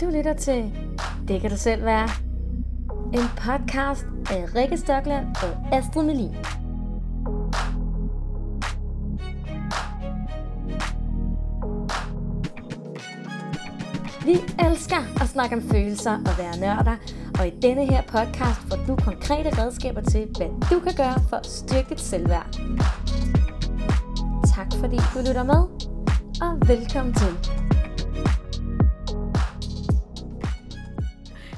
[0.00, 0.72] Du lytter til
[1.28, 2.08] Det kan du selv være.
[3.14, 6.34] En podcast af Rikke Stokland og Astrid Melin.
[14.24, 14.32] Vi
[14.66, 16.96] elsker at snakke om følelser og være nørder,
[17.38, 21.36] og i denne her podcast får du konkrete redskaber til, hvad du kan gøre for
[21.36, 22.60] at styrke dit selvværd.
[24.54, 25.62] Tak fordi du lytter med,
[26.40, 27.65] og velkommen til.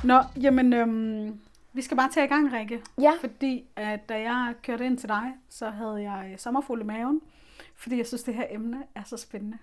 [0.08, 1.40] Nå, jamen, øhm,
[1.72, 2.82] vi skal bare tage i gang, Rikke.
[3.00, 3.12] Ja.
[3.20, 7.20] Fordi at da jeg kørte ind til dig, så havde jeg sommerfuld i maven.
[7.76, 9.58] Fordi jeg synes, det her emne er så spændende.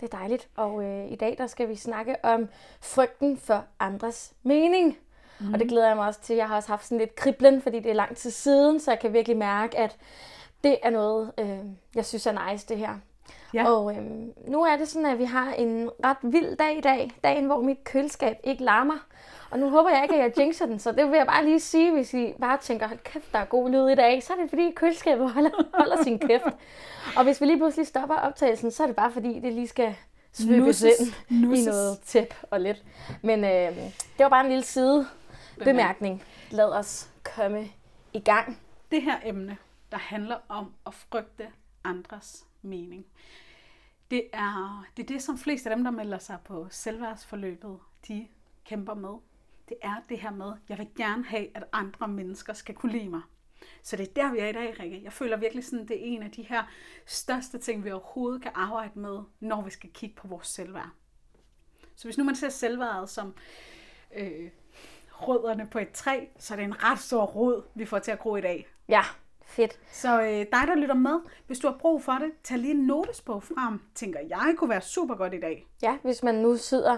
[0.00, 2.48] Det er dejligt, og øh, i dag der skal vi snakke om
[2.80, 4.96] frygten for andres mening.
[5.40, 5.54] Mm.
[5.54, 6.36] Og det glæder jeg mig også til.
[6.36, 9.00] Jeg har også haft sådan lidt kriblen, fordi det er lang tid siden, så jeg
[9.00, 9.96] kan virkelig mærke, at
[10.64, 11.58] det er noget, øh,
[11.94, 12.94] jeg synes er nice, det her.
[13.54, 13.70] Ja.
[13.70, 14.02] Og øh,
[14.48, 17.10] nu er det sådan, at vi har en ret vild dag i dag.
[17.24, 19.07] Dagen, hvor mit køleskab ikke larmer.
[19.50, 21.60] Og nu håber jeg ikke, at jeg jinxer den, så det vil jeg bare lige
[21.60, 24.36] sige, hvis I bare tænker, hold kæft, der er god lyd i dag, så er
[24.36, 26.44] det fordi køleskabet holder, holder sin kæft.
[27.16, 29.94] Og hvis vi lige pludselig stopper optagelsen, så er det bare fordi, det lige skal
[30.32, 31.66] svøbes ind Nusses.
[31.66, 32.84] i noget tæp og lidt.
[33.22, 35.06] Men øh, det var bare en lille side
[35.64, 36.22] bemærkning.
[36.50, 37.68] Lad os komme
[38.12, 38.58] i gang.
[38.90, 39.56] Det her emne,
[39.92, 41.46] der handler om at frygte
[41.84, 43.06] andres mening.
[44.10, 48.26] Det er, det er det, som flest af dem, der melder sig på selvværdsforløbet, de
[48.64, 49.14] kæmper med.
[49.68, 53.08] Det er det her med, jeg vil gerne have, at andre mennesker skal kunne lide
[53.08, 53.22] mig.
[53.82, 55.02] Så det er der, vi er i dag, Rikke.
[55.04, 56.62] Jeg føler virkelig sådan, det er en af de her
[57.06, 60.90] største ting, vi overhovedet kan arbejde med, når vi skal kigge på vores selvværd.
[61.96, 63.34] Så hvis nu man ser selvværdet som
[64.16, 64.50] øh,
[65.10, 68.18] rødderne på et træ, så er det en ret stor rod, vi får til at
[68.18, 68.68] gro i dag.
[68.88, 69.02] Ja,
[69.48, 69.78] fedt.
[69.92, 72.80] Så øh, dig, der lytter med, hvis du har brug for det, tag lige en
[72.86, 73.80] notesbog frem.
[73.94, 75.66] Tænker, jeg kunne være super godt i dag.
[75.82, 76.96] Ja, hvis man nu sidder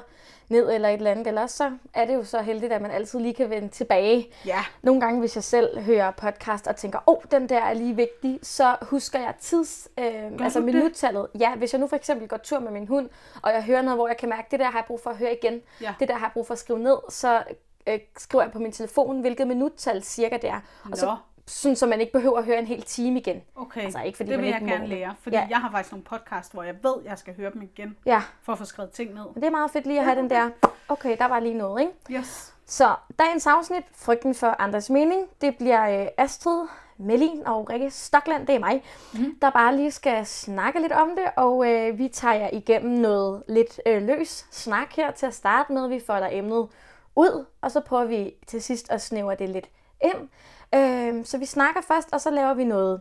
[0.49, 3.19] ned eller et eller andet, ellers så er det jo så heldigt, at man altid
[3.21, 4.29] lige kan vende tilbage.
[4.47, 7.73] Ja, Nogle gange, hvis jeg selv hører podcast og tænker, åh, oh, den der er
[7.73, 10.05] lige vigtig, så husker jeg tids, øh,
[10.41, 11.27] altså minuttallet.
[11.41, 13.09] Ja, hvis jeg nu for eksempel går tur med min hund,
[13.43, 15.17] og jeg hører noget, hvor jeg kan mærke, det der har jeg brug for at
[15.17, 15.95] høre igen, Ja.
[16.01, 17.43] det der har jeg brug for at skrive ned, så
[17.87, 20.61] øh, skriver jeg på min telefon, hvilket minuttal cirka det er.
[20.85, 20.97] Og Nå.
[20.97, 21.17] så,
[21.51, 23.43] sådan, så man ikke behøver at høre en hel time igen.
[23.57, 23.81] okay.
[23.85, 24.89] Altså, ikke fordi det vil jeg må gerne det.
[24.89, 25.47] lære, fordi Ja.
[25.51, 28.53] jeg har faktisk nogle podcast, hvor jeg ved, jeg skal høre dem igen, Ja, for
[28.53, 29.25] at få skrevet ting ned.
[29.35, 30.51] det er meget fedt lige at have den der,
[30.89, 32.21] okay, der var lige noget, ikke?
[32.21, 32.55] Yes.
[32.67, 36.67] Så dagens afsnit, Frygten for andres mening, det bliver øh, Astrid,
[36.99, 38.83] Melin og Rikke Stockland, det er mig,
[39.15, 39.39] mm.
[39.43, 43.43] der bare lige skal snakke lidt om det, og øh, vi tager jer igennem noget
[43.49, 45.89] lidt øh, løs snak her til at starte med.
[45.89, 46.69] Vi folder emnet
[47.17, 49.69] ud, og så prøver vi til sidst at snævre det lidt
[50.05, 50.29] ind.
[50.75, 53.01] Øh, så vi snakker først, og så laver vi noget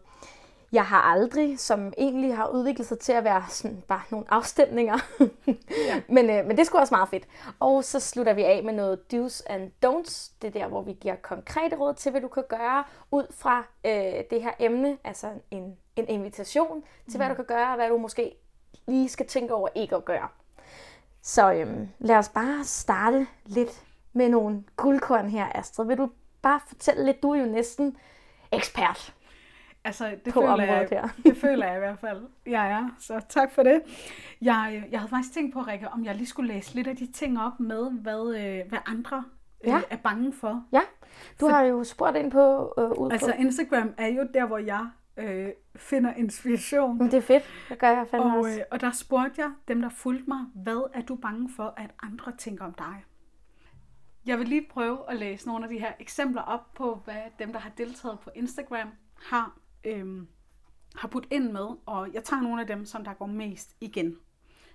[0.72, 4.98] jeg har aldrig, som egentlig har udviklet sig til at være sådan bare nogle afstemninger.
[5.88, 6.02] ja.
[6.16, 7.28] men, øh, men det sgu også meget fedt.
[7.60, 10.32] Og så slutter vi af med noget do's and don'ts.
[10.42, 13.64] Det er der, hvor vi giver konkrete råd til, hvad du kan gøre ud fra
[13.86, 14.98] øh, det her emne.
[15.04, 18.36] Altså en, en invitation til, hvad du kan gøre, og hvad du måske
[18.88, 20.28] lige skal tænke over ikke at gøre.
[21.22, 25.86] Så øhm, lad os bare starte lidt med nogle guldkorn her, Astrid.
[25.86, 26.10] Vil du
[26.42, 27.24] bare fortælle lidt?
[27.24, 27.98] Du er jo næsten
[28.52, 29.14] ekspert.
[29.84, 31.08] Altså, det På føler, området jeg, her.
[31.26, 32.90] det føler jeg i hvert fald, jeg er.
[33.00, 33.82] Så tak for det.
[34.42, 37.12] Jeg, jeg havde faktisk tænkt på, Rikke, om jeg lige skulle læse lidt af de
[37.12, 39.24] ting op med, hvad, øh, hvad andre
[39.64, 39.82] øh, Ja.
[39.90, 40.64] er bange for.
[40.72, 40.82] Ja,
[41.40, 43.42] du har jo spurgt ind på øh, ud Altså, på.
[43.42, 46.98] Instagram er jo der, hvor jeg øh, finder inspiration.
[46.98, 47.44] Men det er fedt.
[47.70, 48.60] Det gør jeg fandme Og, også.
[48.60, 51.90] øh, og der spurgte jeg dem, der fulgte mig, hvad er du bange for, at
[52.04, 53.04] andre tænker om dig?
[54.30, 57.52] Jeg vil lige prøve at læse nogle af de her eksempler op på, hvad dem,
[57.52, 60.28] der har deltaget på Instagram, har, øhm,
[60.96, 61.68] har puttet ind med.
[61.86, 64.18] Og jeg tager nogle af dem, som der går mest igen.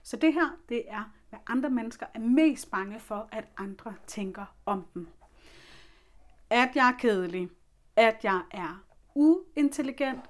[0.02, 4.56] Så det her, det er, hvad andre mennesker er mest bange for, at andre tænker
[4.66, 5.08] om dem.
[6.50, 7.48] At jeg er kedelig,
[7.96, 10.20] at jeg er uintelligent,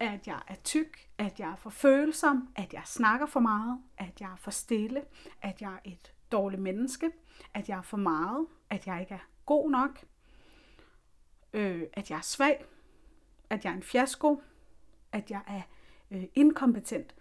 [0.00, 4.20] at jeg er tyk, at jeg er for følsom, at jeg snakker for meget, at
[4.20, 5.02] jeg er for stille,
[5.42, 7.10] at jeg er et dårligt menneske,
[7.54, 10.04] at jeg er for meget, at jeg ikke er god nok,
[11.52, 12.64] øh, at jeg er svag,
[13.50, 14.42] at jeg er en fiasko,
[15.12, 15.62] at jeg er
[16.10, 17.14] øh, inkompetent,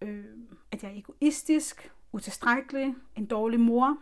[0.00, 0.24] øh,
[0.72, 3.98] at jeg er egoistisk, utilstrækkelig, en dårlig mor.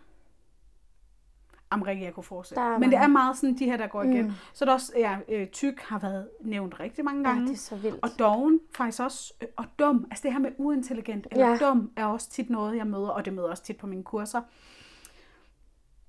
[1.74, 2.62] Amerika, jeg kunne fortsætte.
[2.78, 4.32] Men det er meget sådan de her, der går igen.
[4.52, 7.46] Så er der også, ja, øh, tyk har været nævnt rigtig mange Ja, gange.
[7.48, 7.98] det er så vildt.
[8.02, 11.52] Og doven faktisk også, øh, og dum, altså det her med uintelligent eller Ja.
[11.60, 11.66] ja.
[11.68, 14.40] dum, er også tit noget, jeg møder, og det møder også tit på mine kurser.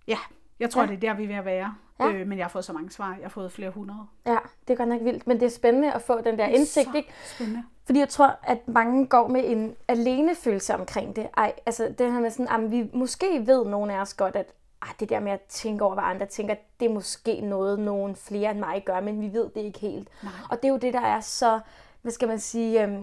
[0.08, 0.18] Ja,
[0.60, 0.88] jeg tror, Ja.
[0.90, 0.96] ja.
[0.96, 1.76] det er der, vi er ved at være.
[2.00, 2.06] Ja.
[2.06, 2.14] Ja.
[2.14, 4.00] Øh, men jeg har fået så mange svar, jeg har fået flere hundrede.
[4.26, 4.38] Ja,
[4.68, 5.28] det er godt nok vildt.
[5.28, 7.10] Men det er spændende at få den der indsigt, så ikke?
[7.26, 7.64] spændende.
[7.86, 11.28] Fordi jeg tror, at mange går med en alenefølelse omkring det.
[11.38, 14.54] Ej, altså det her med sådan, at vi måske ved nogle af os godt, at
[14.90, 18.16] ah, det der med at tænke over, hvad andre tænker, det er måske noget, nogen
[18.16, 20.08] flere end mig gør, men vi ved det ikke helt.
[20.24, 20.32] Nej.
[20.50, 21.60] Og det er jo det, der er så,
[22.02, 23.02] hvad skal man sige, øhm,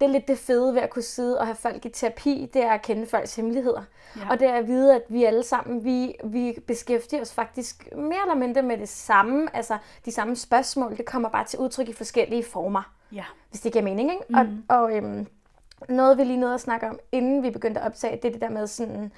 [0.00, 2.64] det er lidt det fede ved at kunne sidde og have folk i terapi, det
[2.64, 3.82] er at kende folks hemmeligheder.
[4.16, 4.20] Ja.
[4.30, 8.20] Og det er at vide, at vi alle sammen, vi, vi beskæftiger os faktisk mere
[8.22, 11.92] eller mindre med det samme, altså de samme spørgsmål, det kommer bare til udtryk i
[11.92, 12.82] forskellige former,
[13.12, 13.24] Ja.
[13.50, 14.12] hvis det giver mening.
[14.12, 14.24] Ikke?
[14.28, 14.64] Mm.
[14.68, 15.26] Og, og øhm,
[15.88, 18.40] noget vi lige nåede at snakke om, inden vi begyndte at optage, det er det
[18.40, 19.12] der med sådan,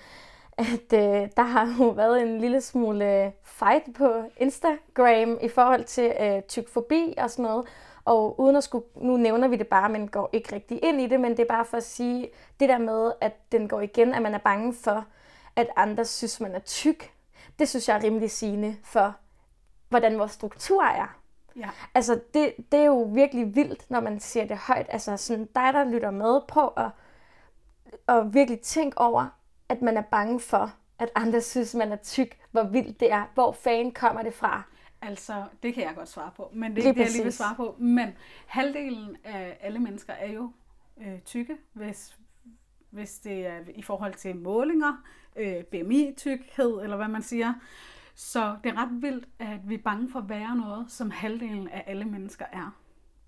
[0.58, 5.84] at øh, der har jo været en lille smule øh, fight på Instagram i forhold
[5.84, 7.66] til øh, tykfobi og sådan noget.
[8.04, 11.06] Og uden at skulle, nu nævner vi det bare, men går ikke rigtig ind i
[11.06, 12.28] det, men det er bare for at sige,
[12.60, 15.04] det der med, at den går igen, at man er bange for,
[15.56, 17.12] at andre synes, man er tyk,
[17.58, 19.14] det synes jeg er rimelig sigende for,
[19.88, 21.18] hvordan vores struktur er.
[21.56, 21.68] Ja.
[21.94, 24.86] Altså, det, det er jo virkelig vildt, når man siger det højt.
[24.88, 26.90] Altså, sådan dig, der lytter med på at,
[28.08, 29.35] at virkelig tænke over,
[29.68, 32.38] at man er bange for, at andre synes, man er tyk.
[32.50, 33.24] Hvor vildt det er.
[33.34, 34.62] Hvor fanden kommer det fra?
[35.02, 37.32] Altså, det kan jeg godt svare på, men det er ikke det, jeg lige vil
[37.32, 37.76] svare på.
[37.78, 38.08] Men
[38.46, 40.50] halvdelen af alle mennesker er jo
[41.00, 42.16] øh, tykke, hvis,
[42.90, 45.02] hvis det er i forhold til målinger,
[45.36, 47.54] øh, BMI-tykkhed, eller hvad man siger.
[48.14, 51.68] Så det er ret vildt, at vi er bange for at være noget, som halvdelen
[51.68, 52.76] af alle mennesker er.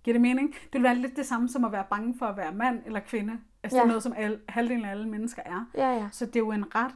[0.02, 0.52] Giver det mening?
[0.52, 3.00] Det vil være lidt det samme som at være bange for at være mand eller
[3.00, 3.38] kvinde.
[3.62, 3.88] Altså det er Ja.
[3.88, 5.64] noget, som alle, halvdelen af alle mennesker er.
[5.74, 6.08] Ja, ja.
[6.12, 6.94] Så det er jo en ret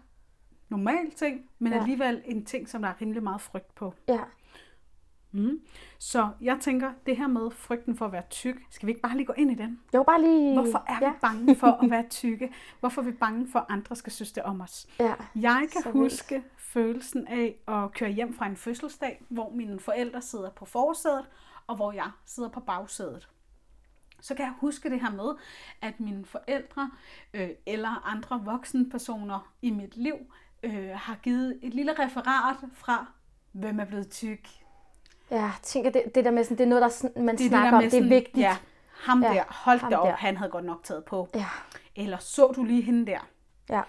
[0.68, 1.78] normal ting, men Ja.
[1.78, 3.94] alligevel en ting, som der er rimelig meget frygt på.
[4.08, 4.20] Ja.
[5.34, 5.60] Mm.
[5.98, 9.16] Så jeg tænker, det her med frygten for at være tyk, skal vi ikke bare
[9.16, 9.80] lige gå ind i den?
[9.94, 10.52] Jo, bare lige...
[10.62, 11.10] Hvorfor er ja.
[11.10, 12.52] vi bange for at være tykke?
[12.80, 14.86] Hvorfor er vi bange for, at andre skal synes det om os?
[15.00, 15.14] Ja.
[15.36, 15.96] Jeg kan Så vildt.
[16.12, 21.26] huske følelsen af at køre hjem fra en fødselsdag, hvor mine forældre sidder på forsædet,
[21.66, 23.28] og hvor jeg sidder på bagsædet.
[24.22, 25.34] Så kan jeg huske det her med,
[25.80, 26.90] at mine forældre
[27.34, 30.14] øh, eller andre voksne personer i mit liv
[30.62, 33.06] øh, har givet et lille referat fra,
[33.52, 34.48] hvem er blevet tyk,
[35.30, 37.48] Ja, tænker, det, det der med sådan, det er noget, der sådan, man det er
[37.48, 37.90] snakker der om.
[37.90, 38.38] Det er vigtigt.
[38.38, 38.56] Ja,
[38.92, 40.14] ham Ja, der, hold ham da op, der.
[40.16, 41.28] han havde godt nok taget på.
[41.34, 41.46] Ja.
[41.96, 43.18] Eller så du lige hende der.
[43.70, 43.82] Ja.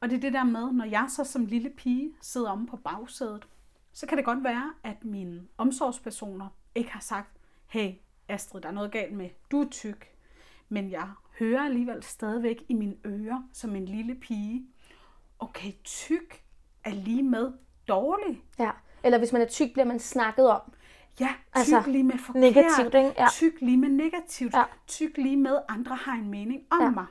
[0.00, 2.76] Og det er det der med, når jeg så som lille pige sidder omme på
[2.76, 3.46] bagsædet,
[3.92, 7.36] så kan det godt være, at mine omsorgspersoner ikke har sagt,
[7.66, 7.92] hey
[8.28, 10.10] Astrid, der er noget galt med, du er tyk.
[10.68, 14.66] Men jeg hører alligevel stadigvæk i mine ører som en lille pige,
[15.38, 16.42] okay, tyk
[16.84, 17.52] er lige med
[17.88, 18.42] dårlig.
[18.58, 18.70] ja.
[19.04, 20.60] Eller hvis man er tyk, bliver man snakket om.
[21.20, 22.40] Ja, tyk Altså, lige med forkert.
[22.42, 23.12] negativt, ikke?
[23.18, 23.26] Ja.
[23.32, 24.54] Tyk lige med negativt.
[24.54, 24.62] Ja.
[24.86, 26.90] Tyk lige med, andre har en mening om Ja.
[26.90, 27.06] mig.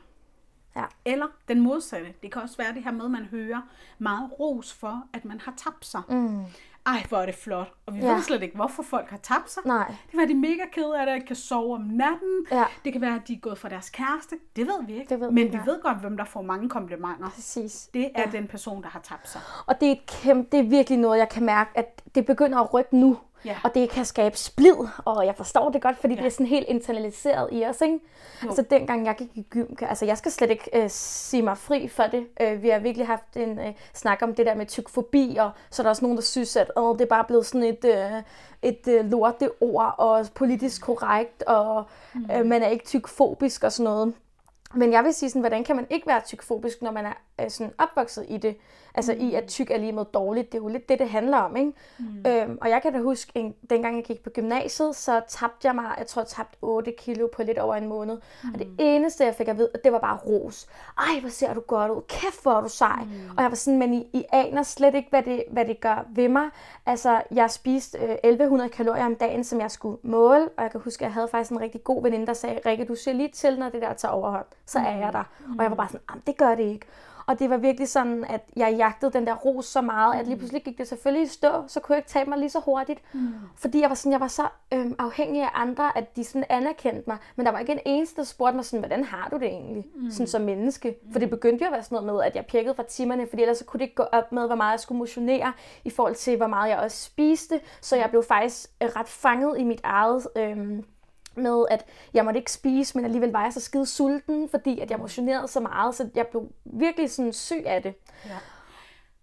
[0.75, 0.85] Ja.
[1.05, 2.13] Eller den modsatte.
[2.23, 3.61] Det kan også være det her med, at man hører
[3.97, 6.01] meget ros for, at man har tabt sig.
[6.09, 6.43] Mm.
[6.85, 7.73] Ej, hvor er det flot.
[7.85, 8.13] Og vi Ja.
[8.13, 9.63] ved slet ikke, hvorfor folk har tabt sig.
[9.65, 9.87] Nej.
[9.87, 12.45] Det kan være, de er mega kede af det, ikke kan sove om natten.
[12.51, 12.63] Ja.
[12.85, 14.35] Det kan være, at de er gået fra deres kæreste.
[14.55, 15.09] Det ved vi ikke.
[15.09, 15.65] Det ved vi Men vi nej.
[15.65, 17.29] ved godt, hvem der får mange komplimenter.
[17.29, 17.89] Præcis.
[17.93, 18.37] Det er Ja.
[18.37, 19.41] den person, der har tabt sig.
[19.67, 22.59] Og det er, et kæmpe, det er virkelig noget, jeg kan mærke, at det begynder
[22.59, 23.17] at rykke nu.
[23.45, 23.55] Ja.
[23.63, 24.75] Og det kan skabe splid,
[25.05, 26.19] og jeg forstår det godt, fordi Ja.
[26.19, 27.99] det er sådan helt internaliseret i os, ikke?
[28.43, 28.47] Jo.
[28.47, 31.87] Altså dengang jeg gik i gym, altså jeg skal slet ikke øh, sige mig fri
[31.87, 32.27] for det.
[32.41, 35.81] Øh, vi har virkelig haft en øh, snak om det der med tykfobi, og så
[35.81, 38.21] er der også nogen, der synes, at åh, det er bare blevet sådan et, øh,
[38.61, 42.25] et øh, lorte ord, og politisk korrekt, og Mm.
[42.35, 44.13] øh, man er ikke tykfobisk og sådan noget.
[44.75, 47.49] Men jeg vil sige sådan, hvordan kan man ikke være tykfobisk, når man er øh,
[47.49, 48.57] sådan opvokset i det?
[48.95, 49.27] Altså mm.
[49.29, 50.51] i, at tyk er lige med dårligt.
[50.51, 51.71] Det er jo lidt det, det handler om, ikke?
[51.99, 52.25] Mm.
[52.27, 55.75] Øhm, og jeg kan da huske, en, dengang jeg gik på gymnasiet, så tabte jeg
[55.75, 58.17] mig, jeg tror, jeg tabte 8 kilo på lidt over en måned.
[58.43, 58.49] Mm.
[58.53, 60.67] Og det eneste, jeg fik at vide, det var bare ros.
[60.97, 62.01] Ej, hvor ser du godt ud.
[62.07, 63.03] Kæft, hvor er du sej.
[63.03, 63.37] Mm.
[63.37, 66.05] Og jeg var sådan, men I, I aner slet ikke, hvad det, hvad det gør
[66.09, 66.49] ved mig.
[66.85, 70.49] Altså, jeg spiste øh, 1100 kalorier om dagen, som jeg skulle måle.
[70.57, 72.85] Og jeg kan huske, at jeg havde faktisk en rigtig god veninde, der sagde, Rikke,
[72.85, 74.45] du ser lige til, når det der tager overhånd.
[74.65, 75.23] Så er jeg der.
[75.57, 76.85] Og jeg var bare sådan, "Jamen, det gør det ikke.
[77.25, 80.37] Og det var virkelig sådan, at jeg jagtede den der ros så meget, at lige
[80.37, 83.01] pludselig gik det selvfølgelig i stå, så kunne jeg ikke tage mig lige så hurtigt.
[83.13, 83.33] Mm.
[83.55, 87.03] Fordi jeg var, sådan, jeg var så øhm, afhængig af andre, at de sådan anerkendte
[87.07, 87.17] mig.
[87.35, 89.85] Men der var ikke en eneste, der spurgte mig sådan, hvordan har du det egentlig,
[89.95, 90.11] mm.
[90.11, 90.95] sådan som menneske?
[91.11, 93.41] For det begyndte jo at være sådan noget med, at jeg pjekkede fra timerne, fordi
[93.41, 95.53] ellers så kunne det ikke gå op med, hvor meget jeg skulle motionere,
[95.83, 97.61] i forhold til, hvor meget jeg også spiste.
[97.81, 100.27] Så jeg blev faktisk øh, ret fanget i mit eget...
[100.35, 100.83] Øhm,
[101.35, 104.91] med, at jeg måtte ikke spise, men alligevel var jeg så skide sulten, fordi at
[104.91, 107.93] jeg motionerede så meget, så jeg blev virkelig sådan syg af det.
[108.25, 108.37] Ja.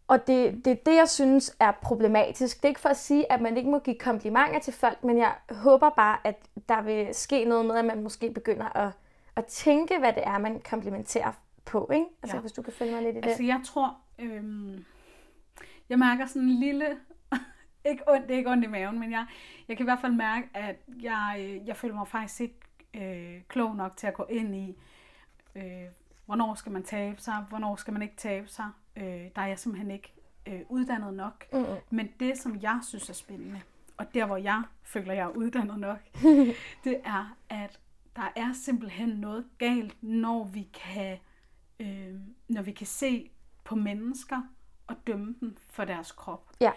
[0.08, 2.56] Og det, det er det, jeg synes er problematisk.
[2.56, 5.18] Det er ikke for at sige, at man ikke må give komplimenter til folk, men
[5.18, 6.36] jeg håber bare, at
[6.68, 8.92] der vil ske noget med, at man måske begynder at,
[9.36, 11.32] at tænke, hvad det er, man komplimenterer
[11.64, 11.90] på.
[11.92, 12.06] Ikke?
[12.22, 12.40] Altså, Ja.
[12.40, 13.26] hvis du kan følge mig lidt i det.
[13.26, 14.84] Altså, jeg tror, øhm,
[15.88, 16.86] jeg mærker sådan en lille,
[17.90, 19.26] ikke ondt, det er ikke ondt i maven, men jeg,
[19.68, 22.60] jeg kan i hvert fald mærke, at jeg, øh, jeg føler mig faktisk ikke
[22.94, 24.76] øh, klog nok til at gå ind i,
[25.54, 25.84] øh,
[26.26, 28.68] hvornår skal man tabe sig, hvornår skal man ikke tabe sig.
[28.96, 30.12] Øh, der er jeg simpelthen ikke
[30.46, 31.44] øh, uddannet nok.
[31.52, 31.64] Mm.
[31.90, 33.60] Men det, som jeg synes er spændende,
[33.96, 35.98] og der, hvor jeg føler, jeg er uddannet nok,
[36.84, 37.80] det er, at
[38.16, 41.18] der er simpelthen noget galt, når vi kan,
[41.80, 42.14] øh,
[42.48, 43.30] når vi kan se
[43.64, 44.42] på mennesker
[44.86, 46.50] og dømme dem for deres krop.
[46.60, 46.70] Ja.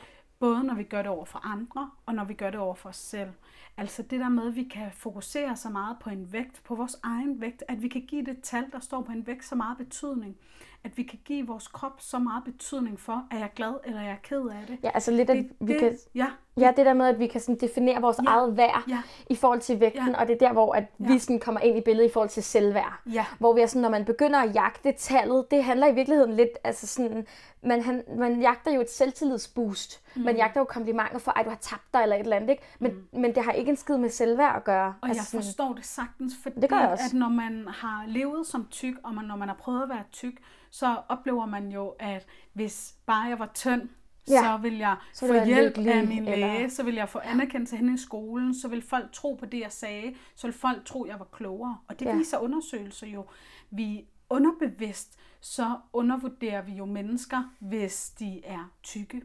[0.44, 2.90] Både når vi gør det over for andre, og når vi gør det over for
[2.90, 3.30] os selv.
[3.78, 7.00] Altså det der med, at vi kan fokusere så meget på en vægt, på vores
[7.04, 9.78] egen vægt, at vi kan give det tal, der står på en vægt, så meget
[9.78, 10.38] betydning.
[10.86, 14.06] At vi kan give vores krop så meget betydning for, er jeg glad eller er
[14.06, 14.78] jeg ked af det.
[14.84, 15.98] Ja, altså lidt, at det, vi det, kan...
[16.16, 18.30] Ja, Ja, det der med, at vi kan sådan definere vores Ja.
[18.30, 19.02] eget værd Ja.
[19.30, 20.20] i forhold til vægten, Ja.
[20.22, 21.18] og det er der, hvor at vi Ja.
[21.20, 23.02] sådan kommer ind i billedet i forhold til selvværd.
[23.14, 23.26] Ja.
[23.40, 26.50] Hvor vi er sådan, når man begynder at jagte tallet, det handler i virkeligheden lidt,
[26.64, 27.26] altså sådan,
[27.64, 30.02] man, han, man jagter jo et selvtillidsboost.
[30.16, 30.22] Mm.
[30.22, 32.64] Man jagter jo komplimenter for, at du har tabt dig eller et eller andet, ikke?
[32.80, 33.20] Men, mm.
[33.22, 34.94] men det har ikke en skid med selvværd at gøre.
[35.02, 37.04] Og altså jeg sådan, forstår det sagtens, fordi Det gør jeg også.
[37.08, 40.04] at når man har levet som tyk, og man, når man har prøvet at være
[40.12, 40.34] tyk,
[40.74, 43.90] så oplever man jo, at hvis bare jeg var tynd,
[44.30, 44.42] Ja.
[44.42, 47.20] så vil jeg Så få hjælp lykkelig, af min læge, eller- så vil jeg få
[47.20, 50.86] anerkendelse henne i skolen, så vil folk tro på det, jeg sagde, så vil folk
[50.86, 51.78] tro, jeg var klogere.
[51.88, 52.16] Og det Ja.
[52.18, 53.26] viser undersøgelser jo.
[53.72, 59.22] Vi underbevidst, så undervurderer vi jo mennesker, hvis de er tykke.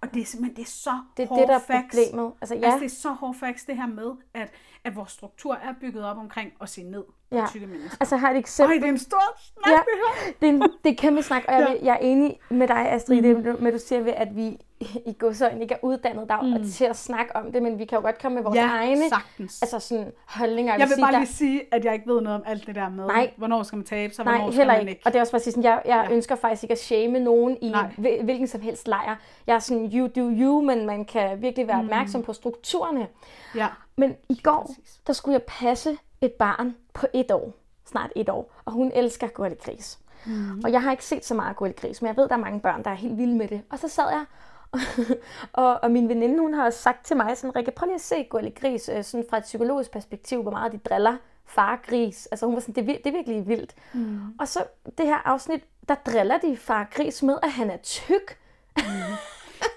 [0.00, 1.98] Og det er simpelthen det er så det er det, der er facts.
[2.08, 2.32] problemet.
[2.40, 4.50] Altså, ja, Altså, det er så hård facts, det her med, at,
[4.88, 7.44] at vores struktur er bygget op omkring at se ned på Ja.
[7.50, 7.96] tykke mennesker.
[8.00, 8.76] altså jeg har et Øj, eksempel.
[8.76, 10.32] det er en stor snak, Ja, det her.
[10.40, 11.86] det er, en, det er kæmpe snak, og jeg, Ja.
[11.86, 13.42] jeg er enig med dig, Astrid, mm.
[13.42, 14.58] det med, du siger ved, at vi
[15.06, 16.64] i godsøjne ikke er uddannet der mm.
[16.70, 19.08] til at snakke om det, men vi kan jo godt komme med vores Ja, egne
[19.08, 19.62] sagtens.
[19.62, 20.72] altså sådan, holdninger.
[20.72, 22.74] jeg vil sige, bare der- lige sige, at jeg ikke ved noget om alt det
[22.74, 23.30] der med, Nej.
[23.36, 24.90] hvornår skal man tabe sig, hvornår Nej, skal man ikke.
[24.90, 25.02] ikke.
[25.06, 26.14] Og det er også bare sådan, jeg, jeg ja.
[26.14, 27.90] Ønsker faktisk ikke at shame nogen i Nej.
[27.98, 29.16] hvil- hvilken som helst lejr.
[29.46, 33.06] Jeg er sådan, you do you, men man kan virkelig være opmærksom på strukturerne.
[33.54, 33.66] Ja.
[33.98, 35.00] Men i går, Præcis.
[35.06, 37.52] der skulle jeg passe et barn på et år.
[37.86, 38.52] Snart et år.
[38.64, 39.98] Og hun elsker Gris.
[40.26, 40.60] Mm.
[40.64, 42.84] Og jeg har ikke set så meget Gris, men jeg ved, der er mange børn,
[42.84, 43.62] der er helt vilde med det.
[43.70, 44.24] Og så sad jeg,
[45.52, 48.00] og, og min veninde, hun har også sagt til mig, sådan, Rikke, prøv lige at
[48.00, 48.28] se
[48.60, 52.26] Gris, øh, sådan fra et psykologisk perspektiv, hvor meget de driller far gris.
[52.26, 53.74] Altså hun var sådan, det er, det er virkelig vildt.
[53.92, 54.20] Mm.
[54.38, 54.64] Og så
[54.98, 58.38] det her afsnit, der driller de far gris med, at han er tyk.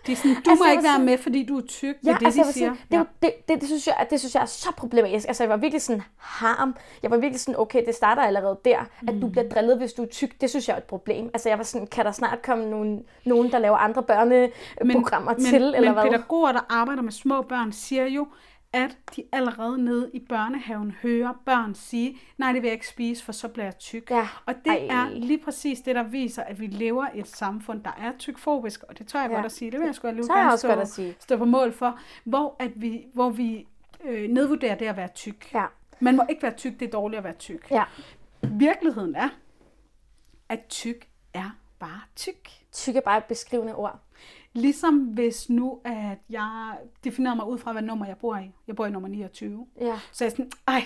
[0.05, 1.95] Det er sådan, du Altså, altså, må ikke være sådan- med, fordi du er tyk.
[2.01, 2.67] Det Ja, det, altså, jeg de siger.
[2.73, 5.27] sådan, det, jo- det, det, det, synes jeg, det synes jeg er så problematisk.
[5.27, 6.75] Altså, jeg var virkelig sådan harm.
[7.03, 10.01] Jeg var virkelig sådan, okay, det starter allerede der, at du bliver drillet, hvis du
[10.03, 10.41] er tyk.
[10.41, 11.29] Det synes jeg er et problem.
[11.33, 15.45] Altså, jeg var sådan, kan der snart komme nogen, nogen der laver andre børneprogrammer men,
[15.45, 16.11] til, men, eller men hvad?
[16.11, 18.27] pædagoger, der arbejder med små børn, siger jo,
[18.73, 23.23] at de allerede nede i børnehaven hører børn sige, nej, det vil jeg ikke spise,
[23.25, 24.11] for så bliver jeg tyk.
[24.11, 24.27] Ja.
[24.45, 24.87] Og det Ej.
[24.89, 28.83] er lige præcis det, der viser, at vi lever i et samfund, der er tykfobisk,
[28.83, 29.35] og det tør jeg Ja.
[29.35, 31.15] godt at sige, det vil jeg sgu alligevel gerne stå, godt at sige.
[31.19, 33.67] stå på mål for, hvor, at vi, hvor vi
[34.03, 35.53] øh, nedvurderer det at være tyk.
[35.53, 35.65] Ja,
[35.99, 37.71] Man må ikke være tyk, det er dårligt at være tyk.
[37.71, 37.83] ja.
[38.43, 39.29] Virkeligheden er,
[40.49, 41.49] at tyk er
[41.79, 42.49] bare tyk.
[42.71, 43.99] Tyk er bare et beskrivende ord.
[44.53, 48.51] Ligesom hvis nu, at jeg definerer mig ud fra, hvad nummer jeg bor i.
[48.67, 49.67] Jeg bor i nummer 29.
[49.81, 49.99] Ja.
[50.11, 50.83] Så jeg er sådan, ej,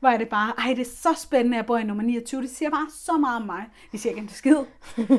[0.00, 2.42] hvor er det bare, ej, det er så spændende, at jeg bor i nummer 29.
[2.42, 3.64] Det siger bare så meget om mig.
[3.92, 4.56] Det siger ikke en skid,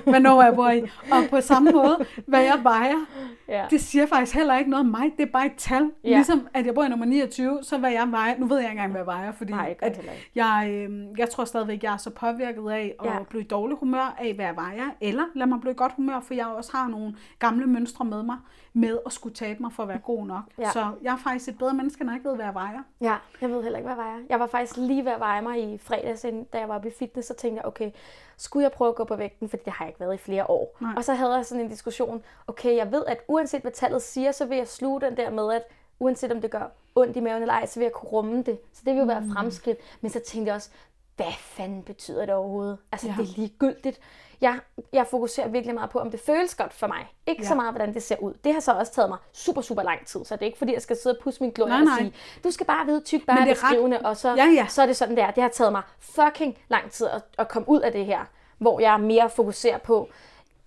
[0.04, 0.82] hvad nummer jeg bor i.
[1.12, 3.06] Og på samme måde, hvad jeg vejer,
[3.48, 3.66] Ja.
[3.70, 5.12] det siger faktisk heller ikke noget om mig.
[5.18, 5.92] Det er bare et tal.
[6.04, 6.10] Ja.
[6.10, 8.38] Ligesom at jeg bor i nummer 29, så hvad jeg vejer.
[8.38, 10.02] Nu ved jeg ikke engang, hvad jeg vejer, fordi Nej, at
[10.36, 13.18] jeg, øh, jeg tror stadigvæk, jeg er så påvirket af at ja.
[13.30, 14.90] blive i dårlig humør af, hvad jeg vejer.
[15.02, 18.24] Eller lad mig blive i godt humør, for jeg også har nogle gamle mønstre med
[18.24, 18.38] mig,
[18.76, 20.44] med at skulle tabe mig for at være god nok.
[20.58, 20.72] Ja.
[20.72, 22.80] Så jeg er faktisk et bedre menneske, når jeg ikke ved, hvad jeg vejer.
[23.02, 24.20] Ja, jeg ved heller ikke, hvad jeg vejer.
[24.30, 26.88] Jeg var faktisk lige ved at veje mig i fredags, inden- da jeg var oppe
[26.88, 27.92] i fitness, så tænkte jeg, okay,
[28.38, 30.50] skulle jeg prøve at gå på vægten, fordi det har jeg ikke været i flere
[30.50, 30.78] år.
[30.80, 30.94] Nej.
[30.98, 34.32] Og så havde jeg sådan en diskussion, okay, jeg ved, at uanset hvad tallet siger,
[34.32, 35.64] så vil jeg sluge den der med, at
[36.00, 38.60] uanset om det gør ondt i maven eller ej, så vil jeg kunne rumme det.
[38.74, 39.32] Så det vil jo være Mm.
[39.34, 39.78] fremskridt.
[40.02, 40.70] Men så tænkte jeg også,
[41.16, 42.78] hvad fanden betyder det overhovedet?
[42.92, 43.14] Altså, Ja.
[43.18, 44.00] det er ligegyldigt.
[44.44, 44.60] Jeg,
[44.94, 47.08] jeg fokuserer virkelig meget på, om det føles godt for mig.
[47.28, 47.48] Ikke ja.
[47.48, 48.34] så meget, hvordan det ser ud.
[48.44, 50.74] Det har så også taget mig super, super lang tid, så det er ikke fordi,
[50.74, 51.98] jeg skal sidde og pusse min glorie Nej, og nej.
[51.98, 54.66] sige, du skal bare vide, tyk bare er ret- beskrivende, og så, Ja, ja.
[54.70, 55.32] så er det sådan der.
[55.32, 58.20] Det har taget mig fucking lang tid at, at komme ud af det her,
[58.58, 60.10] hvor jeg mere fokuserer på,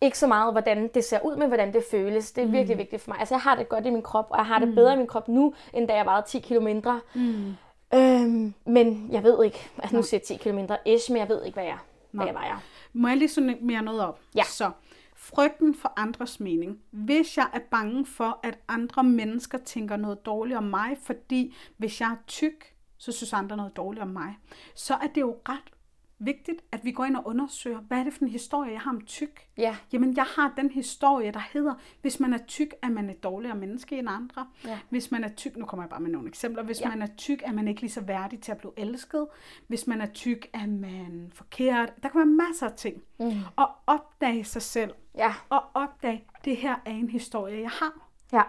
[0.01, 2.33] ikke så meget, hvordan det ser ud, men hvordan det føles.
[2.33, 3.19] Det er virkelig vigtigt for mig.
[3.19, 5.07] Altså, jeg har det godt i min krop, og jeg har det bedre i min
[5.07, 7.01] krop nu, end da jeg vejede 10 kilo mindre.
[7.15, 7.55] Mm.
[7.95, 11.29] Øhm, men jeg ved ikke, altså nu siger jeg 10 kilo mindre ish, men jeg
[11.29, 11.79] ved ikke, hvad jeg,
[12.11, 12.57] hvad jeg vejer.
[12.97, 14.21] Må jeg lige sådan mere noget op?
[14.35, 14.45] Ja.
[14.45, 14.71] Så,
[15.17, 16.79] frygten for andres mening.
[16.91, 22.01] Hvis jeg er bange for, at andre mennesker tænker noget dårligt om mig, fordi hvis
[22.01, 24.39] jeg er tyk, så synes andre noget dårligt om mig,
[24.75, 25.71] så er det jo ret
[26.19, 28.91] vigtigt, at vi går ind og undersøger, hvad er det for en historie, jeg har
[28.91, 29.49] om tyk?
[29.59, 29.77] Ja.
[29.93, 33.57] Jamen, jeg har den historie, der hedder, hvis man er tyk, er man et dårligere
[33.57, 34.47] menneske end andre.
[34.65, 34.79] Ja.
[34.89, 36.89] Hvis man er tyk, nu kommer jeg bare med nogle eksempler, hvis Ja.
[36.89, 39.27] man er tyk, er man ikke lige så værdig til at blive elsket.
[39.67, 41.93] Hvis man er tyk, er man forkert.
[42.03, 43.03] Der kan være masser af ting.
[43.21, 43.33] Mm.
[43.57, 44.91] Og opdage sig selv.
[45.15, 45.35] Ja.
[45.49, 48.09] Og opdage, det her er en historie, jeg har.
[48.33, 48.43] Ja.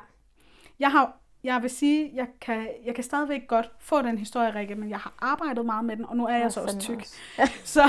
[0.79, 1.17] Jeg har
[1.53, 4.97] jeg vil sige, jeg kan, jeg kan stadigvæk godt få den historie, Rikke, men jeg
[4.97, 6.97] har arbejdet meget med den, og nu er jeg, Jeg så også tyk.
[6.97, 7.15] også.
[7.73, 7.81] Så,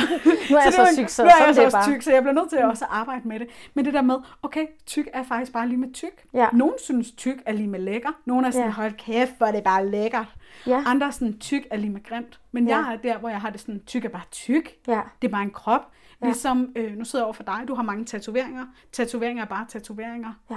[0.50, 1.86] Nu er jeg så var- syg, så nu er jeg så også bare.
[1.94, 3.46] tyk, så jeg bliver nødt til også at arbejde med det.
[3.74, 6.24] Men det der med, okay, tyk er faktisk bare lige med tyk.
[6.34, 6.46] Ja.
[6.52, 8.10] Nogen synes, tyk er lige med lækker.
[8.24, 8.72] Nogle er sådan, Ja.
[8.72, 10.34] hold kæft, hvor er det bare lækkert.
[10.66, 10.82] Ja.
[10.86, 12.40] Andre er sådan, tyk er lige med grimt.
[12.52, 12.78] Men Ja.
[12.78, 14.74] jeg er der, hvor jeg har det sådan, tyk er bare tyk.
[14.88, 15.00] Ja.
[15.22, 15.90] Det er bare en krop.
[16.20, 16.26] Ja.
[16.26, 18.66] Ligesom, øh, nu sidder jeg over for dig, du har mange tatoveringer.
[18.92, 20.32] Tatoveringer er bare tatoveringer.
[20.50, 20.56] Ja.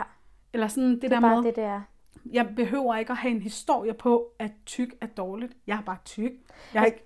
[0.54, 1.82] Eller sådan det, Det der er bare med, det, det er.
[2.32, 5.54] Jeg behøver ikke at have en historie på, at tyk er dårligt.
[5.68, 6.32] Jeg er bare tyk.
[6.74, 7.04] Jeg har ikke,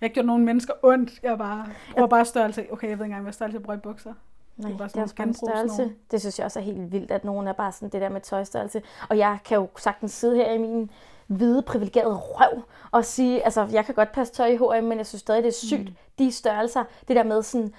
[0.00, 1.10] har ikke gjort nogen mennesker ondt.
[1.22, 2.66] Jeg er bare, bruger bare størrelse.
[2.70, 4.14] Okay, jeg ved ikke engang, hvad størrelse jeg bruger i bukser.
[4.56, 5.94] Nej, bare det sådan er også bare en størrelse.
[6.10, 8.20] Det synes jeg også er helt vildt, at nogen er bare sådan det der med
[8.20, 8.82] tøjstørrelse.
[9.08, 10.90] Og jeg kan jo sagtens sidde her i min
[11.26, 15.06] hvide, privilegerede røv og sige, altså jeg kan godt passe tøj i H&M, men jeg
[15.06, 15.94] synes stadig, det er sygt, mm.
[16.18, 16.84] de størrelser.
[17.08, 17.74] Det der med sådan,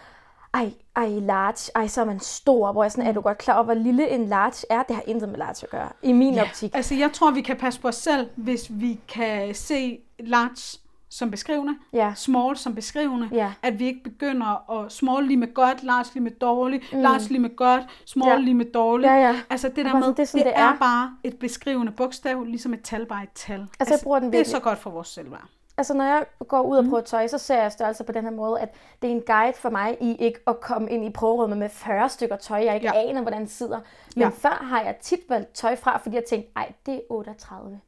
[0.53, 3.53] ej, ej, large, ej, så er man stor, hvor jeg sådan, er du godt klar
[3.55, 4.83] over, hvor lille en large er?
[4.83, 6.71] Det har intet med large at gøre, i min optik.
[6.75, 10.79] Altså, jeg tror, vi kan passe på os selv, hvis vi kan se large
[11.11, 12.13] som beskrivende, Ja.
[12.15, 13.53] small som beskrivende, Ja.
[13.63, 16.99] at vi ikke begynder at small lige med godt, large lige med dårligt, mm.
[16.99, 18.37] large lige med godt, small Ja.
[18.37, 19.11] lige med dårligt.
[19.11, 19.35] Ja, ja.
[19.49, 20.77] Altså det der med, det, det er det, er, er.
[20.79, 23.67] bare et beskrivende bogstav, ligesom et tal bare et tal.
[23.79, 24.51] Altså, jeg bruger den det er virkelig.
[24.51, 25.45] så godt for vores selvværd.
[25.79, 28.31] Altså, når jeg går ud og prøver tøj, så ser jeg størrelser på den her
[28.31, 28.69] måde, at
[29.01, 32.09] det er en guide for mig i ikke at komme ind i prøverummet med 40
[32.09, 32.99] stykker tøj, jeg ikke Ja.
[33.01, 33.09] ja.
[33.09, 33.77] aner, hvordan det sidder.
[34.15, 34.25] Men Ja.
[34.25, 34.29] ja.
[34.29, 37.79] før har jeg tit valgt tøj fra, fordi jeg tænkte, ej, det er 38.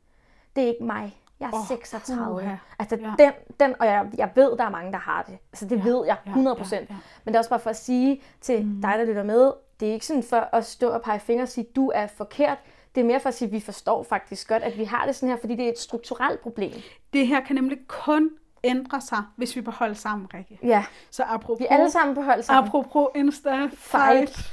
[0.55, 1.17] Det er ikke mig.
[1.39, 2.25] Jeg er oh, 36.
[2.25, 2.55] puha.
[2.79, 3.13] Altså, Ja.
[3.19, 5.37] den, den, og jeg, jeg ved, der er mange, der har det.
[5.51, 6.89] Altså, det Ja, ved jeg, ja, 100 procent.
[6.89, 6.99] ja, ja.
[7.25, 8.81] Men det er også bare for at sige til mm.
[8.81, 11.49] dig, der lytter med, det er ikke sådan for at stå og pege fingre og
[11.49, 12.57] sige, du er forkert.
[12.95, 15.15] Det er mere for at sige, at vi forstår faktisk godt, at vi har det
[15.15, 16.71] sådan her, fordi det er et strukturelt problem.
[17.13, 18.29] Det her kan nemlig kun
[18.63, 20.59] ændre sig, hvis vi beholder sammen, Rikke.
[20.63, 22.67] Ja, Så apropos, vi er alle sammen på hold sammen.
[22.67, 24.51] apropos Insta fight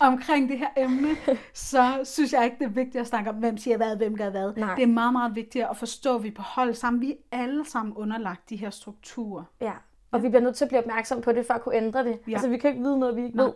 [0.00, 1.16] omkring det her emne,
[1.54, 4.30] så synes jeg ikke, det er vigtigt at snakke om, hvem siger hvad, hvem gør
[4.30, 4.52] hvad.
[4.56, 4.74] Nej.
[4.74, 7.02] Det er meget, meget vigtigt at forstå, at vi er hold sammen.
[7.02, 9.44] Vi er alle sammen underlagt de her strukturer.
[9.60, 9.72] Ja,
[10.16, 12.18] og vi bliver nødt til at blive opmærksom på det, for at kunne ændre det.
[12.28, 12.32] Ja.
[12.32, 13.44] Altså, vi kan ikke vide noget, vi ikke Nej.
[13.46, 13.52] ved.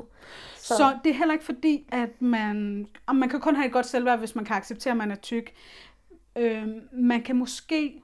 [0.56, 0.76] Så.
[0.76, 2.86] så det er heller ikke fordi, at man...
[3.06, 5.14] Og man kan kun have et godt selvværd, hvis man kan acceptere, at man er
[5.16, 5.52] tyk.
[6.38, 8.02] Øh, man kan måske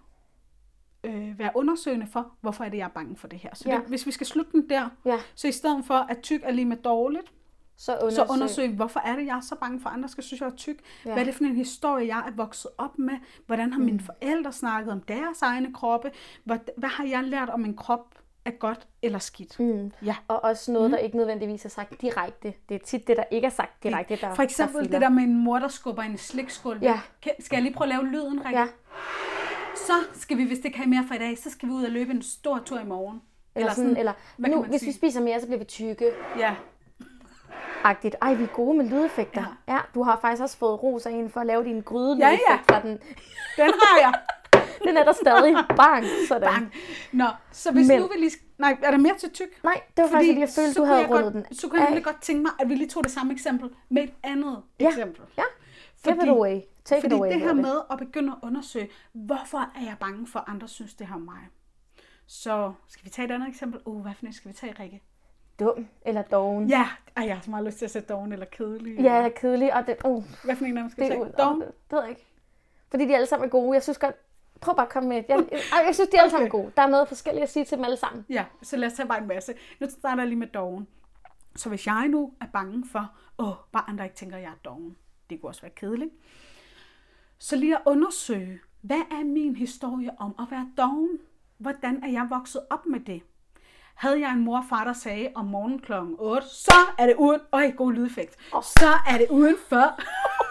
[1.05, 3.51] øh, være undersøgende for, hvorfor er det, jeg er bange for det her.
[3.55, 3.75] Så Ja.
[3.77, 6.53] det, hvis vi skal slutte den der, Ja, så i stedet for, at tyk er
[6.53, 7.33] lige med dårligt,
[7.79, 8.27] så undersøg.
[8.27, 10.47] så undersøg, hvorfor er det, jeg er så bange for, at andre skal synes, jeg
[10.47, 10.77] er tyk.
[10.77, 11.09] Ja.
[11.11, 11.15] Ja.
[11.15, 13.15] Hvad er det for en historie, jeg er vokset op med?
[13.47, 16.11] Hvordan har mine forældre snakket om deres egne kroppe?
[16.45, 18.15] Hvad, hvad har jeg lært om en krop
[18.47, 19.61] er godt eller skidt?
[19.61, 19.93] Mm.
[20.05, 20.17] Ja.
[20.29, 22.55] Og også noget, der ikke nødvendigvis er sagt direkte.
[22.69, 25.09] Det er tit det, der ikke er sagt direkte, der For eksempel der det der
[25.09, 26.79] med en mor, der skubber en slikskål.
[26.83, 27.01] Ja.
[27.41, 28.59] Skal jeg lige prøve at lave lyden, Rikke?
[28.61, 28.67] Ja,
[29.77, 31.85] Så skal vi, hvis det kan have mere for i dag, så skal vi ud
[31.85, 33.23] og løbe en stor tur i morgen.
[33.55, 34.93] eller, sådan, eller hvad nu, hvis sige?
[34.93, 36.11] vi spiser mere, så bliver vi tykke.
[36.39, 36.55] Ja,
[37.85, 38.17] Agtigt.
[38.23, 39.41] Ej, vi er gode med lydeffekter.
[39.41, 39.73] Ja.
[39.73, 39.75] Ja.
[39.75, 42.31] ja du har faktisk også fået ros af en for at lave din gryde Ja,
[42.31, 42.57] ja.
[42.69, 42.91] fra den.
[43.57, 44.13] den har jeg.
[44.87, 45.55] Den er der stadig.
[45.77, 46.49] Bang, sådan.
[46.53, 46.73] Bang.
[47.13, 48.31] Nå, så hvis Men- nu vi lige...
[48.59, 49.65] Nej, er der mere til tyk?
[49.65, 51.55] Nej, det var faktisk, fordi jeg følte, du havde rundet den.
[51.55, 54.03] Så kunne jeg nemlig godt tænke mig, at vi lige tog det samme eksempel med
[54.03, 54.89] et andet Ja.
[54.89, 55.23] eksempel.
[55.39, 55.43] Ja,
[56.05, 56.61] give it away.
[56.85, 57.33] Take fordi it away.
[57.33, 60.95] det her med at begynde at undersøge, hvorfor er jeg bange for, at andre synes,
[60.95, 61.39] det her om mig?
[62.27, 63.81] Så skal vi tage et andet eksempel?
[63.85, 65.03] Uh, hvad for skal vi tage, Rikke?
[65.61, 66.69] Dum eller doven.
[66.69, 68.99] Ja, ej, jeg har så meget lyst til at sætte doven eller kedelig.
[68.99, 71.33] Ja, jeg er kedelig, og det, uh, Hvad for en af dem skal det tage?
[71.39, 71.61] Doven?
[71.61, 72.27] Det ved jeg ikke.
[72.91, 73.75] Fordi de alle sammen er gode.
[73.75, 74.15] Jeg synes godt,
[74.61, 75.19] prøv bare at komme med.
[75.19, 75.25] et.
[75.29, 76.73] Jeg, jeg, jeg synes, de alle sammen er gode.
[76.77, 78.25] Der er noget forskelligt at sige til dem alle sammen.
[78.29, 79.55] Ja, så lad os tage bare en masse.
[79.81, 80.87] Nu starter jeg lige med doven.
[81.57, 84.61] Så hvis jeg nu er bange for, åh, bare andre ikke tænker, at jeg er
[84.65, 84.97] doven.
[85.31, 86.11] Det kunne også være kedeligt.
[87.39, 91.19] Så lige at undersøge, hvad er min historie om at være doven?
[91.59, 93.23] Hvordan er jeg vokset op med det?
[93.95, 95.93] Havde jeg en mor og far, der sagde om morgenen kl.
[96.19, 97.41] 8, så er det uden...
[97.53, 98.37] Øj, god lydeffekt.
[98.51, 100.01] Så er det udenfor.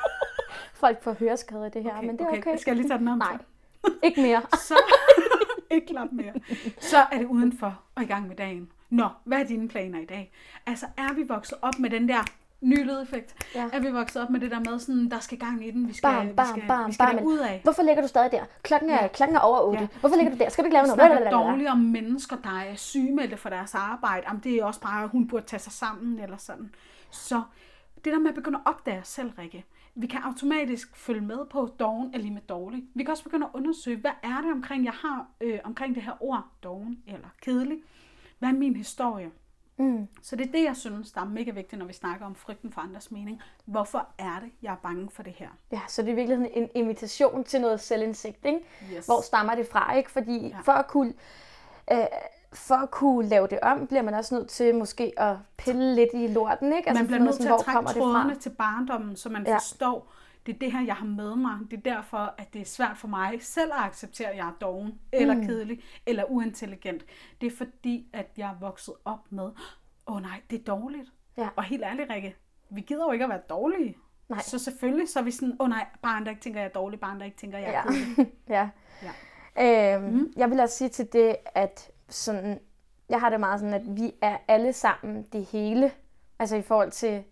[0.81, 2.57] Folk får høreskader det her, men det er okay.
[2.57, 3.17] Skal jeg lige tage den om?
[3.17, 3.37] Nej,
[4.03, 4.41] ikke mere.
[4.67, 4.75] Så,
[5.71, 6.33] ikke klap mere.
[6.79, 8.71] Så er det udenfor og i gang med dagen.
[8.89, 10.31] Nå, hvad er dine planer i dag?
[10.65, 12.23] Altså, er vi vokset op med den der
[12.61, 13.35] ny lydeffekt?
[13.55, 13.69] Ja.
[13.73, 15.93] Er vi vokset op med det der med, sådan, der skal gang i den, vi
[15.93, 17.15] skal, Bam, vi bam, skal, bam, vi skal bam.
[17.17, 17.59] derud af?
[17.63, 18.43] Hvorfor ligger du stadig der?
[18.63, 19.07] Klokken er, Ja.
[19.07, 19.81] klokken er over 8.
[19.81, 19.87] Ja.
[19.99, 20.49] Hvorfor ligger du der?
[20.49, 21.11] Skal du ikke lave Vi noget?
[21.11, 24.23] snakker dårligt om mennesker, der er sygemeldte for deres arbejde.
[24.27, 26.75] Jamen, det er også bare, at hun burde tage sig sammen eller sådan.
[27.11, 27.41] Så
[28.05, 29.65] det der med at begynde at opdage selv, Rikke.
[29.95, 32.83] Vi kan automatisk følge med på, doven er lige med dårlig.
[32.93, 36.03] Vi kan også begynde at undersøge, hvad er det omkring, jeg har øh, omkring det
[36.03, 37.77] her ord, doven eller kedelig.
[38.39, 39.31] Hvad er min historie?
[39.77, 40.07] Mm.
[40.21, 42.71] Så det er det, jeg synes, der er mega vigtigt, når vi snakker om frygten
[42.71, 43.41] for andres mening.
[43.65, 45.49] Hvorfor er det, jeg er bange for det her?
[45.71, 48.59] Ja, så det er virkelig en invitation til noget selvindsigt, ikke?
[48.93, 49.05] Yes.
[49.05, 50.11] Hvor stammer det fra, ikke?
[50.11, 50.59] Fordi ja.
[50.59, 51.13] for at kunne...
[51.91, 52.05] Øh,
[52.55, 56.09] for at kunne lave det om, bliver man også nødt til måske at pille lidt
[56.13, 56.89] i lorten, ikke?
[56.89, 59.55] Altså, man bliver nødt til at trække trådene til barndommen, så man ja.
[59.55, 60.11] forstår,
[60.45, 61.57] det er det her, jeg har med mig.
[61.71, 64.57] Det er derfor, at det er svært for mig selv at acceptere, at jeg er
[64.61, 65.45] doven, eller mm.
[65.45, 67.05] kedelig, eller uintelligent.
[67.41, 71.09] Det er fordi, at jeg er vokset op med, åh oh, nej, det er dårligt.
[71.37, 71.49] Ja.
[71.55, 72.35] Og helt ærligt, Rikke,
[72.69, 73.97] vi gider jo ikke at være dårlige.
[74.29, 74.39] Nej.
[74.39, 76.73] Så selvfølgelig, så er vi sådan, åh oh, nej, barn, der ikke tænker, jeg er
[76.73, 77.83] dårlig, barn, der ikke tænker, jeg er ja.
[77.83, 78.31] kedelig.
[78.49, 78.69] ja.
[79.01, 79.11] ja.
[79.95, 80.33] Øhm, mm.
[80.37, 82.59] Jeg vil også sige til det, at sådan,
[83.09, 85.91] jeg har det meget sådan, at vi er alle sammen det hele.
[86.39, 87.23] Altså i forhold til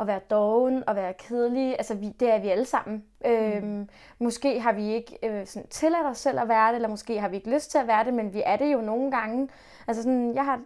[0.00, 1.72] at være doven og være kedelig.
[1.72, 3.04] Altså vi, det er vi alle sammen.
[3.24, 3.30] Mm.
[3.30, 7.20] Øhm, måske har vi ikke øh, sådan, tilladt os selv at være det, eller måske
[7.20, 9.48] har vi ikke lyst til at være det, men vi er det jo nogle gange.
[9.86, 10.60] Altså sådan, jeg har,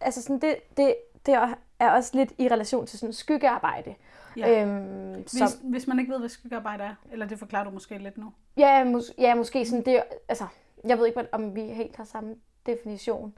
[0.00, 0.94] altså sådan, det, det,
[1.26, 1.34] det
[1.78, 3.94] er også lidt i relation til sådan skyggearbejde.
[4.36, 4.62] Ja.
[4.62, 7.98] Øhm, hvis, som, hvis man ikke ved, hvad skyggearbejde er, eller det forklarer du måske
[7.98, 8.32] lidt nu.
[8.56, 10.46] Ja, mås- ja måske sådan det, altså,
[10.84, 12.34] jeg ved ikke, om vi helt har samme
[12.66, 13.34] definition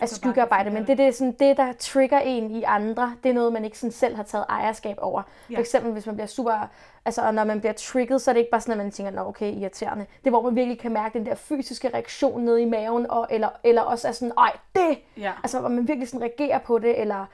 [0.00, 3.14] af skyggearbejde, men det, det er sådan det, der trigger en i andre.
[3.22, 5.22] Det er noget, man ikke sådan selv har taget ejerskab over.
[5.50, 5.56] Ja.
[5.56, 6.68] For eksempel, hvis man bliver super...
[7.04, 9.12] Altså, og når man bliver trigget, så er det ikke bare sådan, at man tænker,
[9.12, 10.06] nå okay, irriterende.
[10.18, 13.26] Det er, hvor man virkelig kan mærke den der fysiske reaktion nede i maven, og,
[13.30, 14.98] eller, eller også er sådan, ej, det!
[15.16, 15.32] Ja.
[15.42, 17.26] Altså, hvor man virkelig sådan reagerer på det, eller...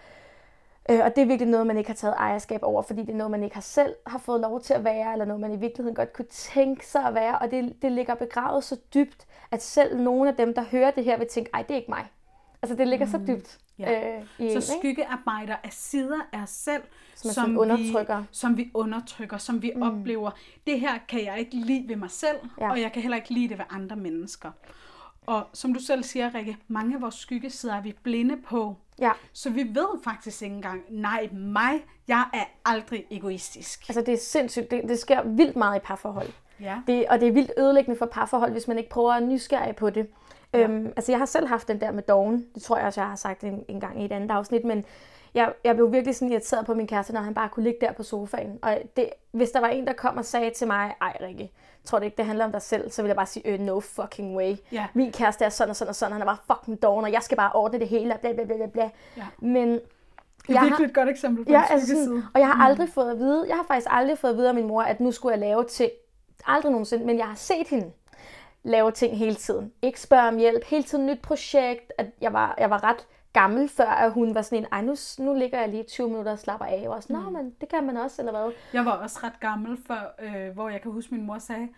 [0.90, 3.16] Øh, og det er virkelig noget, man ikke har taget ejerskab over, fordi det er
[3.16, 5.56] noget, man ikke har selv har fået lov til at være, eller noget, man i
[5.56, 7.38] virkeligheden godt kunne tænke sig at være.
[7.38, 11.04] Og det, det ligger begravet så dybt, at selv nogle af dem, der hører det
[11.04, 12.06] her, vil tænke, ej, det er ikke mig.
[12.62, 13.12] Altså det ligger mm.
[13.12, 13.58] så dybt.
[13.78, 14.18] Ja.
[14.18, 16.82] Øh, i så en, skyggearbejder er sider af os selv,
[17.14, 18.18] som, som, undertrykker.
[18.18, 19.82] Vi, som vi undertrykker, som vi mm.
[19.82, 20.30] oplever.
[20.66, 22.70] Det her kan jeg ikke lide ved mig selv, ja.
[22.70, 24.50] og jeg kan heller ikke lide det ved andre mennesker.
[25.28, 28.76] Og som du selv siger, Rikke, mange af vores skyggesider er vi blinde på.
[29.00, 29.10] Ja.
[29.32, 33.88] Så vi ved faktisk ikke engang, nej, mig, jeg er aldrig egoistisk.
[33.88, 36.28] Altså det er sindssygt, det, det sker vildt meget i parforhold.
[36.60, 36.80] Ja.
[36.86, 39.90] Det, og det er vildt ødelæggende for parforhold, hvis man ikke prøver at nysgerrige på
[39.90, 40.06] det.
[40.52, 40.58] Ja.
[40.58, 42.46] Øhm, altså jeg har selv haft den der med doven.
[42.54, 44.64] Det tror jeg også, jeg har sagt en, en gang i et andet afsnit.
[44.64, 44.84] Men
[45.34, 47.92] jeg, jeg blev virkelig sådan irriteret på min kæreste, når han bare kunne ligge der
[47.92, 48.58] på sofaen.
[48.62, 51.50] Og det, hvis der var en, der kom og sagde til mig, ej Rikke,
[51.88, 53.80] tror det ikke, det handler om dig selv, så ville jeg bare sige, øh, no
[53.80, 54.56] fucking way.
[54.72, 54.86] Ja.
[54.94, 57.22] Min kæreste er sådan og sådan og sådan, han er bare fucking doven, og jeg
[57.22, 58.90] skal bare ordne det hele, bla bla bla bla.
[59.16, 59.26] Ja.
[59.38, 59.80] Men det er
[60.48, 62.86] jeg virkelig har, et godt eksempel på ja, en altså sådan, Og jeg har aldrig
[62.86, 62.92] mm.
[62.92, 65.12] fået at vide, jeg har faktisk aldrig fået at vide af min mor, at nu
[65.12, 65.90] skulle jeg lave til,
[66.46, 67.90] aldrig nogensinde, men jeg har set hende
[68.62, 69.72] lave ting hele tiden.
[69.82, 71.92] Ikke spørge om hjælp, hele tiden nyt projekt.
[71.98, 74.96] At jeg, var, jeg var ret gammel, før at hun var sådan en, ej nu,
[75.18, 76.88] nu ligger jeg lige 20 minutter og slapper af.
[76.88, 77.32] Og sådan, mm.
[77.32, 78.52] men det kan man også, eller hvad?
[78.72, 81.68] Jeg var også ret gammel, før, øh, hvor jeg kan huske, min mor sagde,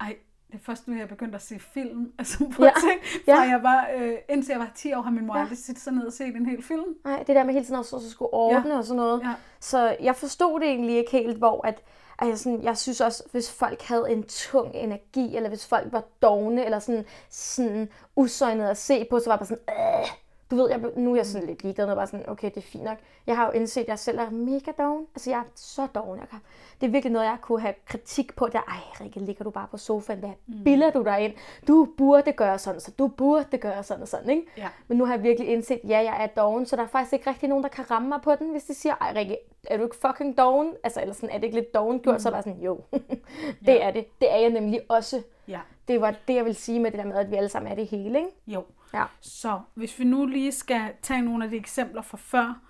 [0.00, 2.12] ej, det er først nu, jeg begyndte at se film.
[2.18, 2.70] Altså på ja.
[2.80, 3.24] ting.
[3.24, 3.50] Fra ja.
[3.50, 5.42] jeg var, øh, indtil jeg var 10 år, har min mor ja.
[5.42, 6.96] aldrig siddet sig ned og set en hel film.
[7.04, 8.78] Nej, det der med hele tiden også, at skulle ordne ja.
[8.78, 9.20] og sådan noget.
[9.20, 9.34] Ja.
[9.60, 11.82] Så jeg forstod det egentlig ikke helt, hvor at,
[12.18, 16.02] Altså sådan, jeg synes også, hvis folk havde en tung energi, eller hvis folk var
[16.22, 20.23] dogne, eller sådan, sådan usøgnet at se på, så var det bare sådan, Åh!
[20.50, 22.60] Du ved, jeg, nu er jeg sådan lidt ligeglad, og bare sådan, okay, det er
[22.60, 22.98] fint nok.
[23.26, 25.06] Jeg har jo indset, at jeg selv er mega doven.
[25.14, 26.18] Altså, jeg er så doven.
[26.20, 26.38] Jeg kan,
[26.80, 28.48] det er virkelig noget, jeg kunne have kritik på.
[28.52, 30.18] Der, ej, Rikke, ligger du bare på sofaen?
[30.18, 30.64] Hvad mm.
[30.64, 31.32] biller du dig ind?
[31.68, 34.42] Du burde gøre sådan, så du burde gøre sådan og sådan, ikke?
[34.56, 34.68] Ja.
[34.88, 37.30] Men nu har jeg virkelig indset, ja, jeg er doven, så der er faktisk ikke
[37.30, 39.84] rigtig nogen, der kan ramme mig på den, hvis de siger, ej, Rikke, er du
[39.84, 40.72] ikke fucking doven?
[40.84, 42.14] Altså, eller sådan, er det ikke lidt doven gjort?
[42.14, 42.20] Mm.
[42.20, 42.80] Så er bare sådan, jo,
[43.66, 43.88] det ja.
[43.88, 44.06] er det.
[44.20, 45.22] Det er jeg nemlig også.
[45.48, 45.60] Ja.
[45.88, 47.76] Det var det, jeg vil sige med det der med, at vi alle sammen er
[47.76, 48.30] det hele, ikke?
[48.46, 48.64] Jo.
[48.94, 49.04] Ja.
[49.20, 52.60] Så hvis vi nu lige skal tage nogle af de eksempler fra før,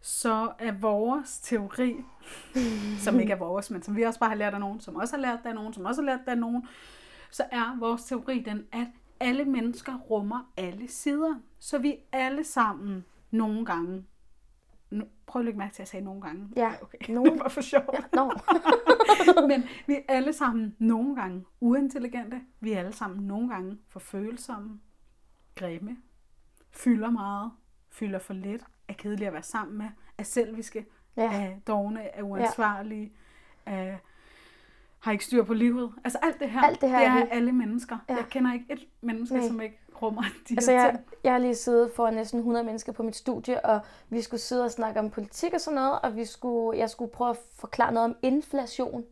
[0.00, 1.96] så er vores teori,
[2.98, 5.16] som ikke er vores, men som vi også bare har lært af nogen, som også
[5.16, 6.66] har lært af nogen, som også har lært af nogen,
[7.30, 8.86] så er vores teori den, at
[9.20, 11.34] alle mennesker rummer alle sider.
[11.60, 14.04] Så vi alle sammen nogle gange
[14.90, 16.48] nu, prøv at lægge mærke til, at jeg sagde nogle gange.
[16.56, 16.98] Ja, okay.
[17.14, 17.30] Nogle.
[17.30, 17.90] Det var for sjovt.
[17.92, 18.30] Ja, no.
[19.48, 22.40] Men vi er alle sammen nogle gange uintelligente.
[22.60, 24.80] Vi er alle sammen nogle gange for følsomme
[25.54, 25.96] grimme,
[26.70, 27.52] fylder meget,
[27.90, 29.88] fylder for lidt, er kedelige at være sammen med,
[30.18, 30.86] er selviske,
[31.16, 31.32] ja.
[31.32, 33.12] er dogne, er uansvarlige,
[33.66, 33.72] ja.
[33.72, 33.96] er,
[34.98, 35.92] har ikke styr på livet.
[36.04, 37.98] Altså alt det her, alt det, her det er, er alle mennesker.
[38.08, 38.14] Ja.
[38.14, 39.46] Jeg kender ikke et menneske, Nej.
[39.46, 41.04] som ikke rummer de altså, her jeg, ting.
[41.24, 44.64] Jeg har lige siddet for næsten 100 mennesker på mit studie, og vi skulle sidde
[44.64, 47.92] og snakke om politik og sådan noget, og vi skulle, jeg skulle prøve at forklare
[47.92, 49.04] noget om inflation.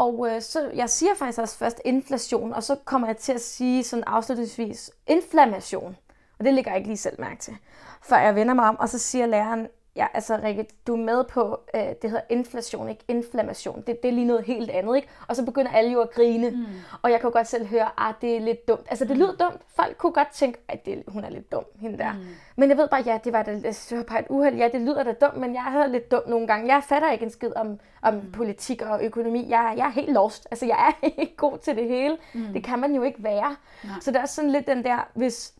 [0.00, 3.40] Og øh, så jeg siger faktisk også først inflation, og så kommer jeg til at
[3.40, 5.96] sige sådan afslutningsvis inflammation.
[6.38, 7.56] Og det ligger jeg ikke lige selv mærke til.
[8.02, 9.68] Før jeg vender mig om, og så siger læreren,
[10.00, 13.82] ja, altså Rikke, du er med på, øh, det hedder inflation, ikke inflammation.
[13.86, 15.08] Det, det er lige noget helt andet, ikke?
[15.28, 16.50] Og så begynder alle jo at grine.
[16.50, 16.64] Mm.
[17.02, 18.86] Og jeg kan godt selv høre, at ah, det er lidt dumt.
[18.90, 19.60] Altså det lyder dumt.
[19.76, 22.12] Folk kunne godt tænke, at det, hun er lidt dum, hende der.
[22.12, 22.18] Mm.
[22.56, 24.56] Men jeg ved bare, ja, det var, da, det var bare et uheld.
[24.56, 26.74] Ja, det lyder da dumt, men jeg er lidt dum nogle gange.
[26.74, 28.32] Jeg fatter ikke en skid om, om mm.
[28.32, 29.46] politik og økonomi.
[29.48, 30.48] Jeg, jeg er helt lost.
[30.50, 32.18] Altså jeg er ikke god til det hele.
[32.34, 32.52] Mm.
[32.52, 33.56] Det kan man jo ikke være.
[33.84, 33.94] Nej.
[34.00, 35.54] Så det er sådan lidt den der, hvis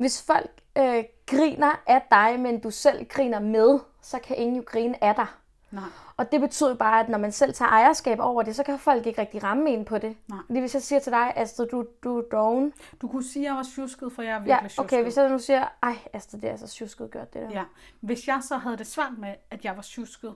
[0.00, 4.62] hvis folk øh, griner af dig, men du selv griner med, så kan ingen jo
[4.66, 5.26] grine af dig.
[5.70, 5.84] Nej.
[6.16, 9.06] Og det betyder bare, at når man selv tager ejerskab over det, så kan folk
[9.06, 10.16] ikke rigtig ramme en på det.
[10.28, 10.38] Nej.
[10.48, 12.72] Det hvis jeg siger til dig, Astrid, du, du er doven.
[13.00, 14.84] Du kunne sige, at jeg var tjusket, for jeg er Ja, virkelig tjusket.
[14.84, 17.50] okay, hvis jeg nu siger, ej Astrid, det er så tjusket gjort det der.
[17.50, 17.64] Ja.
[18.00, 20.34] Hvis jeg så havde det svært med, at jeg var tjusket,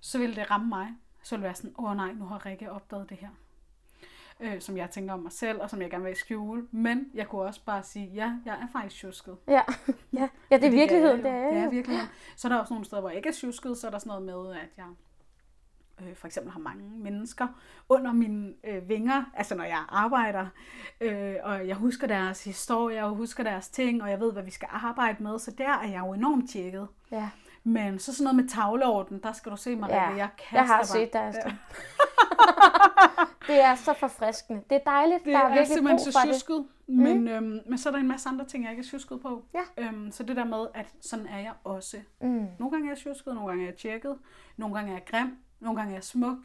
[0.00, 0.88] så ville det ramme mig.
[1.22, 3.28] Så ville det være sådan, åh oh, nej, nu har Rikke opdaget det her.
[4.40, 6.66] Øh, som jeg tænker om mig selv, og som jeg gerne vil skjule.
[6.70, 9.36] Men jeg kunne også bare sige, ja, jeg er faktisk tjusket.
[9.48, 9.62] Ja,
[10.12, 10.28] ja.
[10.50, 11.70] ja det er virkeligheden, det er, Det er jo.
[11.70, 12.10] virkeligheden.
[12.36, 14.22] Så er der også nogle steder, hvor jeg ikke er tjusket, så er der sådan
[14.24, 14.84] noget med, at jeg
[16.08, 17.46] øh, for eksempel har mange mennesker
[17.88, 20.46] under mine øh, vinger, altså når jeg arbejder,
[21.00, 24.50] øh, og jeg husker deres historie, og husker deres ting, og jeg ved, hvad vi
[24.50, 26.88] skal arbejde med, så der er jeg jo enormt tjekket.
[27.10, 27.28] Ja.
[27.64, 30.66] Men så sådan noget med tavleorden, der skal du se mig, Ja, jeg kaster jeg
[30.66, 30.86] har bare.
[30.86, 31.34] set dig.
[33.46, 34.62] det er så forfriskende.
[34.70, 35.24] Det er dejligt.
[35.24, 36.28] Det der er, er, virkelig simpelthen så for det.
[36.34, 37.28] tjusket, men, mm.
[37.28, 39.44] øhm, men så er der en masse andre ting, jeg ikke er tjusket på.
[39.54, 39.84] Ja.
[39.84, 41.96] Øhm, så det der med, at sådan er jeg også.
[42.20, 42.46] Mm.
[42.58, 44.16] Nogle gange er jeg tjusket, nogle gange er jeg tjekket,
[44.56, 46.38] nogle gange er jeg grim, nogle gange er jeg smuk.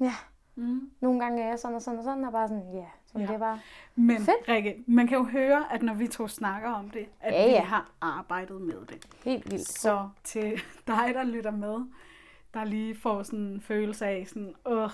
[0.00, 0.14] Ja,
[0.54, 0.90] Mm.
[1.00, 3.26] nogle gange er jeg sådan og sådan og sådan, og bare sådan, ja, sådan Ja.
[3.26, 3.60] det er bare.
[3.96, 4.48] Men Fedt.
[4.48, 7.52] Rikke, man kan jo høre, at når vi to snakker om det, at Ja, vi
[7.52, 7.60] ja.
[7.62, 9.06] har arbejdet med det.
[9.24, 9.68] Helt vildt.
[9.68, 11.76] Så til dig, der lytter med,
[12.54, 14.90] der lige får sådan en følelse af sådan, åh,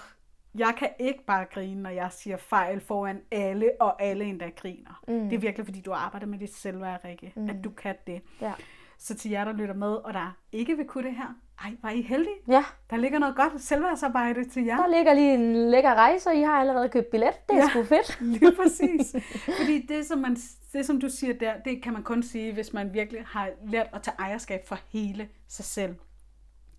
[0.54, 5.02] jeg kan ikke bare grine, når jeg siger fejl foran alle, og alle endda griner.
[5.08, 5.28] Mm.
[5.28, 7.50] Det er virkelig, fordi du arbejder med dit selvværd, Rikke, mm.
[7.50, 8.22] at du kan det.
[8.40, 8.52] Ja.
[8.98, 11.90] Så til jer, der lytter med, og der ikke vil kunne det her, ej, var
[11.90, 12.34] I heldige?
[12.48, 14.76] ja, Der ligger noget godt selvværdsarbejde til jer.
[14.76, 17.32] der ligger lige en lækker rejse, og I har allerede købt billet.
[17.48, 17.68] Det er Ja.
[17.68, 18.20] sgu fedt.
[18.40, 19.16] Lige præcis.
[19.58, 20.36] Fordi det som, man,
[20.72, 23.86] det, som du siger der, det kan man kun sige, hvis man virkelig har lært
[23.92, 25.94] at tage ejerskab for hele sig selv.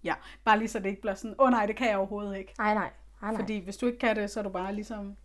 [0.03, 0.13] Ja,
[0.45, 2.53] bare lige så det ikke bliver sådan, åh oh, nej, det kan jeg overhovedet ikke.
[2.57, 2.89] Nej, nej.
[3.21, 3.39] Nej, nej.
[3.41, 5.15] Fordi hvis du ikke kan det, så er du bare ligesom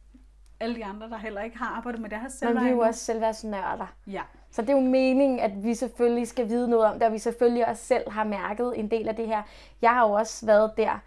[0.61, 2.63] alle de andre, der heller ikke har arbejdet med det her Men selvværd.
[2.65, 3.95] vi er jo også selvværdsnørder.
[4.07, 7.13] Ja, Så det er jo meningen, at vi selvfølgelig skal vide noget om det, og
[7.13, 9.43] vi selvfølgelig også selv har mærket en del af det her.
[9.83, 10.99] Jeg har jo også været der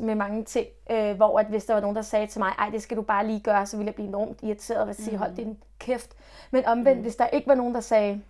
[0.00, 2.68] med mange ting, øh, hvor at hvis der var nogen, der sagde til mig, ej,
[2.70, 5.36] det skal du bare lige gøre, så ville jeg blive enormt irriteret og sige, hold
[5.36, 6.14] din kæft.
[6.50, 7.02] Men omvendt, mm.
[7.02, 8.22] hvis der ikke var nogen, der sagde,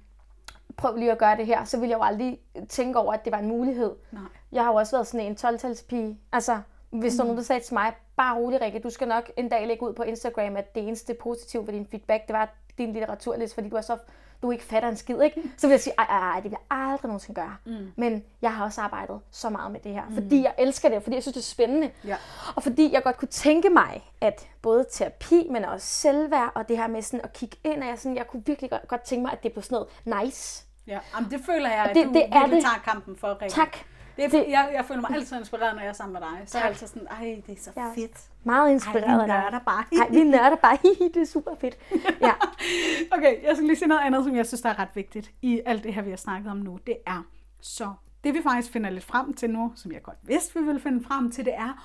[0.76, 3.32] prøv lige at gøre det her, så ville jeg jo aldrig tænke over, at det
[3.32, 3.90] var en mulighed.
[4.12, 4.22] nej.
[4.52, 6.18] Jeg har jo også været sådan en 12-talspige.
[6.32, 6.60] Altså,
[7.00, 7.16] hvis mm.
[7.16, 9.82] der nogen, der sagde til mig, bare rolig Rikke, du skal nok en dag lægge
[9.88, 13.68] ud på Instagram, at det eneste positive ved din feedback, det var din litteraturliste, fordi
[13.68, 13.96] du er så
[14.42, 15.42] du ikke fatter en skid, ikke?
[15.56, 17.56] Så vil jeg sige, ej, ej, ej, det vil jeg aldrig nogensinde gøre.
[17.66, 17.92] Mm.
[17.96, 20.14] Men jeg har også arbejdet så meget med det her, mm.
[20.14, 21.90] fordi jeg elsker det, fordi jeg synes, det er spændende.
[22.06, 22.16] Ja.
[22.56, 26.76] Og fordi jeg godt kunne tænke mig, at både terapi, men også selvværd, og det
[26.78, 29.22] her med sådan at kigge ind, og jeg, sådan, jeg kunne virkelig godt, godt tænke
[29.22, 30.64] mig, at det blev sådan noget nice.
[30.86, 32.62] Ja, Jamen, det føler jeg, at det- du det er virkelig det.
[32.64, 33.54] tager kampen for, Rikke.
[33.54, 33.76] Tak.
[34.16, 36.42] Det Det- jeg, jeg føler mig altid inspireret, når jeg er sammen med dig.
[36.48, 37.86] Så er jeg altid sådan, ej, det er så Ja.
[37.94, 38.28] fedt.
[38.44, 39.42] Meget Ej, inspireret vi af dig.
[39.42, 39.84] nørder bare.
[40.00, 40.78] Ej, vi nørder bare.
[41.14, 41.78] Det er super fedt.
[42.20, 42.32] Ja.
[43.16, 45.60] Okay, jeg skal lige sige noget andet, som jeg synes, der er ret vigtigt i
[45.66, 46.78] alt det her, vi har snakket om nu.
[46.86, 47.22] Det er
[47.60, 47.92] så,
[48.24, 51.04] det vi faktisk finder lidt frem til nu, som jeg godt vidste, vi ville finde
[51.04, 51.84] frem til, det er,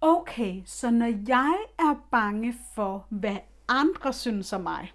[0.00, 3.36] okay, så når jeg er bange for, hvad
[3.68, 4.92] andre synes om mig,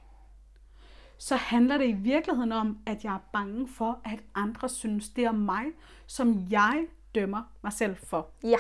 [1.26, 5.30] så handler det i virkeligheden om, at jeg er bange for, at andre synes det
[5.30, 5.66] om mig,
[6.08, 8.30] som jeg dømmer mig selv for.
[8.44, 8.58] ja.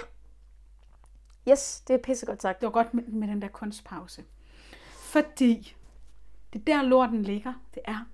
[1.49, 2.61] Yes, det er pissegodt sagt.
[2.61, 4.23] Det var godt med, med den der kunstpause.
[4.91, 5.75] Fordi
[6.53, 8.05] det er der lorten ligger, det er,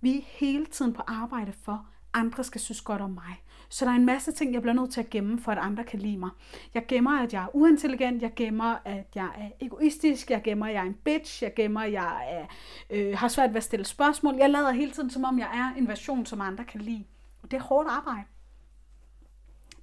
[0.00, 3.42] vi er hele tiden på arbejde for, andre skal synes godt om mig.
[3.72, 5.84] Så der er en masse ting, jeg bliver nødt til at gemme, for at andre
[5.84, 6.30] kan lide mig.
[6.74, 8.22] Jeg gemmer, at jeg er uintelligent.
[8.22, 10.30] Jeg gemmer, at jeg er egoistisk.
[10.30, 11.42] Jeg gemmer, at jeg er en bitch.
[11.42, 12.46] Jeg gemmer, at jeg er,
[12.90, 14.34] øh, har svært ved at stille spørgsmål.
[14.34, 17.04] Jeg lader hele tiden, som om jeg er en version, som andre kan lide.
[17.42, 18.22] Og det er hårdt arbejde.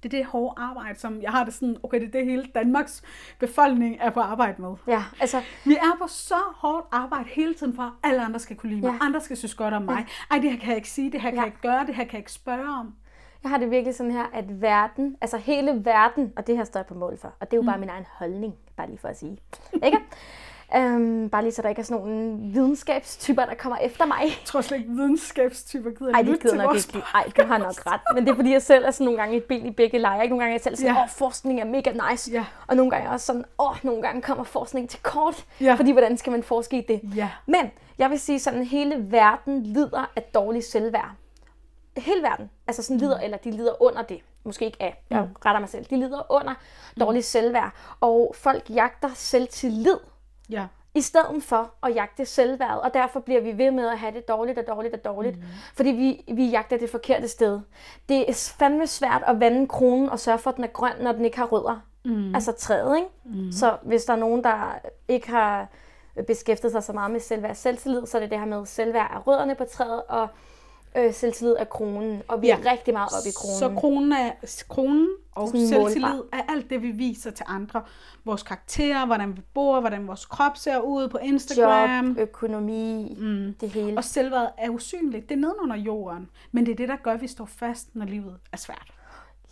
[0.02, 2.46] Det er det hårde arbejde, som jeg har det sådan, okay, det er det hele
[2.54, 3.02] Danmarks
[3.38, 4.74] befolkning er på arbejde med.
[4.86, 8.56] Ja, altså, Vi er på så hårdt arbejde hele tiden for, at alle andre skal
[8.56, 8.90] kunne lide mig.
[8.90, 8.98] Ja.
[9.00, 10.06] Andre skal synes godt om mig.
[10.30, 11.40] Ej, det her kan jeg ikke sige, det her kan Ja.
[11.40, 12.94] jeg ikke gøre, det her kan jeg ikke spørge om.
[13.42, 16.80] Jeg har det virkelig sådan her, at verden, altså hele verden, og det her står
[16.80, 17.80] jeg på mål for, og det er jo bare Mm.
[17.80, 19.38] min egen holdning, bare lige for at sige.
[19.84, 19.98] Ikke?
[20.76, 24.16] Øhm, bare lige så der ikke er sådan nogle videnskabstyper, der kommer efter mig.
[24.22, 26.98] Jeg tror slet ikke, videnskabstyper gider Ej, de gider nok ikke.
[27.14, 28.00] Ej, du har nok ret.
[28.14, 30.26] Men det er fordi, jeg selv er sådan nogle gange et ben i begge lejre.
[30.28, 31.02] Nogle gange er jeg selv sådan, åh, Ja.
[31.02, 32.30] oh, forskning er mega nice.
[32.32, 32.44] Ja.
[32.66, 35.44] Og nogle gange er jeg også sådan, åh, oh, nogle gange kommer forskning til kort.
[35.60, 35.74] Ja.
[35.74, 37.00] Fordi hvordan skal man forske i det?
[37.16, 37.28] Ja.
[37.46, 41.10] Men jeg vil sige sådan, hele verden lider af dårlig selvværd.
[41.96, 42.50] Hele verden.
[42.70, 44.20] Altså sådan lider, eller de lider under det.
[44.44, 45.84] Måske ikke af, jeg retter mig selv.
[45.84, 46.54] De lider under
[47.00, 47.72] dårlig selvværd.
[48.00, 49.96] Og folk jagter selvtillid
[50.50, 50.66] Ja.
[50.94, 54.28] i stedet for at jagte selvværd, og derfor bliver vi ved med at have det
[54.28, 55.42] dårligt og dårligt og dårligt, mm.
[55.74, 57.60] fordi vi, vi jagter det forkerte sted.
[58.08, 61.12] Det er fandme svært at vande kronen og sørge for, at den er grøn, når
[61.12, 61.80] den ikke har rødder.
[62.04, 62.34] Mm.
[62.34, 63.08] Altså træet, ikke?
[63.24, 63.52] Mm.
[63.52, 64.78] Så hvis der er nogen, der
[65.08, 65.68] ikke har
[66.26, 69.10] beskæftiget sig så meget med selvværd og selvtillid, så er det det her med selvværd
[69.14, 70.28] af rødderne på træet, og
[70.96, 72.58] øh, selvtillid er kronen, og vi ja.
[72.58, 73.58] er rigtig meget oppe i kronen.
[73.58, 74.32] Så kronen, er,
[74.68, 76.38] kronen og Sådan selvtillid målbar.
[76.38, 77.82] er alt det, vi viser til andre.
[78.24, 82.08] Vores karakterer, hvordan vi bor, hvordan vores krop ser ud på Instagram.
[82.08, 83.54] Job, økonomi, mm.
[83.60, 83.96] det hele.
[83.96, 85.28] Og selvværd er usynligt.
[85.28, 86.30] Det er nedenunder jorden.
[86.52, 88.92] Men det er det, der gør, at vi står fast, når livet er svært.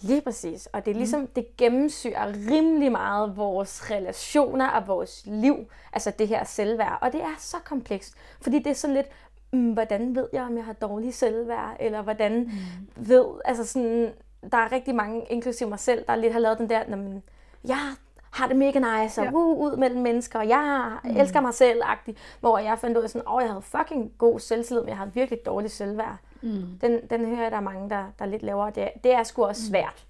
[0.01, 0.66] Lige præcis.
[0.66, 1.27] Og det er ligesom, mm.
[1.27, 5.57] det gennemsyrer rimelig meget vores relationer og vores liv.
[5.92, 6.98] Altså det her selvværd.
[7.03, 8.14] Og det er så komplekst.
[8.40, 9.12] Fordi det er sådan lidt, mm,
[9.51, 11.77] hvordan ved jeg, om jeg har dårlig selvværd?
[11.81, 13.09] Eller hvordan mm.
[13.09, 14.13] ved, altså sådan,
[14.53, 17.23] der er rigtig mange, inklusive mig selv, der lidt har lavet den der, men
[17.69, 17.95] jeg
[18.31, 19.33] har det mega nice, og Ja.
[19.33, 21.17] uh, ud mellem mennesker, og jeg mm.
[21.17, 24.41] elsker mig selv, -agtig, hvor jeg fandt ud af sådan, åh, jeg havde fucking god
[24.41, 26.17] selvtillid, men jeg havde virkelig dårlig selvværd.
[26.43, 26.63] Mm.
[26.81, 29.45] Den, den hører jeg, der er mange, der, der lidt laver, det, det er sgu
[29.45, 30.05] også svært.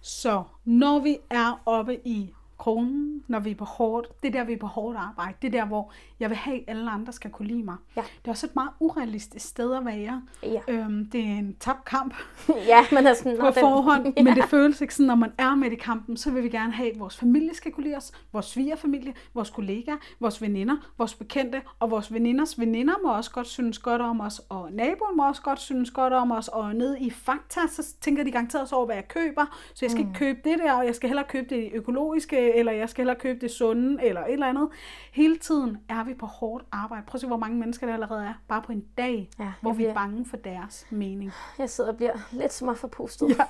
[0.00, 4.44] Så når vi er oppe i kronen, når vi er på hårdt, det er der,
[4.44, 5.34] vi er på hårdt arbejde.
[5.42, 7.76] Det er der, hvor jeg vil have, at alle andre skal kunne lide mig.
[7.96, 8.00] Ja.
[8.00, 10.22] Det er også et meget urealistisk sted at være.
[10.42, 10.60] Ja.
[10.68, 12.14] Øhm, det er en tabt kamp
[12.72, 15.32] ja, man er sådan, på "Nå, den- forhånd, men det føles ikke sådan, når man
[15.38, 17.96] er med i kampen, så vil vi gerne have, at vores familie skal kunne lide
[17.96, 23.30] os, vores svigerfamilie, vores kollegaer, vores veninder, vores bekendte, og vores veninders veninder må også
[23.30, 26.74] godt synes godt om os, og naboen må også godt synes godt om os, og
[26.74, 30.04] nede i Fakta, så tænker de garanteret også over, hvad jeg køber, så jeg skal
[30.04, 30.08] mm.
[30.10, 33.18] ikke købe det der, og jeg skal hellere købe det økologiske, eller jeg skal hellere
[33.18, 34.68] købe det sunde, eller et eller andet.
[35.12, 37.02] Hele tiden er vi på hårdt arbejde.
[37.06, 39.72] Prøv at se, hvor mange mennesker der allerede er, bare på en dag, Ja, hvor
[39.72, 41.32] vi er bange for deres mening.
[41.58, 43.28] Jeg sidder og bliver lidt små forpustet.
[43.38, 43.44] Ja.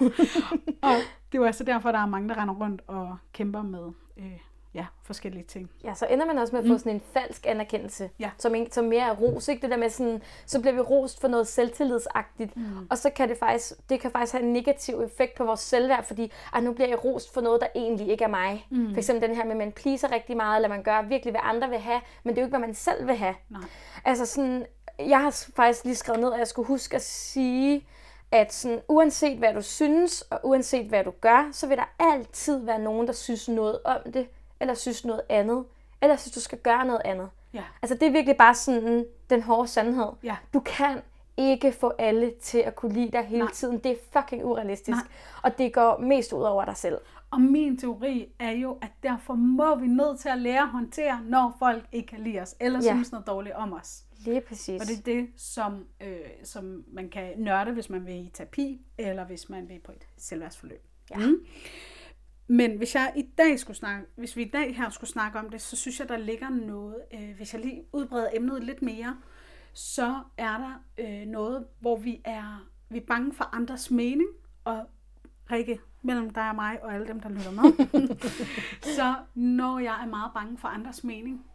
[0.83, 0.95] og
[1.33, 4.39] det er jo altså derfor, der er mange, der render rundt og kæmper med øh,
[4.75, 5.71] ja, forskellige ting.
[5.85, 8.31] Ja, så ender man også med at få sådan en falsk anerkendelse, Ja.
[8.39, 9.49] som, ikke, som mere er ros.
[9.49, 9.63] Ikke?
[9.63, 12.87] Det der med sådan, så bliver vi rost for noget selvtillidsagtigt, mm.
[12.91, 16.05] og så kan det faktisk, det kan faktisk have en negativ effekt på vores selvværd,
[16.05, 18.67] fordi ej, nu bliver jeg rost for noget, der egentlig ikke er mig.
[18.71, 18.91] Mm.
[18.91, 21.41] For eksempel den her med, at man pleaser rigtig meget, eller man gør virkelig, hvad
[21.45, 23.35] andre vil have, men det er jo ikke, hvad man selv vil have.
[23.51, 23.63] Nej.
[24.05, 24.67] Altså sådan,
[24.99, 27.87] jeg har faktisk lige skrevet ned, at jeg skulle huske at sige,
[28.31, 32.65] at sådan, uanset hvad du synes, og uanset hvad du gør, så vil der altid
[32.65, 34.27] være nogen, der synes noget om det,
[34.63, 35.65] eller synes noget andet,
[36.03, 37.29] eller synes, du skal gøre noget andet.
[37.55, 37.65] Ja.
[37.83, 40.07] Altså det er virkelig bare sådan den hårde sandhed.
[40.23, 40.37] Ja.
[40.55, 41.01] Du kan
[41.37, 43.53] ikke få alle til at kunne lide dig hele Nej.
[43.53, 43.79] Tiden.
[43.79, 44.97] Det er fucking urealistisk.
[44.97, 45.07] Nej.
[45.43, 46.99] Og det går mest ud over dig selv.
[47.31, 51.21] Og min teori er jo, at derfor må vi nødt til at lære at håndtere,
[51.25, 52.93] når folk ikke kan lide os, eller Ja.
[52.93, 54.03] synes noget dårligt om os.
[54.19, 54.81] Lige præcis.
[54.83, 58.81] Og det er det, som, øh, som man kan nørde, hvis man vil i terapi,
[58.99, 60.85] eller hvis man vil på et selvværdsforløb.
[61.11, 61.17] Ja.
[61.17, 61.37] Mm.
[62.53, 65.51] Men hvis jeg i dag skulle snakke, hvis vi i dag her skulle snakke om
[65.51, 69.17] det, så synes jeg, der ligger noget, øh, hvis jeg lige udbreder emnet lidt mere,
[69.73, 74.29] så er der øh, noget, hvor vi er, vi er bange for andres mening,
[74.65, 74.87] og
[75.51, 78.17] Rikke, mellem dig og mig og alle dem, der lytter med.
[78.97, 81.47] så når jeg er meget bange for andres mening,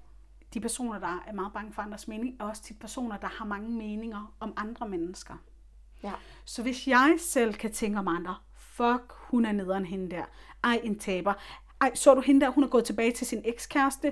[0.54, 3.46] de personer, der er meget bange for andres mening, er også de personer, der har
[3.46, 5.34] mange meninger om andre mennesker.
[6.04, 6.14] Ja.
[6.46, 8.36] Så hvis jeg selv kan tænke om andre,
[8.78, 10.24] fuck, hun er nederen hende der.
[10.63, 11.34] Ej, en taber.
[11.82, 14.12] Ej, så du hende der, hun er gået tilbage til sin ekskæreste.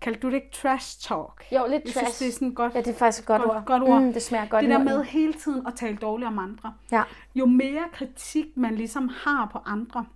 [0.00, 1.44] Kaldte du det ikke trash talk?
[1.52, 2.06] Jo, lidt Jeg trash.
[2.06, 2.74] synes, det er sådan godt.
[2.74, 3.64] Ja, det er faktisk et godt, Godt- ord.
[3.64, 4.02] godt ord.
[4.02, 6.74] Mm, det smager godt det der med hele tiden at tale dårligt om andre.
[6.92, 7.02] Ja.
[7.34, 10.06] Jo mere kritik man ligesom har på andre,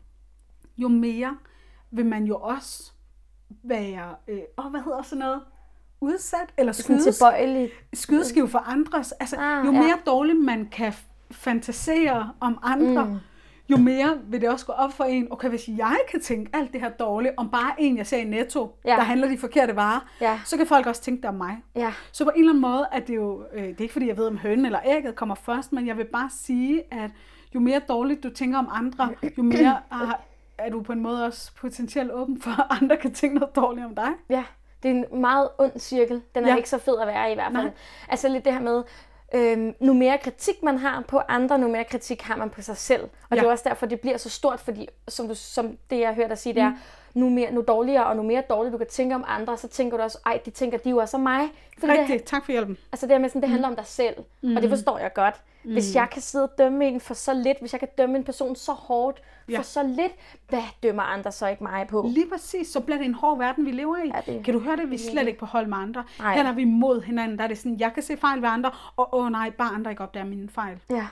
[0.76, 1.36] jo mere
[1.90, 2.92] vil man jo også
[3.62, 5.40] være, øh, åh, hvad hedder sådan noget?
[6.00, 7.70] Udsat eller skydes, tilbøjelig.
[7.94, 9.12] skydeskive for andres.
[9.12, 9.78] Altså, Ah, jo ja.
[9.82, 10.92] mere dårligt man kan
[11.32, 13.16] f- fantasere om andre, mm.
[13.68, 16.72] jo mere vil det også gå op for en, okay, hvis jeg kan tænke alt
[16.72, 18.90] det her dårligt om bare en, jeg ser i Netto, Ja.
[18.90, 20.40] der handler de forkerte varer, Ja.
[20.44, 21.56] så kan folk også tænke det om mig.
[21.74, 21.92] Ja.
[22.12, 24.16] Så på en eller anden måde er det jo, øh, det er ikke fordi jeg
[24.16, 27.10] ved, om hønen eller ægget kommer først, men jeg vil bare sige, at
[27.54, 30.20] jo mere dårligt du tænker om andre, jo mere er,
[30.58, 33.86] er du på en måde også potentielt åben for, at andre kan tænke noget dårligt
[33.86, 34.08] om dig.
[34.30, 34.44] Ja,
[34.82, 36.22] det er en meget ond cirkel.
[36.34, 36.56] Den er ja.
[36.56, 37.64] ikke så fed at være i i hvert fald.
[37.64, 37.72] Nej.
[38.08, 38.82] Altså lidt det her med,
[39.34, 42.76] øhm, nu mere kritik man har på andre, nu mere kritik har man på sig
[42.76, 43.02] selv.
[43.02, 43.36] Og ja.
[43.36, 46.30] det er også derfor, det bliver så stort, fordi som, du, som det jeg hørt
[46.30, 46.72] dig sige, det er,
[47.14, 49.96] nu, mere, nu dårligere og nu mere dårligt du kan tænke om andre, så tænker
[49.96, 51.48] du også, ej, de tænker de jo også om mig.
[51.78, 52.78] Fordi det, Rigtigt, tak for hjælpen.
[52.92, 54.56] altså det her med sådan, det handler om dig selv, mm.
[54.56, 55.34] og det forstår jeg godt.
[55.64, 55.72] Mm.
[55.72, 58.24] Hvis jeg kan sidde og dømme en for så lidt, hvis jeg kan dømme en
[58.24, 59.58] person så hårdt Ja.
[59.58, 60.12] for så lidt,
[60.48, 62.04] hvad dømmer andre så ikke mig på?
[62.08, 64.08] Lige præcis, så bliver det en hård verden, vi lever i.
[64.14, 64.90] Ja, det- kan du høre det?
[64.90, 66.04] Vi er slet ikke på hold med andre.
[66.18, 66.34] Nej.
[66.34, 67.38] Her er vi mod hinanden.
[67.38, 69.90] Der er det sådan, jeg kan se fejl ved andre, og åh nej, bare andre
[69.90, 70.78] ikke opdager mine fejl.
[70.90, 71.06] Ja,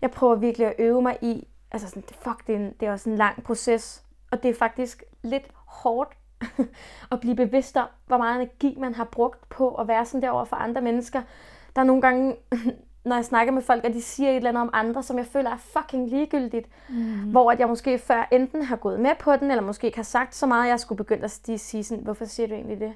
[0.00, 2.88] jeg prøver virkelig at øve mig i, altså sådan, det- fuck, det er, en, det
[2.88, 6.12] er også en lang proces, og det er faktisk lidt hårdt
[7.12, 10.30] at blive bevidst om, hvor meget energi man har brugt på at være sådan der
[10.30, 11.22] over for andre mennesker.
[11.76, 12.36] Der er nogle gange,
[13.08, 15.26] når jeg snakker med folk, og de siger et eller andet om andre, som jeg
[15.26, 17.30] føler er fucking ligegyldigt, mm.
[17.30, 20.02] hvor at jeg måske før enten har gået med på den, eller måske ikke har
[20.02, 22.92] sagt så meget, at jeg skulle begynde at sige- sådan, hvorfor siger du egentlig det?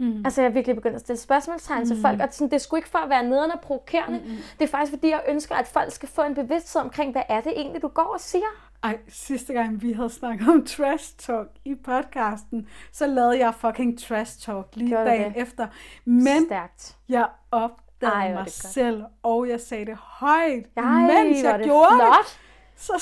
[0.00, 0.22] Mm.
[0.24, 1.86] Altså jeg er virkelig begyndt at stille spørgsmålstegn mm.
[1.86, 4.18] til folk, og sådan, det skulle ikke for at være nederne og provokerende.
[4.18, 4.30] Mm.
[4.58, 7.40] Det er faktisk fordi, jeg ønsker, at folk skal få en bevidsthed omkring, hvad er
[7.40, 8.44] det egentlig, du går og siger.
[8.82, 13.98] Ej, sidste gang vi havde snakket om trash talk i podcasten, så lavede jeg fucking
[14.00, 15.42] trash talk lige Gjorde dagen det?
[15.42, 15.66] efter.
[16.04, 16.96] Men Stærkt.
[17.08, 21.94] jeg opdagede Ej, mig selv, og jeg sagde det højt, Ej, mens jeg det gjorde
[21.94, 22.24] flot.
[22.24, 22.38] det.
[22.76, 22.92] Så,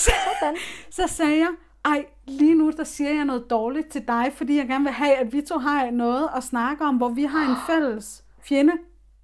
[0.41, 0.57] Sådan.
[1.07, 4.69] så sagde jeg, ej, lige nu der siger jeg noget dårligt til dig, fordi jeg
[4.69, 7.57] gerne vil have, at vi to har noget at snakke om, hvor vi har en
[7.67, 8.73] fælles fjende.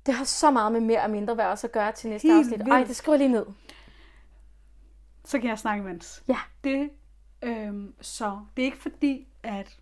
[0.06, 2.58] Det har så meget med mere og mindre værd at gøre til næste Helt afsnit.
[2.58, 2.72] Vildt.
[2.72, 3.46] Ej, det skriver lige ned.
[5.24, 6.22] Så kan jeg snakke imens.
[6.28, 6.38] Ja.
[6.64, 6.90] Det,
[7.42, 9.76] øhm, så det er ikke fordi, at...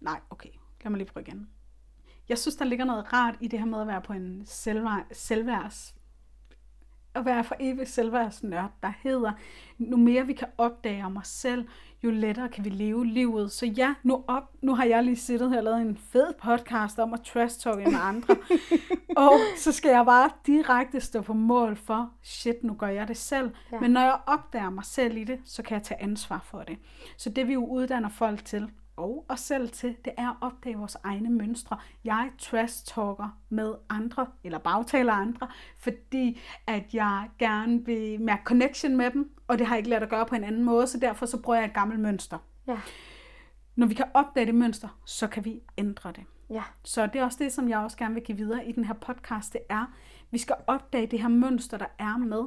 [0.00, 0.48] Nej, okay.
[0.84, 1.48] Lad mig lige prøve igen.
[2.28, 5.06] Jeg synes, der ligger noget rart i det her med at være på en selvvær,
[5.12, 5.94] selvværds
[7.14, 9.32] at være for evigt selvværdsnørd, der hedder,
[9.78, 11.68] nu mere vi kan opdage om os selv,
[12.04, 13.52] jo lettere kan vi leve livet.
[13.52, 16.98] Så ja, nu, op, nu har jeg lige siddet her og lavet en fed podcast
[16.98, 18.36] om at trash talke med andre.
[19.16, 23.16] og så skal jeg bare direkte stå på mål for, shit, nu gør jeg det
[23.16, 23.50] selv.
[23.72, 23.80] Ja.
[23.80, 26.78] Men når jeg opdager mig selv i det, så kan jeg tage ansvar for det.
[27.16, 30.76] Så det vi jo uddanner folk til, og os selv til, det er at opdage
[30.76, 31.78] vores egne mønstre.
[32.04, 39.10] Jeg trash-talker med andre, eller bagtaler andre, fordi at jeg gerne vil mærke connection med
[39.10, 41.26] dem, og det har jeg ikke lært at gøre på en anden måde, så derfor
[41.26, 42.38] så bruger jeg et gammelt mønster.
[42.66, 42.80] Ja.
[43.76, 46.24] Når vi kan opdage det mønster, så kan vi ændre det.
[46.50, 46.62] Ja.
[46.82, 48.94] Så det er også det, som jeg også gerne vil give videre i den her
[48.94, 49.92] podcast, det er,
[50.30, 52.44] vi skal opdage det her mønster, der er med,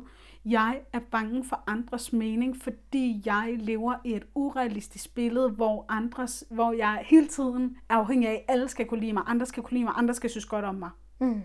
[0.51, 6.43] jeg er bange for andres mening, fordi jeg lever i et urealistisk billede, hvor, andres,
[6.49, 9.63] hvor jeg hele tiden er afhængig af, at alle skal kunne lide mig, andre skal
[9.63, 10.89] kunne lide mig, andre skal synes godt om mig.
[11.19, 11.41] Mm.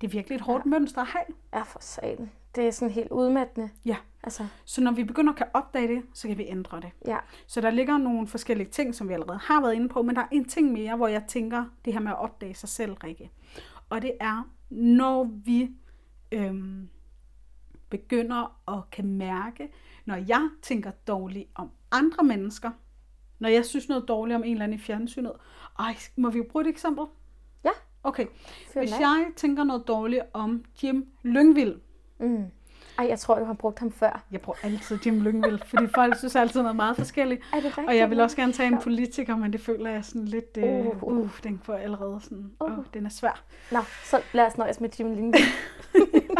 [0.00, 0.70] Det er virkelig et hårdt ja.
[0.70, 1.24] mønster at have.
[1.54, 2.30] Ja, for satan.
[2.54, 3.70] Det er sådan helt udmattende.
[3.84, 3.96] Ja.
[4.22, 4.46] Altså.
[4.64, 6.90] Så når vi begynder at kan opdage det, så kan vi ændre det.
[7.06, 7.16] Ja.
[7.46, 10.22] Så der ligger nogle forskellige ting, som vi allerede har været inde på, men der
[10.22, 13.30] er en ting mere, hvor jeg tænker det her med at opdage sig selv, Rikke.
[13.88, 15.70] Og det er, når vi
[16.32, 16.88] øhm,
[17.90, 19.68] begynder at kan mærke,
[20.04, 22.70] når jeg tænker dårligt om andre mennesker,
[23.38, 25.32] når jeg synes noget dårligt om en eller anden i fjernsynet.
[25.78, 27.04] Ej, må vi jo bruge et eksempel?
[27.64, 27.70] Ja.
[28.02, 28.26] Okay.
[28.74, 31.80] Hvis jeg tænker noget dårligt om Jim Lyngvild.
[32.20, 32.44] Mm.
[32.98, 34.24] Ej, jeg tror, du har brugt ham før.
[34.30, 37.42] Jeg bruger altid Jim Lyngvild, fordi folk synes altid noget meget forskelligt.
[37.52, 37.88] Er det rigtigt?
[37.88, 40.58] Og jeg vil også gerne tage en politiker, men det føler jeg sådan lidt...
[40.62, 42.52] Uh, uh, uh den får allerede sådan...
[42.60, 42.78] Uh.
[42.78, 43.42] Uh, den er svær.
[43.72, 45.44] Nå, så lad os nøjes med Jim Lyngvild.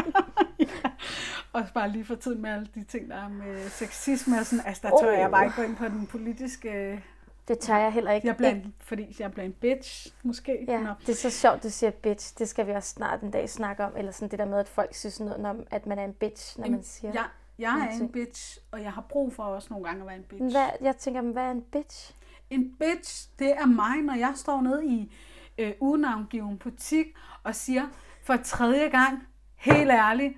[1.53, 4.67] Og bare lige for tid med alle de ting, der er med sexisme og sådan.
[4.67, 5.19] Altså, der tør oh.
[5.19, 7.03] jeg bare ikke gå ind på den politiske...
[7.49, 8.27] Det tør jeg heller ikke.
[8.27, 10.65] Jeg bliver en, fordi jeg bliver en bitch, måske.
[10.69, 10.93] Ja, Nå.
[11.01, 12.39] det er så sjovt, du siger bitch.
[12.39, 13.93] Det skal vi også snart en dag snakke om.
[13.97, 16.59] Eller sådan det der med, at folk synes noget om, at man er en bitch,
[16.59, 17.13] når en, man siger...
[17.13, 17.23] Ja,
[17.59, 20.23] jeg er en bitch, og jeg har brug for også nogle gange at være en
[20.23, 20.43] bitch.
[20.43, 22.15] Hvad, jeg tænker, hvad er en bitch?
[22.51, 25.13] En bitch, det er mig, når jeg står nede i
[25.59, 27.07] øh, unavngiven butik
[27.43, 27.83] og siger
[28.23, 29.23] for tredje gang,
[29.57, 30.35] helt ærligt,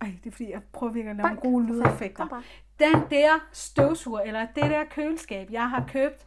[0.00, 2.42] ej, det er fordi, jeg prøver virkelig at lave nogle gode lydeffekter.
[2.78, 6.26] Den der støvsuger, eller det der køleskab, jeg har købt,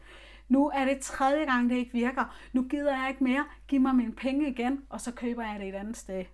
[0.50, 2.36] nu er det tredje gang, det ikke virker.
[2.54, 3.46] Nu gider jeg ikke mere.
[3.68, 6.26] Giv mig mine penge igen, og så køber jeg det et andet sted.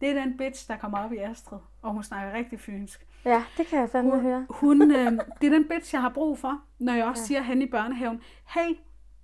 [0.00, 3.06] Det er den bitch, der kommer op i Astrid, og hun snakker rigtig fynsk.
[3.24, 4.46] Ja, det kan jeg fandme hun, høre.
[4.50, 7.26] Hun, øh, det er den bitch, jeg har brug for, når jeg også ja.
[7.26, 8.20] siger hen i børnehaven,
[8.54, 8.76] hey,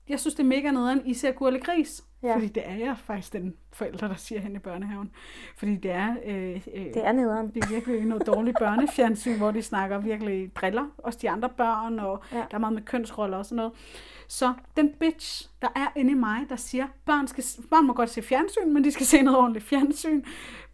[0.09, 2.05] jeg synes, det er mega nederen, I ser gurle gris.
[2.23, 2.35] Ja.
[2.35, 5.11] Fordi det er jeg faktisk den forælder, der siger hen i børnehaven.
[5.57, 6.17] Fordi det er...
[6.27, 7.55] Øh, øh, det er nederen.
[7.55, 10.87] Det er virkelig noget dårligt børnefjernsyn, hvor de snakker virkelig driller.
[10.99, 12.37] Også de andre børn, og ja.
[12.37, 13.73] der er meget med kønsroller og sådan noget.
[14.29, 18.11] Så den bitch, der er inde i mig, der siger, børn, skal, børn må godt
[18.11, 20.23] se fjernsyn, men de skal se noget ordentligt fjernsyn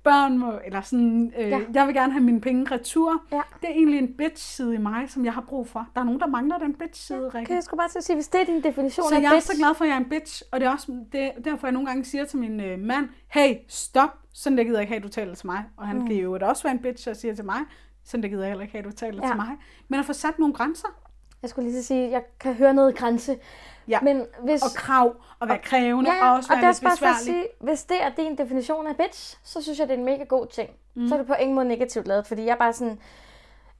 [0.05, 1.61] børn må, eller sådan, øh, ja.
[1.75, 3.23] jeg vil gerne have mine penge retur.
[3.33, 3.41] Ja.
[3.61, 5.89] Det er egentlig en bitch-side i mig, som jeg har brug for.
[5.95, 7.45] Der er nogen, der mangler den bitch-side, ja.
[7.45, 9.31] Kan jeg skulle bare til at sige, hvis det er din definition så af jeg
[9.35, 9.51] bitch.
[9.51, 11.67] er så glad for, at jeg er en bitch, og det er også det, derfor,
[11.67, 14.91] jeg nogle gange siger til min øh, mand, hey, stop, sådan der gider jeg ikke
[14.93, 15.65] have, at du taler til mig.
[15.77, 16.07] Og han mm.
[16.07, 17.61] kan jo også være en bitch og siger til mig,
[18.05, 19.29] sådan der gider jeg heller ikke have, at du taler ja.
[19.29, 19.57] til mig.
[19.89, 20.89] Men at få sat nogle grænser.
[21.43, 23.37] Jeg skulle lige sige, at jeg kan høre noget grænse.
[23.89, 24.01] Ja.
[24.01, 27.01] Men hvis, og krav, og være krævende, ja, og også være og lidt besværlig.
[27.01, 30.05] Bare sige, hvis det er din definition af bitch, så synes jeg, det er en
[30.05, 30.71] mega god ting.
[30.95, 31.09] Mm.
[31.09, 32.99] Så er det på ingen måde negativt lavet, fordi jeg er bare sådan,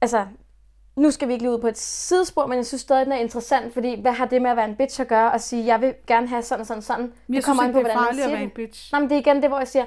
[0.01, 0.25] altså,
[0.95, 3.17] nu skal vi ikke lige ud på et sidespor, men jeg synes stadig, den er
[3.17, 5.81] interessant, fordi hvad har det med at være en bitch at gøre, og sige, jeg
[5.81, 7.13] vil gerne have sådan og sådan sådan.
[7.29, 8.91] Jeg det kommer synes ikke, det er farligt at være en bitch.
[8.93, 9.85] Nej, men det er igen det, hvor jeg siger,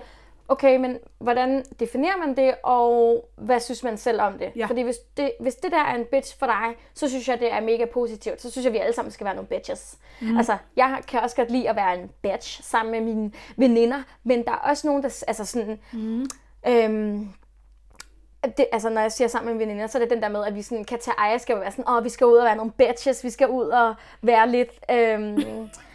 [0.48, 4.52] okay, men hvordan definerer man det, og hvad synes man selv om det?
[4.56, 4.66] Ja.
[4.66, 7.52] Fordi hvis det, hvis det der er en bitch for dig, så synes jeg, det
[7.52, 8.42] er mega positivt.
[8.42, 9.98] Så synes jeg, vi alle sammen skal være nogle bitches.
[10.20, 10.36] Mm.
[10.36, 14.44] Altså, jeg kan også godt lide at være en bitch sammen med mine veninder, men
[14.44, 16.26] der er også nogen, der, altså sådan, mm.
[16.68, 17.28] øhm,
[18.44, 20.54] det, altså når jeg siger sammen med veninder, så er det den der med, at
[20.54, 22.72] vi sådan kan tage ejerskab og være sådan, åh, vi skal ud og være nogle
[22.72, 25.38] bitches, vi skal ud og være lidt, øhm,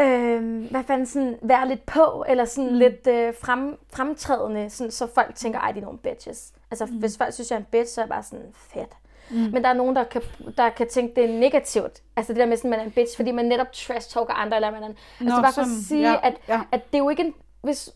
[0.00, 2.78] øh, hvad fanden, sådan, være lidt på, eller sådan mm.
[2.78, 6.52] lidt øh, frem, fremtrædende, sådan, så folk tænker, ej, de er nogle bitches.
[6.70, 6.92] Altså, mm.
[6.92, 8.90] hvis folk synes, jeg er en bitch, så er jeg bare sådan, fedt.
[9.30, 9.36] Mm.
[9.36, 10.22] Men der er nogen, der kan,
[10.56, 12.02] der kan tænke, det er negativt.
[12.16, 14.70] Altså det der med, at man er en bitch, fordi man netop trash-talker andre, eller
[14.70, 16.60] man er en, Nå, altså bare for at sige, ja, at, ja.
[16.72, 17.90] at det er jo ikke en, hvis,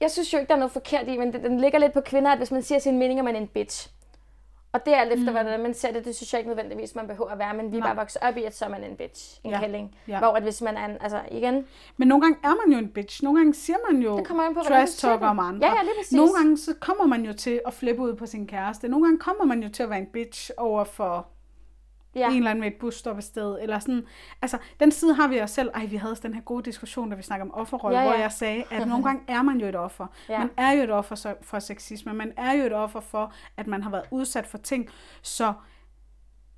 [0.00, 2.00] jeg synes jo ikke, der er noget forkert i, men det, den ligger lidt på
[2.00, 3.90] kvinder, at hvis man siger sin mening, at man er en bitch,
[4.76, 5.32] og det er alt efter, mm.
[5.32, 7.78] hvordan man ser det, det synes jeg ikke nødvendigvis, man behøver at være, men vi
[7.78, 9.60] er bare vokset op i, at så er man en bitch, en ja.
[9.60, 9.94] kælling.
[10.08, 10.18] Ja.
[10.18, 11.66] Hvor at hvis man er en, altså igen...
[11.96, 13.24] Men nogle gange er man jo en bitch.
[13.24, 14.24] Nogle gange siger man jo
[14.64, 15.68] trash talk om andre.
[15.68, 16.12] Ja, ja, lige præcis.
[16.12, 18.88] Nogle gange så kommer man jo til at flippe ud på sin kæreste.
[18.88, 21.26] Nogle gange kommer man jo til at være en bitch over for
[22.16, 22.30] Ja.
[22.30, 24.06] En eller anden med et busstoppested, eller sådan.
[24.42, 25.70] Altså, den side har vi os selv.
[25.74, 28.10] Ej, vi havde også den her gode diskussion, da vi snakker om offerrolle, ja, ja.
[28.10, 30.06] hvor jeg sagde, at nogle gange er man jo et offer.
[30.28, 30.38] Ja.
[30.38, 32.12] Man er jo et offer for sexisme.
[32.12, 34.88] Man er jo et offer for, at man har været udsat for ting.
[35.22, 35.52] Så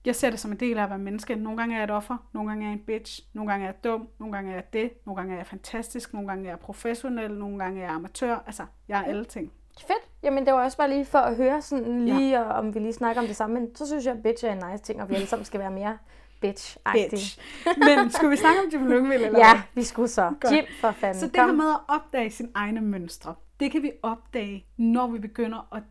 [0.05, 1.37] jeg ser det som en del af at være menneske.
[1.37, 3.69] Nogle gange er jeg et offer, nogle gange er jeg en bitch, nogle gange er
[3.69, 6.51] jeg dum, nogle gange er jeg det, nogle gange er jeg fantastisk, nogle gange er
[6.51, 8.43] jeg professionel, nogle gange er jeg amatør.
[8.47, 9.53] Altså, jeg er alle ting.
[9.87, 10.09] Fedt.
[10.23, 12.59] Jamen, det var også bare lige for at høre sådan lige, ja.
[12.59, 13.61] om vi lige snakker om det samme.
[13.61, 15.61] Men så synes jeg, at bitch er en nice ting, og vi alle sammen skal
[15.61, 15.99] være mere
[16.41, 17.11] bitch -agtige.
[17.11, 17.41] Bitch.
[17.79, 20.35] Men skulle vi snakke om Jim Lyngvild, eller Ja, vi skulle så.
[20.41, 20.55] Godt.
[20.55, 21.21] Jim, for fanden.
[21.21, 25.19] Så det her med at opdage sine egne mønstre, det kan vi opdage, når vi
[25.19, 25.83] begynder at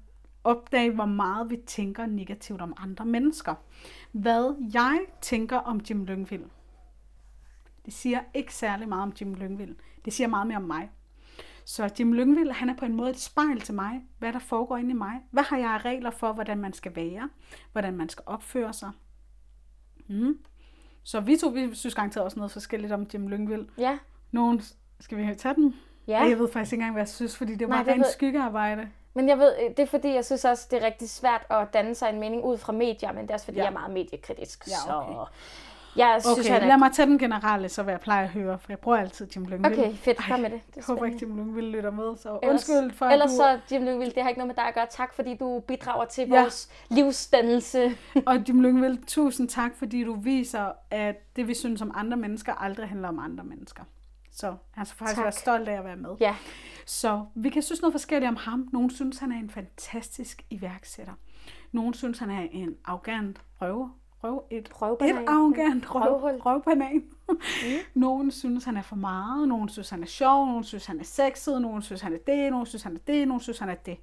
[0.43, 3.55] opdage, hvor meget vi tænker negativt om andre mennesker.
[4.11, 6.45] Hvad jeg tænker om Jim Lyngvild,
[7.85, 9.75] det siger ikke særlig meget om Jim Lyngvild.
[10.05, 10.89] Det siger meget mere om mig.
[11.68, 14.78] Så Jim Lyngvild, han er på en måde et spejl til mig, hvad der foregår
[14.78, 15.13] inde i mig.
[15.32, 17.30] Hvad har jeg af regler for, hvordan man skal være,
[17.72, 18.91] hvordan man skal opføre sig.
[20.07, 20.39] Mm.
[21.03, 23.68] Så vi to, vi synes garanteret også noget forskelligt om Jim Lyngvild.
[23.78, 23.97] Ja.
[24.32, 24.61] Nogen,
[24.99, 25.76] skal vi tage den?
[26.07, 26.20] Ja.
[26.24, 28.11] Jeg ved faktisk ikke engang, hvad jeg synes, fordi det var rent ved...
[28.13, 28.89] skyggearbejde.
[29.13, 31.95] Men jeg ved, det er fordi, jeg synes også, det er rigtig svært at danne
[31.95, 33.63] sig en mening ud fra medier, men det er også fordi, ja.
[33.63, 34.68] jeg er meget mediekritisk.
[34.68, 35.13] Ja, okay.
[35.13, 35.26] Så
[35.97, 36.67] jeg synes, okay, han er...
[36.67, 39.27] lad mig tage den generelle, så hvad jeg plejer at høre, for jeg bruger altid
[39.35, 39.79] Jim Lyngvild.
[39.79, 40.61] Okay, fedt, kom med det.
[40.67, 43.35] det jeg håber ikke, Jim Lyngvild lytter med, så ellers, undskyld for, Ellers du...
[43.37, 44.87] så, Jim Lyngvild, det har ikke noget med dig at gøre.
[44.89, 46.41] Tak, fordi du bidrager til ja.
[46.41, 47.97] vores livsdannelse.
[48.25, 52.53] og Jim Lyngvild, tusind tak, fordi du viser, at det, vi synes om andre mennesker,
[52.53, 53.83] aldrig handler om andre mennesker.
[54.31, 55.23] Så han skal faktisk tak.
[55.23, 56.09] være stolt af at være med.
[56.19, 56.35] Ja.
[56.85, 58.69] Så vi kan synes noget forskelligt om ham.
[58.73, 61.13] Nogle synes, han er en fantastisk iværksætter.
[61.71, 63.89] Nogle synes, han er en arrogant røver
[64.24, 65.24] røv, et, røvbanan.
[65.24, 67.03] et arrogant røv, røvbanan.
[67.30, 67.38] Mm.
[68.01, 71.03] nogen synes, han er for meget, nogen synes, han er sjov, nogen synes, han er
[71.03, 73.76] sexet, nogen synes, han er det, nogen synes, han er det, nogen synes, han er
[73.76, 73.97] det.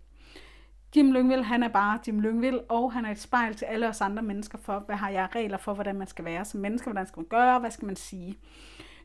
[0.97, 4.01] Jim Lyngvild, han er bare Jim Lyngvild, og han er et spejl til alle os
[4.01, 7.07] andre mennesker for, hvad har jeg regler for, hvordan man skal være som menneske, hvordan
[7.07, 8.39] skal man gøre, hvad skal man sige.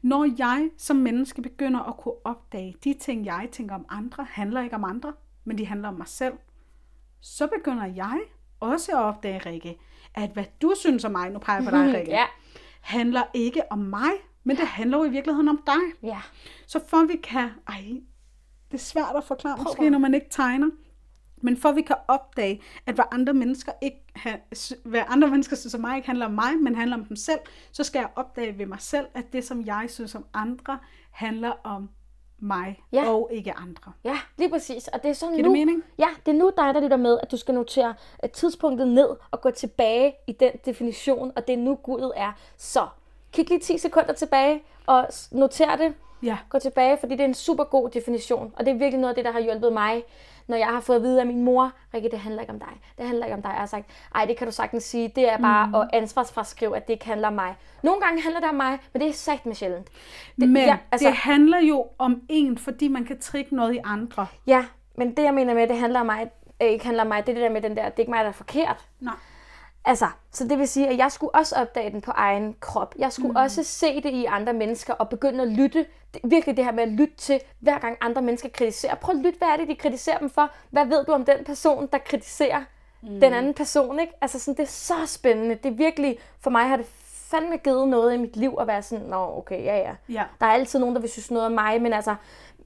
[0.02, 4.62] Når jeg som menneske begynder at kunne opdage, de ting, jeg tænker om andre, handler
[4.62, 6.34] ikke om andre, men de handler om mig selv,
[7.22, 8.20] så begynder jeg
[8.60, 9.78] også at opdage, Rikke,
[10.16, 12.26] at hvad du synes om mig, nu peger jeg på dig, Rikke, ja.
[12.82, 14.12] handler ikke om mig,
[14.44, 16.10] men det handler jo i virkeligheden om dig.
[16.10, 16.22] Ja.
[16.68, 17.84] Så for vi kan, ej,
[18.72, 19.66] det er svært at forklare Prøv.
[19.66, 20.70] måske, når man ikke tegner,
[21.42, 23.96] men for vi kan opdage, at hvad andre mennesker ikke
[24.86, 27.40] hvad andre mennesker synes om mig ikke handler om mig, men handler om dem selv,
[27.72, 30.80] så skal jeg opdage ved mig selv, at det, som jeg synes om andre,
[31.12, 31.90] handler om
[32.40, 33.10] mig ja.
[33.10, 33.92] og ikke andre.
[34.04, 34.88] Ja, lige præcis.
[34.88, 35.84] Og det er sådan Giver nu, det mening?
[36.00, 37.94] Ja, det er nu dig, der lytter med, at du skal notere
[38.34, 42.32] tidspunktet ned og gå tilbage i den definition, og det er nu Gud er.
[42.58, 42.88] Så
[43.32, 45.94] kig lige 10 sekunder tilbage og noter det.
[46.24, 46.38] Ja.
[46.50, 49.16] Gå tilbage, fordi det er en super god definition, og det er virkelig noget af
[49.16, 50.04] det, der har hjulpet mig
[50.50, 52.82] når jeg har fået at vide af min mor, Rikke, det handler ikke om dig.
[52.98, 53.50] Det handler ikke om dig.
[53.50, 53.86] Jeg har sagt,
[54.16, 55.12] ej, det kan du sagtens sige.
[55.16, 55.76] Det er bare mm.
[55.76, 57.56] at ansvarsfraskrive, at det ikke handler om mig.
[57.84, 59.88] Nogle gange handler det om mig, men det er sagt med sjældent.
[60.40, 63.80] Det, men ja, altså, det handler jo om en, fordi man kan trikke noget i
[63.84, 64.28] andre.
[64.48, 66.30] Ja, men det jeg mener med, det handler om mig,
[66.60, 68.24] ikke handler om mig, det er det der med den der, det er ikke mig,
[68.24, 68.86] der er forkert.
[69.00, 69.14] Nej.
[69.90, 72.96] Altså, så det vil sige, at jeg skulle også opdage den på egen krop.
[72.98, 73.36] Jeg skulle mm.
[73.36, 75.86] også se det i andre mennesker og begynde at lytte.
[76.14, 78.96] Det, virkelig det her med at lytte til, hver gang andre mennesker kritiserer.
[78.96, 80.52] Prøv at lytte, hvad er det, de kritiserer dem for?
[80.70, 82.64] Hvad ved du om den person, der kritiserer
[83.02, 83.20] mm.
[83.20, 84.00] den anden person?
[84.00, 84.14] Ikke?
[84.22, 85.56] Altså, sådan, det er så spændende.
[85.56, 86.86] Det er virkelig, for mig har det
[87.32, 89.96] fandme givet noget i mit liv at være sådan, nå, okay, ja, ja.
[90.10, 90.24] ja.
[90.40, 92.16] Der er altid nogen, der vil synes noget om mig, men altså,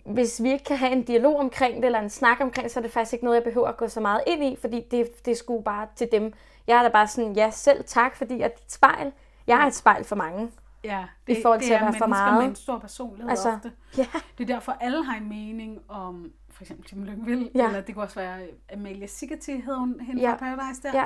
[0.05, 2.81] hvis vi ikke kan have en dialog omkring det, eller en snak omkring så er
[2.81, 5.37] det faktisk ikke noget, jeg behøver at gå så meget ind i, fordi det, det
[5.37, 6.33] sgu bare til dem,
[6.67, 9.11] jeg er da bare sådan, ja, selv tak, fordi er et spejl.
[9.47, 10.51] Jeg er et spejl for mange.
[10.83, 12.41] Ja, det, i forhold til det er at være for meget.
[12.41, 13.71] med en stor personlighed altså, ofte.
[13.97, 14.07] Ja.
[14.37, 17.67] Det er derfor, alle har en mening om for eksempel Jim Lyngvild, ja.
[17.67, 20.31] eller det kunne også være Amalia Sigerti, hed hun hende ja.
[20.31, 20.91] fra Paradise der.
[20.93, 21.05] Ja.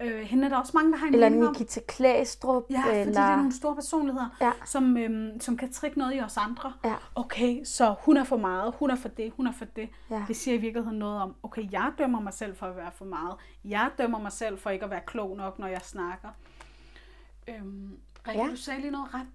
[0.00, 2.62] Øh, hende er der også mange, der har en eller Nikita Klæstrup.
[2.70, 3.12] Ja, fordi eller...
[3.12, 4.52] det er nogle store personligheder, ja.
[4.64, 6.72] som, øhm, som kan trikke noget i os andre.
[6.84, 6.94] Ja.
[7.14, 9.88] Okay, så hun er for meget, hun er for det, hun er for det.
[10.10, 10.24] Ja.
[10.28, 13.04] Det siger i virkeligheden noget om, okay, jeg dømmer mig selv for at være for
[13.04, 13.36] meget.
[13.64, 16.28] Jeg dømmer mig selv for ikke at være klog nok, når jeg snakker.
[17.48, 18.50] Øhm, Rikke, ja.
[18.50, 19.26] du sagde lige noget ret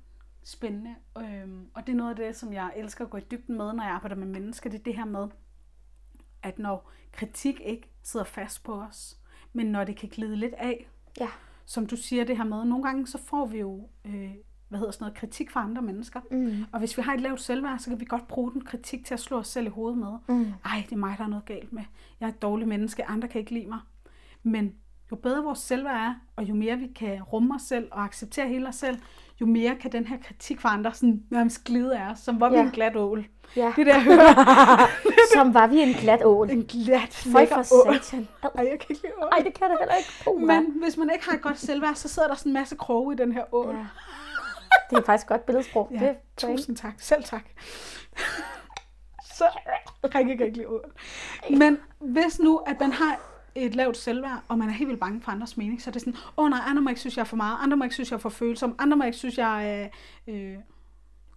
[0.43, 0.95] spændende.
[1.17, 3.73] Øhm, og det er noget af det, som jeg elsker at gå i dybden med,
[3.73, 4.69] når jeg arbejder med mennesker.
[4.69, 5.27] Det er det her med,
[6.43, 9.18] at når kritik ikke sidder fast på os,
[9.53, 10.89] men når det kan glide lidt af,
[11.19, 11.27] Ja.
[11.65, 14.29] som du siger det her med, nogle gange så får vi jo øh,
[14.67, 16.19] hvad hedder sådan noget, kritik fra andre mennesker.
[16.31, 16.65] Mm.
[16.71, 19.13] Og hvis vi har et lavt selvværd, så kan vi godt bruge den kritik til
[19.13, 20.17] at slå os selv i hovedet med.
[20.27, 20.45] Mm.
[20.65, 21.83] Ej, det er mig, der er noget galt med.
[22.19, 23.79] Jeg er et dårligt menneske, andre kan ikke lide mig.
[24.43, 24.73] Men
[25.11, 28.47] jo bedre vores selvværd er, og jo mere vi kan rumme os selv og acceptere
[28.47, 28.97] hele os selv,
[29.41, 32.49] jo mere kan den her kritik fra andre sådan nærmest glide af os, som var
[32.49, 32.61] vi Ja.
[32.61, 33.25] en glat ål.
[33.55, 33.73] Ja.
[33.75, 34.87] Det er jeg hører.
[35.35, 36.49] Som var vi en glat ål.
[36.49, 38.27] En glat, Føj for satan.
[38.43, 39.29] Ej, jeg kan ikke lide ål.
[39.31, 40.09] Ej, det kan det heller ikke.
[40.27, 42.75] Uh, Men hvis man ikke har et godt selvværd, så sidder der sådan en masse
[42.75, 43.75] kroge i den her ål.
[43.75, 43.85] Ja.
[44.89, 45.87] Det er faktisk godt billedsprog.
[45.91, 46.93] Ja, det tusind tak.
[46.97, 47.43] Selv tak.
[49.37, 49.43] så
[50.03, 50.91] Rikke kan ikke lide ål.
[51.57, 53.19] Men hvis nu, at man har
[53.65, 55.99] et lavt selvværd, og man er helt vildt bange for andres mening, så det er
[55.99, 57.93] sådan, åh oh, nej, andre må ikke synes, jeg er for meget, andre må ikke
[57.93, 59.89] synes, jeg er for følsom, andre må ikke synes, jeg er
[60.27, 60.57] øh, øh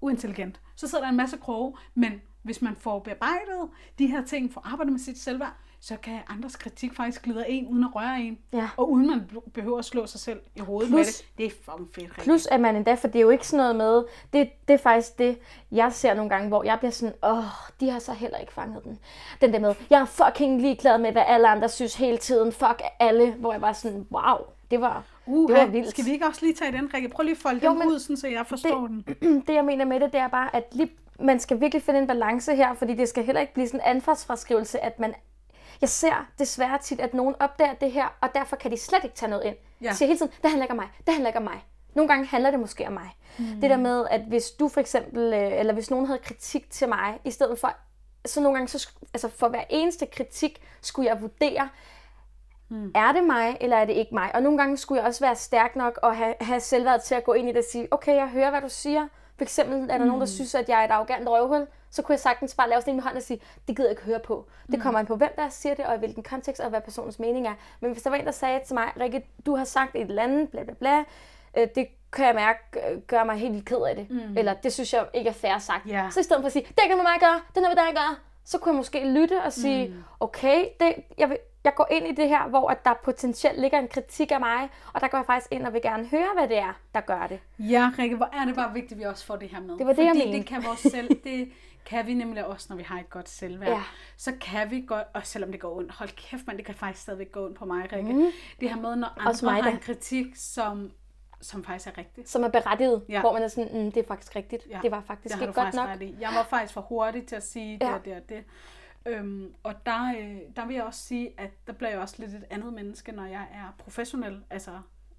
[0.03, 0.61] uintelligent.
[0.77, 2.13] Så sidder der en masse kroge, men
[2.43, 3.69] hvis man får bearbejdet
[3.99, 7.67] de her ting, får arbejdet med sit selvværd, så kan andres kritik faktisk glide en,
[7.67, 8.39] uden at røre en.
[8.53, 8.69] Ja.
[8.77, 11.25] Og uden man behøver at slå sig selv i hovedet Plus- med det.
[11.39, 12.23] Det er fucking fedt, Rikke.
[12.23, 14.79] Plus at man endda, for det er jo ikke sådan noget med, det, det er
[14.79, 15.39] faktisk det,
[15.73, 17.45] jeg ser nogle gange, hvor jeg bliver sådan, åh,
[17.81, 18.99] de har så heller ikke fanget den.
[19.41, 22.83] Den der med, jeg er fucking ligeglad med, hvad alle andre synes hele tiden, fuck
[22.99, 24.37] alle, hvor jeg var sådan, wow,
[24.71, 25.91] det var, Uh, det var vildt.
[25.91, 27.09] Skal vi ikke også lige tage den, Rikke?
[27.09, 29.21] Prøv lige at folde Jo, den ud, sådan, så jeg forstår det...
[29.21, 29.41] den.
[29.47, 32.07] det jeg mener med det, det er bare, at lige, man skal virkelig finde en
[32.07, 35.15] balance her, fordi det skal heller ikke blive sådan en ansvarsfraskrivelse, at man
[35.83, 39.17] jeg ser desværre tit, at nogen opdager det her, og derfor kan de slet ikke
[39.17, 39.57] tage noget ind.
[39.81, 39.87] Ja.
[39.87, 39.93] Ja.
[39.93, 41.65] Siger hele tiden, det handler ikke om mig, det handler ikke om mig.
[41.95, 43.17] Nogle gange handler det måske om mig.
[43.39, 43.45] Mm.
[43.61, 46.89] Det der med, at hvis du for eksempel, øh, eller hvis nogen havde kritik til
[46.89, 47.77] mig, i stedet for,
[48.27, 51.69] så nogle gange, så, altså for hver eneste kritik, skulle jeg vurdere,
[52.69, 52.93] mm.
[52.95, 54.35] er det mig, eller er det ikke mig?
[54.35, 57.25] Og nogle gange skulle jeg også være stærk nok og have, have selvværd til at
[57.25, 59.09] gå ind i det og sige, okay, jeg hører, hvad du siger.
[59.37, 60.07] For eksempel er der mm.
[60.07, 62.81] nogen, der synes, at jeg er et arrogant røvhul, så kunne jeg sagtens bare lave
[62.81, 64.47] sådan en med hånden og sige, det gider jeg ikke høre på.
[64.71, 67.19] Det kommer an på, hvem der siger det, og i hvilken kontekst, og hvad personens
[67.19, 67.55] mening er.
[67.81, 70.23] Men hvis der var en, der sagde til mig, Rikke, du har sagt et eller
[70.23, 70.99] andet, bla bla bla,
[71.57, 72.59] øh, det kan jeg mærke,
[72.91, 74.11] øh, gør mig helt vildt ked af det.
[74.11, 74.37] Mm.
[74.37, 75.87] Eller det synes jeg ikke er fair sagt.
[75.87, 76.09] Ja.
[76.11, 77.83] Så i stedet for at sige, det noget med mig gøre, det er noget med
[77.85, 80.05] dig at gøre, så kunne jeg måske lytte og sige, mm.
[80.21, 83.79] okay, det, jeg, vil, jeg går ind i det her, hvor at der potentielt ligger
[83.79, 86.49] en kritik af mig, og der går jeg faktisk ind og vil gerne høre, hvad
[86.49, 87.41] det er, der gør det.
[87.59, 89.79] Ja, Rikke, hvor er det bare vigtigt, at vi også får det her med.
[89.79, 90.39] Det var det, jeg Fordi mente.
[90.39, 91.53] det kan vores selv, det
[91.85, 93.71] kan vi nemlig også, når vi har et godt selvværd.
[93.71, 93.83] Ja.
[94.17, 97.03] Så kan vi godt, og selvom det går ondt, hold kæft, men det kan faktisk
[97.03, 98.13] stadigvæk gå ondt på mig, Rikke.
[98.13, 98.27] Mm.
[98.61, 100.93] Det her med, når Også andre mig har en kritik, som,
[101.41, 102.29] som faktisk er rigtig.
[102.29, 103.21] Som er berettiget, Ja.
[103.21, 104.67] hvor man er sådan, mm, det er faktisk rigtigt.
[104.71, 104.79] Ja.
[104.83, 105.89] Det var faktisk det ikke godt faktisk nok.
[105.89, 106.17] ret i.
[106.21, 107.95] Jeg var faktisk for hurtig til at sige det Ja.
[107.95, 108.45] og det og det.
[109.07, 112.31] Øhm, og der, øh, der vil jeg også sige, at der bliver jeg også lidt
[112.35, 114.45] et andet menneske, når jeg er professionel.
[114.51, 114.71] Altså,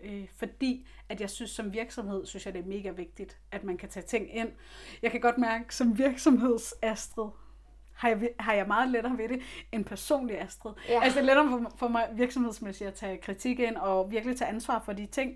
[0.04, 3.78] øh, fordi at jeg synes, som virksomhed, synes jeg, det er mega vigtigt, at man
[3.78, 4.50] kan tage ting ind.
[5.02, 7.30] Jeg kan godt mærke, som virksomhedsastrid,
[7.94, 9.42] har jeg, har jeg meget lettere ved det
[9.72, 10.72] end personlig Astrid.
[10.90, 11.04] Ja.
[11.04, 14.50] Altså det er lettere for, for mig virksomhedsmæssigt at tage kritik ind og virkelig tage
[14.50, 15.34] ansvar for de ting.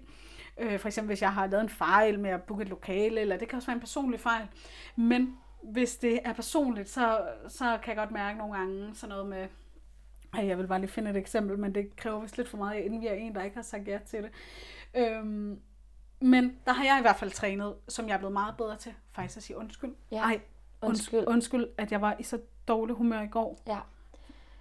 [0.58, 3.38] Øh, for eksempel hvis jeg har lavet en fejl med at booke et lokale, eller
[3.38, 4.48] det kan også være en personlig fejl.
[4.96, 9.28] Men hvis det er personligt, så, så kan jeg godt mærke nogle gange sådan noget
[9.30, 9.48] med,
[10.36, 13.02] jeg vil bare lige finde et eksempel, men det kræver vist lidt for meget, inden
[13.02, 14.32] vi er en, der ikke har sagt ja til det.
[14.96, 15.60] Øhm,
[16.20, 18.94] men der har jeg i hvert fald trænet, som jeg er blevet meget bedre til,
[19.12, 19.96] faktisk at sige undskyld.
[20.12, 20.18] Ja.
[20.18, 20.40] Ej,
[20.82, 21.20] Undskyld.
[21.20, 21.28] undskyld.
[21.28, 23.60] undskyld, at jeg var i så dårlig humør i går.
[23.68, 23.78] Ja.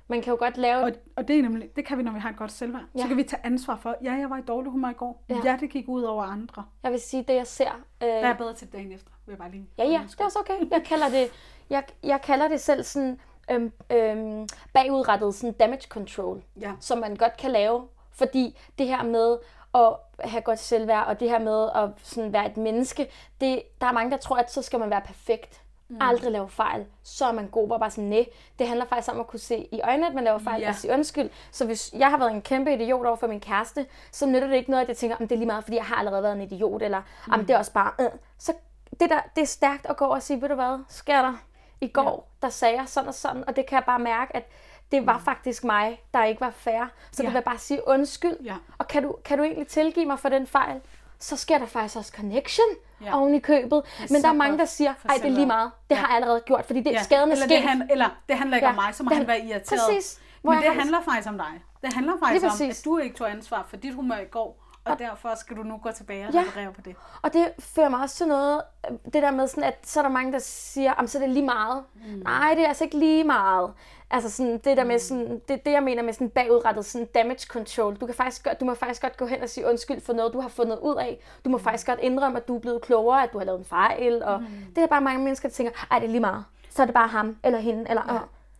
[0.08, 0.82] Man kan jo godt lave...
[0.82, 2.82] Og, og det er nemlig, det kan vi, når vi har et godt selvværd.
[2.96, 3.00] Ja.
[3.02, 5.24] Så kan vi tage ansvar for, ja, jeg var i dårlig humør i går.
[5.28, 5.56] Ja, Ja.
[5.60, 6.64] det gik ud over andre.
[6.82, 7.72] Jeg vil sige, det jeg ser...
[8.02, 9.66] Øh, Der er jeg bedre til dagen efter, vil jeg bare lige.
[9.78, 10.70] Ja, ja, det er også okay.
[10.70, 11.28] Jeg kalder det,
[11.70, 13.20] jeg, jeg kalder det selv sådan
[13.50, 16.72] øhm, øhm, bagudrettet sådan damage control, Ja.
[16.80, 19.38] som man godt kan lave, fordi det her med
[19.74, 19.92] at
[20.30, 23.08] have godt selvværd, og det her med at sådan være et menneske,
[23.40, 25.60] det, der er mange, der tror, at så skal man være perfekt.
[25.88, 25.98] Mm.
[26.00, 26.86] Aldrig lave fejl.
[27.02, 28.26] Så er man god, hvor bare sådan, nej.
[28.58, 30.68] Det handler faktisk om at kunne se i øjnene, at man laver fejl, Ja.
[30.68, 31.30] og sige undskyld.
[31.52, 34.56] Så hvis jeg har været en kæmpe idiot over for min kæreste, så nytter det
[34.56, 36.34] ikke noget, at jeg tænker, om det er lige meget, fordi jeg har allerede været
[36.36, 38.10] en idiot, eller om det er også bare, øh.
[38.38, 38.52] så
[39.00, 41.34] det, der, det er stærkt at gå og sige, ved du hvad, sker der?
[41.80, 42.46] I går, ja.
[42.46, 44.50] der sagde jeg sådan og sådan, og det kan jeg bare mærke, at
[44.92, 46.84] det var faktisk mig, der ikke var fair.
[47.12, 47.26] Så Ja.
[47.28, 48.36] det vil bare sige undskyld.
[48.44, 48.54] Ja.
[48.78, 50.80] Og kan du, kan du egentlig tilgive mig for den fejl?
[51.18, 52.66] Så sker der faktisk også connection
[53.04, 53.18] Ja.
[53.18, 53.82] oven i købet.
[54.10, 55.70] Men der er mange, der siger, for ej, det er lige selvværd." meget.
[55.90, 56.00] Det Ja.
[56.00, 57.02] har jeg allerede gjort, fordi det, Ja.
[57.02, 57.50] skaden er eller, sket.
[57.62, 58.70] det han, eller det handler ikke Ja.
[58.70, 59.80] om mig, så må Det han være irriteret.
[59.88, 60.20] Præcis.
[60.42, 61.62] Hvor Men det har- handler faktisk om dig.
[61.82, 64.98] Det handler faktisk om, at du ikke tog ansvar for dit humør i går, og
[64.98, 66.40] derfor skal du nu gå tilbage og Ja.
[66.48, 66.96] reparere på det.
[67.22, 70.02] Og det fører mig også til noget, øh, det der med sådan, at så er
[70.02, 71.84] der mange, der siger, at så er det lige meget.
[71.94, 72.22] Mm.
[72.24, 73.72] Nej, det er altså ikke lige meget.
[74.10, 77.46] Altså sådan, det der med sådan, det, det jeg mener med sådan bagudrettet sådan damage
[77.46, 77.96] control.
[77.96, 80.32] Du, kan faktisk godt, du må faktisk godt gå hen og sige undskyld for noget,
[80.32, 81.20] du har fundet ud af.
[81.44, 83.64] Du må faktisk godt indrømme, at du er blevet klogere, at du har lavet en
[83.64, 84.22] fejl.
[84.22, 84.46] Og mm.
[84.68, 86.44] det er der bare mange mennesker, der tænker, ej, det er lige meget.
[86.70, 87.84] Så er det bare ham eller hende.
[87.88, 88.02] Eller,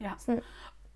[0.00, 0.06] ja.
[0.06, 0.10] Ja.
[0.18, 0.40] Sådan.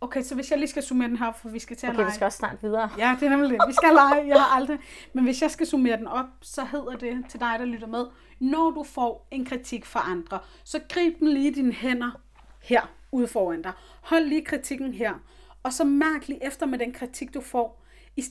[0.03, 1.99] Okay, så hvis jeg lige skal summere den her, for vi skal til at Okay,
[1.99, 2.15] vi lege.
[2.15, 2.91] skal også snart videre.
[2.99, 3.59] Ja, det er nemlig det.
[3.69, 4.27] Vi skal lege.
[4.27, 4.79] Jeg har aldrig...
[5.13, 8.07] Men hvis jeg skal summere den op, så hedder det til dig, der lytter med.
[8.41, 12.21] Når du får en kritik fra andre, så grib den lige i dine hænder
[12.63, 12.83] her
[13.13, 13.73] ude foran dig.
[14.01, 15.15] Hold lige kritikken her.
[15.63, 17.85] Og så mærk lige efter med den kritik, du får.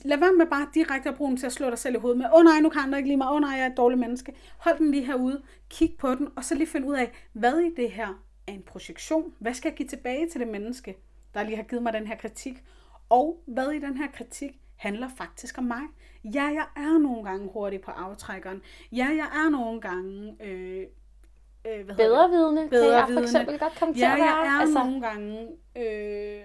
[0.04, 2.18] Lad være med bare direkte at bruge den til at slå dig selv i hovedet
[2.18, 3.70] med, åh oh, nej, nu kan andre ikke lide mig, åh oh, nej, jeg er
[3.70, 4.32] et dårligt menneske.
[4.58, 7.74] Hold den lige herude, kig på den, og så lige finde ud af, hvad i
[7.76, 8.08] det her
[8.46, 9.32] er en projektion?
[9.38, 10.96] Hvad skal jeg give tilbage til det menneske,
[11.34, 12.64] der lige har givet mig den her kritik?
[13.08, 15.82] Og hvad i den her kritik handler faktisk om mig?
[16.24, 18.62] Ja, jeg er nogle gange hurtig på aftrækkeren.
[18.92, 20.36] Ja, jeg er nogle gange...
[20.44, 20.80] Øh,
[21.66, 22.30] øh, hvad hedder Bedre det?
[22.30, 24.36] vidne, kan jeg for eksempel godt komme til Ja, at være.
[24.36, 25.48] jeg er altså, nogle gange...
[25.76, 26.42] Øh,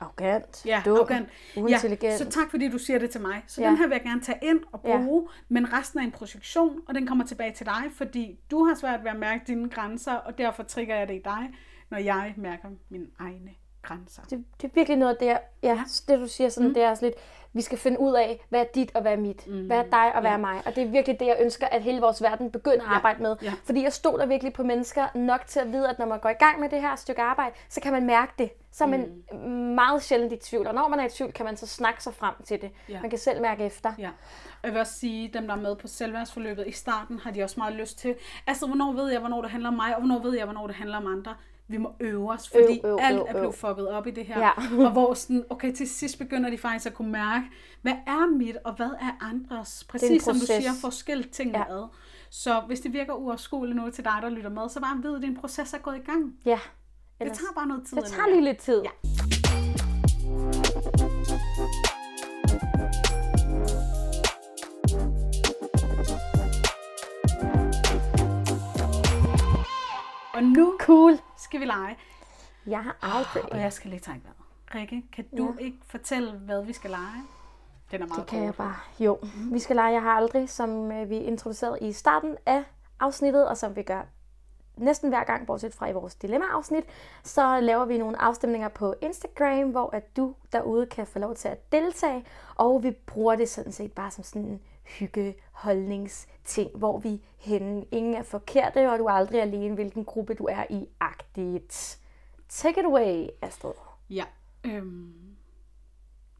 [0.00, 1.28] arrogant, Ja, dum, arrogant.
[1.56, 2.02] uintelligent.
[2.02, 3.42] Ja, så tak fordi du siger det til mig.
[3.46, 3.64] Så Ja.
[3.66, 3.70] ja.
[3.70, 4.96] den her vil jeg gerne tage ind og Ja.
[4.96, 8.74] bruge, men resten er en projektion, og den kommer tilbage til dig, fordi du har
[8.74, 11.50] svært ved at mærke dine grænser, og derfor trigger jeg det i dig,
[11.90, 13.50] når jeg mærker mine egne
[13.82, 14.22] grænser.
[14.22, 16.74] det, det er virkelig noget af det, jeg- ja, det du siger, sådan, mm.
[16.74, 17.14] det er også lidt,
[17.52, 19.46] vi skal finde ud af, hvad er dit og hvad er mit.
[19.46, 19.66] Mm.
[19.66, 20.62] Hvad er dig og hvad er mig.
[20.66, 23.36] Og det er virkelig det, jeg ønsker, at hele vores verden begynder at arbejde med.
[23.42, 23.52] Ja.
[23.64, 26.32] Fordi jeg stoler virkelig på mennesker nok til at vide, at når man går i
[26.32, 28.50] gang med det her stykke arbejde, så kan man mærke det.
[28.72, 29.38] Så er man mm.
[29.74, 30.66] meget sjældent i tvivl.
[30.66, 32.70] Og når man er i tvivl, kan man så snakke sig frem til det.
[32.88, 33.00] Ja.
[33.00, 33.92] Man kan selv mærke efter.
[33.98, 34.08] Ja.
[34.62, 37.42] Og jeg vil også sige, dem der er med på selvværdsforløbet i starten, har de
[37.42, 38.14] også meget lyst til.
[38.46, 40.76] Altså, hvornår ved jeg, hvornår det handler om mig, og hvornår ved jeg, hvornår det
[40.76, 41.34] handler om andre.
[41.70, 43.40] Vi må øve os, fordi Øv, øv, alt øv, er øv.
[43.40, 44.38] blevet fucket op i det her.
[44.38, 44.50] Ja.
[44.86, 47.44] og hvor sådan, okay, til sidst begynder de faktisk at kunne mærke,
[47.82, 49.84] hvad er mit, og hvad er andres?
[49.88, 51.76] Præcis som du siger, få skilt tingene Ja.
[51.82, 51.88] ad.
[52.30, 55.22] Så hvis det virker uoverskueligt nu til dig, der lytter med, så bare ved, at
[55.22, 56.34] din proces er gået i gang.
[56.44, 56.50] Ja.
[57.18, 57.96] Det Ellers- tager bare noget tid.
[57.96, 58.82] det tager lige lidt tid.
[58.84, 58.90] Ja.
[70.34, 71.18] Og nu Cool.
[71.50, 71.96] Skal vi lege.
[72.66, 73.52] Jeg har aldrig.
[73.52, 74.36] Og jeg skal lige trække vejret.
[74.74, 75.64] Rikke, kan du Ja.
[75.64, 77.22] ikke fortælle, hvad vi skal lege?
[77.90, 78.56] Den er meget Det kan jeg kort.
[78.66, 78.76] bare.
[78.98, 79.18] Jo,
[79.52, 82.64] vi skal lege Jeg har aldrig, som øh, vi introducerede i starten af
[83.00, 84.02] afsnittet, og som vi gør
[84.76, 86.84] næsten hver gang, bortset fra i vores dilemma-afsnit,
[87.24, 91.48] så laver vi nogle afstemninger på Instagram, hvor at du derude kan få lov til
[91.48, 92.24] at deltage,
[92.54, 94.60] og vi bruger det sådan set bare som sådan en
[94.98, 100.44] hyggeholdningsting, hvor vi henne, ingen er forkerte, og du er aldrig alene, hvilken gruppe du
[100.44, 101.98] er i, agtigt.
[102.48, 103.72] Take it away, Astrid.
[104.10, 104.24] Ja.
[104.64, 105.12] Øhm,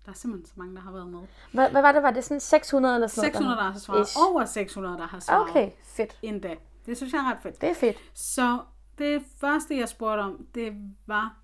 [0.05, 1.21] der er simpelthen så mange, der har været med.
[1.53, 2.03] Hvad, hvad var det?
[2.03, 3.73] Var det sådan 600 eller sådan 600, der noget?
[3.73, 4.09] har svaret.
[4.09, 4.17] Ish.
[4.19, 5.51] Over 600, der har svaret.
[5.51, 6.19] Okay, fedt.
[6.23, 6.55] Endda.
[6.87, 7.61] Det synes jeg er ret fedt.
[7.61, 7.97] Det er fedt.
[8.15, 8.59] Så
[8.99, 10.73] det første, jeg spurgte om, det
[11.07, 11.37] var,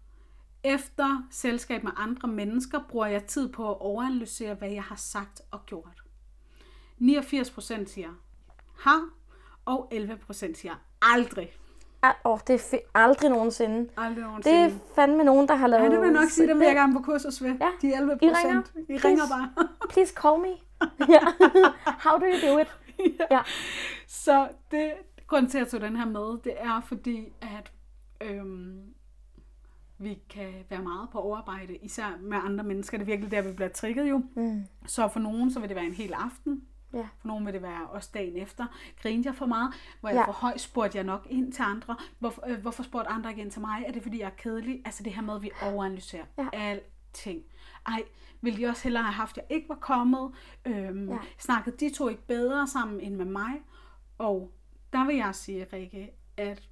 [0.65, 5.43] efter selskab med andre mennesker, bruger jeg tid på at overanalysere, hvad jeg har sagt
[5.51, 6.03] og gjort.
[7.01, 8.09] 89% siger
[8.79, 9.09] har,
[9.65, 11.53] og 11% siger aldrig.
[12.03, 12.79] Al- Åh, det er.
[12.95, 13.91] Aldrig nogensinde.
[13.97, 14.59] Aldrig Det nogensinde.
[14.59, 15.85] er fandme nogen, der har lavet...
[15.85, 17.57] Ja, det vil nok sige, dem vil det- jeg gerne på kursus ved.
[17.61, 17.69] Ja.
[17.83, 18.63] De 11 I ringer.
[18.77, 19.09] I Please.
[19.09, 19.51] ringer bare.
[19.91, 20.49] Please call me.
[21.15, 21.21] ja.
[21.85, 22.69] How do you do it?
[23.31, 23.41] Ja.
[24.07, 24.93] Så det,
[25.27, 27.73] grunden til, at jeg tog den her med, det er fordi, at
[28.21, 28.81] øhm,
[29.99, 32.99] vi kan være meget på overarbejde, især med andre mennesker.
[32.99, 34.23] Det er virkelig der, vi bliver trigget jo.
[34.37, 34.65] Mm.
[34.87, 36.63] Så for nogen, så vil det være en hel aften.
[36.97, 37.09] Ja.
[37.19, 38.67] For nogen vil det være også dagen efter.
[39.03, 39.75] Grinte jeg for meget?
[40.01, 40.27] Hvor jeg Ja.
[40.27, 41.97] for højt spurgte jeg nok ind til andre.
[42.19, 43.85] Hvorfor, øh, hvorfor spurgte andre ind til mig?
[43.87, 44.83] Er det fordi, jeg er kedelig?
[44.85, 46.49] Altså det her med, at vi overanalyserer Ja.
[46.53, 47.43] alting.
[47.87, 48.03] Ej,
[48.41, 50.33] ville de også hellere have haft, at jeg ikke var kommet?
[50.67, 51.19] Øhm, ja.
[51.39, 53.53] Snakkede de to ikke bedre sammen end med mig?
[54.19, 54.53] Og
[54.93, 56.69] der vil jeg sige, Rikke, at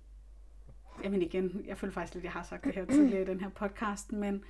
[1.05, 3.41] Jamen igen, jeg føler faktisk lidt, at jeg har sagt det her tidligere i den
[3.41, 4.45] her podcast, men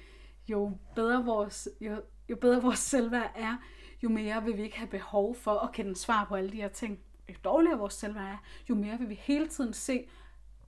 [0.48, 3.56] jo bedre vores, jo, jo bedre vores selvværd er,
[4.02, 6.68] jo mere vil vi ikke have behov for at kende svar på alle de her
[6.68, 6.98] ting.
[7.28, 8.36] Jo dårligere vores selvværd er,
[8.68, 10.08] jo mere vil vi hele tiden se,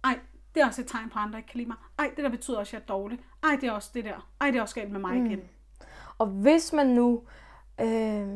[0.05, 0.18] ej,
[0.55, 1.77] det er også et tegn på, at andre ikke kan lide mig.
[1.99, 3.18] Ej, det der betyder også, at jeg er dårlig.
[3.43, 4.29] Ej, det er også det der.
[4.41, 5.41] Ej, det er også galt med mig igen.
[6.18, 7.22] Og hvis man nu...
[7.81, 8.29] Øh,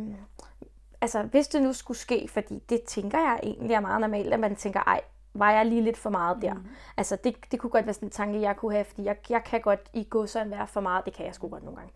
[1.00, 4.40] altså, hvis det nu skulle ske, fordi det tænker jeg egentlig er meget normalt, at
[4.40, 5.00] man tænker, ej,
[5.34, 6.54] var jeg lige lidt for meget der?
[6.54, 6.66] Mm.
[6.96, 9.44] Altså, det, det kunne godt være sådan en tanke, jeg kunne have, fordi jeg, jeg
[9.44, 11.04] kan godt i gå sådan være for meget.
[11.04, 11.92] Det kan jeg sgu godt nogle gange.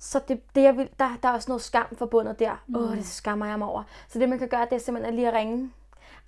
[0.00, 2.50] Så det, det jeg vil, der, der er også noget skam forbundet der.
[2.50, 2.88] Åh, mm.
[2.88, 3.82] oh, det skammer jeg mig over.
[4.08, 5.70] Så det, man kan gøre, det er simpelthen at lige at ringe.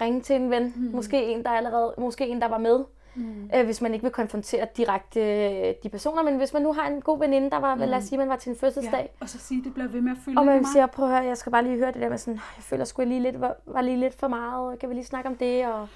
[0.00, 0.72] Ringe til en ven.
[0.76, 0.82] Mm.
[0.94, 2.84] Måske en, der allerede, måske en, der var med.
[3.14, 3.50] mm.
[3.54, 6.22] øh, hvis man ikke vil konfrontere direkte øh, de personer.
[6.22, 7.80] Men hvis man nu har en god veninde, der var, mm.
[7.80, 9.00] lad os sige, man var til en fødselsdag.
[9.00, 11.10] Ja, og så sige, det bliver ved med at fylde Og man siger, prøv at
[11.10, 13.40] høre, jeg skal bare lige høre det der med sådan, jeg føler sgu lige lidt,
[13.40, 15.66] var, var lige lidt for meget, kan vi lige snakke om det?
[15.66, 15.88] Og,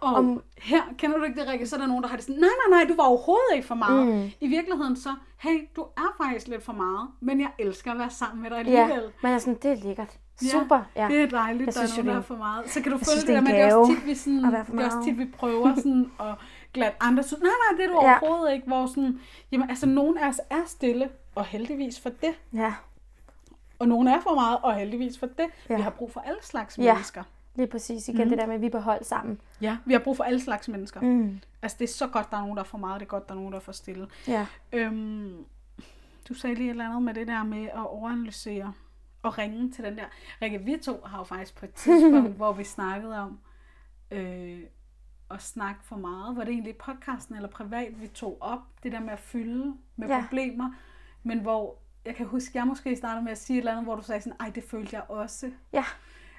[0.00, 1.66] og om, her, kender du ikke det, Rikke?
[1.66, 3.66] Så er der nogen, der har det sådan, nej, nej, nej, du var overhovedet ikke
[3.66, 4.06] for meget.
[4.06, 4.30] Mm.
[4.40, 8.10] I virkeligheden så, hey, du er faktisk lidt for meget, men jeg elsker at være
[8.10, 9.12] sammen med dig alligevel.
[9.22, 10.18] Ja, men sådan, det er lækkert.
[10.42, 11.08] Super, ja.
[11.08, 12.70] Det er dejligt, jeg der synes, er nogen, der er for meget.
[12.70, 14.84] Så kan du føle det der med, det er også tit, vi, sådan, det er
[14.84, 16.34] også tit, vi prøver sådan at
[16.72, 18.18] glat andre så, nej, nej, det er du ja.
[18.20, 18.66] overhovedet ikke.
[18.66, 19.20] Hvor sådan,
[19.52, 22.34] jamen, altså, nogen af os er stille, og heldigvis for det.
[22.52, 22.74] Ja.
[23.78, 25.46] Og nogen er for meget, og heldigvis for det.
[25.70, 25.76] Ja.
[25.76, 26.92] Vi har brug for alle slags ja.
[26.92, 27.22] mennesker.
[27.54, 28.08] Lige præcis.
[28.08, 28.28] Igen mm.
[28.28, 29.40] det der med, at vi beholder sammen.
[29.60, 31.00] Ja, vi har brug for alle slags mennesker.
[31.00, 31.40] Mm.
[31.62, 33.00] Altså, det er så godt, der er nogen, der er for meget.
[33.00, 34.08] Det er godt, der er nogen, der er for stille.
[34.28, 34.46] Ja.
[34.72, 35.44] Øhm,
[36.28, 38.72] du sagde lige et eller andet med det der med at overanalysere
[39.22, 40.04] og ringe til den der.
[40.42, 43.38] Rikke, vi to har jo faktisk på et tidspunkt, hvor vi snakkede om
[44.10, 44.60] øh,
[45.30, 46.36] at snakke for meget.
[46.36, 48.60] Var det egentlig podcasten eller privat, vi tog op?
[48.82, 50.20] Det der med at fylde med ja.
[50.22, 50.70] problemer.
[51.22, 53.96] Men hvor, jeg kan huske, jeg måske startede med at sige et eller andet, hvor
[53.96, 55.50] du sagde sådan, ej, det følte jeg også.
[55.72, 55.84] Ja.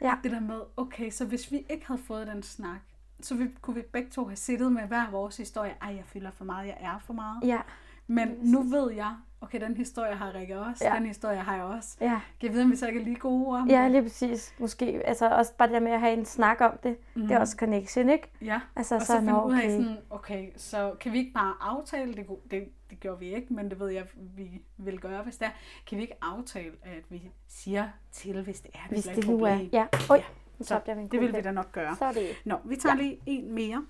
[0.01, 0.13] Ja.
[0.23, 2.79] Det der med, okay, så hvis vi ikke havde fået den snak,
[3.21, 5.75] så vi, kunne vi begge to have siddet med hver vores historie.
[5.81, 7.43] Ej, jeg føler for meget, jeg er for meget.
[7.43, 7.59] Ja.
[8.07, 10.95] Men nu ved jeg, okay, den historie har Rikke også, ja.
[10.95, 11.97] den historie har jeg også.
[12.01, 12.21] Ja.
[12.39, 14.53] Kan jeg vide, om vi så ikke er lige gode om Ja, lige præcis.
[14.59, 17.21] Måske, altså også bare det der med at have en snak om det, mm.
[17.21, 17.41] det er mhm.
[17.41, 18.31] også connection, ikke?
[18.41, 19.55] Ja, altså, og så, så finde okay.
[19.55, 23.35] ud af sådan, okay, så kan vi ikke bare aftale, det, det, det gjorde vi
[23.35, 25.51] ikke, men det ved jeg, vi vil gøre, hvis det er.
[25.87, 29.43] Kan vi ikke aftale, at vi siger til, hvis det er, hvis det, det nu
[29.43, 29.87] er, ja.
[30.09, 30.23] Oj, ja.
[30.63, 30.81] Så
[31.11, 31.95] det vil vi da nok gøre.
[31.95, 32.27] Så er det.
[32.45, 33.01] Nå, vi tager ja.
[33.01, 33.85] lige en mere.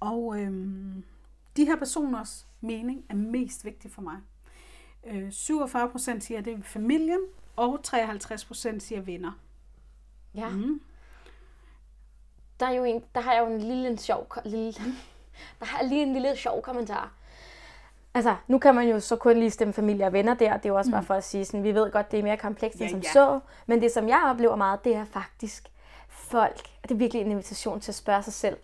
[0.00, 1.04] Og øhm,
[1.56, 4.16] de her personers mening er mest vigtig for mig.
[5.06, 7.20] Øh, 47 procent siger, at det er familien,
[7.56, 9.32] og 53 procent siger venner.
[10.34, 10.48] Ja.
[10.48, 10.80] Mm.
[12.60, 14.72] Der, er jo en, der har jeg jo en lille en sjov, lille,
[15.60, 17.17] der har lige en lille sjov kommentar.
[18.18, 20.68] Altså, nu kan man jo så kun lige stemme familie og venner der, det er
[20.68, 20.92] jo også mm.
[20.92, 23.00] bare for at sige, sådan, vi ved godt, det er mere komplekst end ja, som
[23.00, 23.12] ja.
[23.12, 25.68] så, men det som jeg oplever meget, det er faktisk
[26.08, 28.56] folk, det er virkelig en invitation til at spørge sig selv,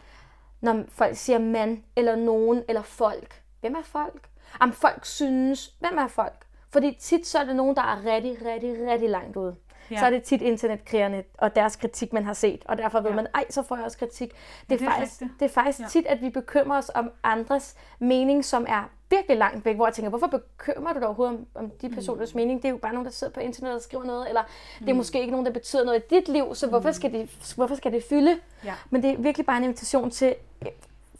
[0.60, 3.42] når folk siger mand, eller nogen, eller folk.
[3.60, 4.28] Hvem er folk?
[4.60, 6.46] Om folk synes, hvem er folk?
[6.70, 9.56] Fordi tit så er det nogen, der er rigtig, rigtig, rigtig langt ude.
[9.90, 9.98] Ja.
[9.98, 13.16] Så er det tit internetkrigerne og deres kritik, man har set, og derfor ved ja.
[13.16, 14.30] man, ej, så får jeg også kritik.
[14.30, 15.30] Det er, det er faktisk, det.
[15.40, 15.86] det er faktisk ja.
[15.88, 19.94] tit, at vi bekymrer os om andres mening, som er virkelig langt væk, hvor jeg
[19.94, 22.40] tænker, hvorfor bekymrer du dig overhovedet om, om de personers mm.
[22.40, 22.62] mening?
[22.62, 24.78] Det er jo bare nogen, der sidder på internettet og skriver noget, eller mm.
[24.78, 24.96] det er mm.
[24.96, 26.92] måske ikke nogen, der betyder noget i dit liv, så hvorfor, mm.
[26.92, 28.40] skal, det, hvorfor skal det fylde?
[28.64, 28.74] Ja.
[28.90, 30.34] Men det er virkelig bare en invitation til,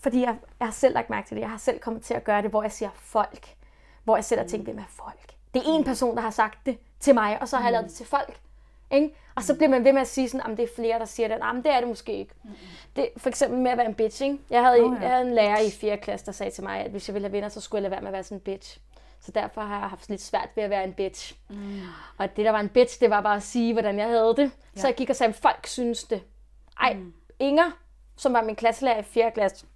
[0.00, 2.24] fordi jeg, jeg har selv lagt mærke til det, jeg har selv kommet til at
[2.24, 3.54] gøre det, hvor jeg siger folk,
[4.04, 5.34] hvor jeg selv har tænkt, hvem er folk?
[5.54, 5.84] Det er en mm.
[5.84, 8.40] person, der har sagt det til mig, og så har jeg lavet det til folk.
[8.90, 9.14] Ikke?
[9.34, 11.28] Og så bliver man ved med at sige sådan, at det er flere, der siger
[11.28, 11.38] det.
[11.38, 12.34] Nej, det er det måske ikke.
[12.96, 14.22] Det, for eksempel med at være en bitch.
[14.22, 14.38] Ikke?
[14.50, 15.00] Jeg, havde, oh, ja.
[15.00, 15.96] jeg havde en lærer i 4.
[15.96, 17.90] klasse, der sagde til mig, at hvis jeg ville have venner, så skulle jeg lade
[17.90, 18.78] være med at være sådan en bitch.
[19.20, 21.34] Så derfor har jeg haft lidt svært ved at være en bitch.
[21.48, 21.80] Mm.
[22.18, 24.50] Og det, der var en bitch, det var bare at sige, hvordan jeg havde det.
[24.76, 24.80] Ja.
[24.80, 26.22] Så jeg gik og sagde, at folk synes det.
[26.80, 27.14] Ej, mm.
[27.38, 27.70] Inger,
[28.16, 29.30] som var min klasselærer i 4.
[29.30, 29.66] klasse,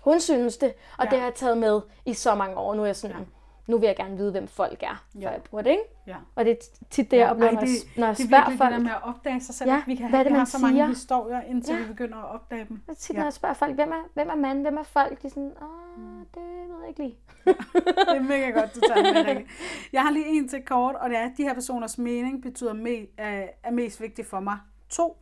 [0.00, 0.74] hun synes det.
[0.98, 1.10] Og ja.
[1.10, 2.74] det har jeg taget med i så mange år.
[2.74, 3.24] Nu er jeg sådan, ja
[3.66, 5.30] nu vil jeg gerne vide, hvem folk er, ja.
[5.30, 5.82] jeg bruger det, ikke?
[6.06, 6.16] Ja.
[6.34, 6.56] Og det er
[6.90, 8.58] tit det, jeg oplever, Ej, det, når jeg spørger folk.
[8.58, 9.70] Det er det der med at opdage sig selv.
[9.70, 10.66] Ja, vi kan, hvad er det, vi har så siger?
[10.66, 11.80] mange historier, indtil ja.
[11.80, 12.82] vi begynder at opdage dem.
[12.88, 13.18] Og tit, ja.
[13.18, 15.52] når jeg spørger folk, hvem er, hvem er mand, hvem er folk, de er sådan,
[15.62, 17.16] åh, det ved jeg ikke lige.
[18.08, 19.44] det er mega godt, du tager det med,
[19.92, 22.72] Jeg har lige en til kort, og det er, at de her personers mening betyder
[22.72, 24.58] me, er, er mest vigtigt for mig.
[24.88, 25.16] To,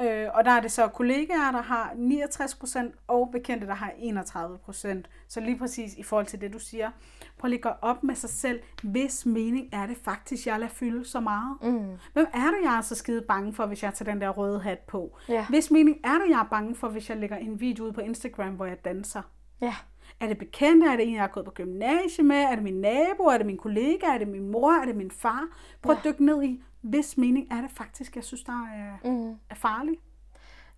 [0.00, 5.02] Øh, og der er det så kollegaer, der har 69%, og bekendte, der har 31%.
[5.28, 6.90] Så lige præcis i forhold til det, du siger.
[7.38, 8.60] Prøv lige at gå op med sig selv.
[8.82, 11.56] Hvis mening er det faktisk, jeg lader fylde så meget?
[11.62, 11.90] Mm.
[12.12, 14.60] Hvem er det, jeg er så skide bange for, hvis jeg tager den der røde
[14.60, 15.18] hat på?
[15.28, 15.46] Ja.
[15.48, 18.00] Hvis mening er det, jeg er bange for, hvis jeg lægger en video ud på
[18.00, 19.22] Instagram, hvor jeg danser?
[19.60, 19.74] Ja.
[20.20, 20.86] Er det bekendte?
[20.86, 22.36] Er det en, jeg har gået på gymnasiet med?
[22.36, 23.22] Er det min nabo?
[23.22, 24.06] Er det min kollega?
[24.06, 24.72] Er det min mor?
[24.72, 25.44] Er det min far?
[25.82, 25.98] Prøv ja.
[25.98, 29.38] at dykke ned i, hvis mening er det faktisk, jeg synes, der er, mm.
[29.50, 30.00] er farligt.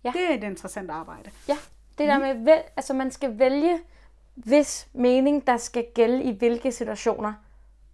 [0.03, 0.11] Ja.
[0.11, 1.31] Det er et interessant arbejde.
[1.47, 1.57] Ja,
[1.97, 2.39] det der mm.
[2.39, 3.79] med, altså man skal vælge,
[4.35, 7.33] hvis mening, der skal gælde i hvilke situationer.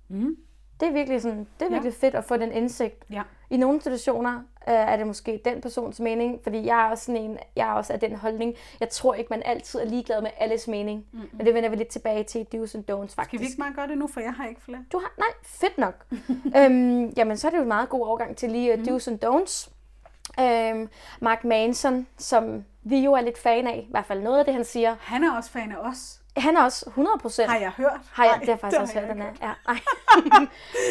[0.08, 0.38] Mm.
[0.80, 2.08] Det er virkelig, sådan, det er virkelig ja.
[2.08, 3.04] fedt at få den indsigt.
[3.12, 3.22] Ja.
[3.50, 4.34] I nogle situationer
[4.68, 7.74] øh, er det måske den persons mening, fordi jeg er også sådan en, jeg er
[7.74, 8.54] også af den holdning.
[8.80, 11.06] Jeg tror ikke, man altid er ligeglad med alles mening.
[11.12, 11.30] Mm-hmm.
[11.34, 13.30] Men det vender vi lidt tilbage til do's and don'ts, faktisk.
[13.30, 14.86] Skal vi ikke bare gøre det nu, for jeg har ikke flere?
[14.92, 16.06] Du har, nej, fedt nok.
[16.58, 19.26] øhm, jamen, så er det jo en meget god overgang til lige uh, do's and
[19.26, 19.72] don'ts.
[20.40, 20.90] Øhm,
[21.22, 24.54] Mark Manson, som vi jo er lidt fan af, i hvert fald noget af det,
[24.54, 24.96] han siger.
[25.00, 26.22] Han er også fan af os.
[26.38, 27.50] Han er også 100 procent.
[27.50, 28.02] Har jeg hørt?
[28.12, 29.32] Har jeg, det er faktisk også hørt, han er.
[29.42, 29.80] Ja, ej.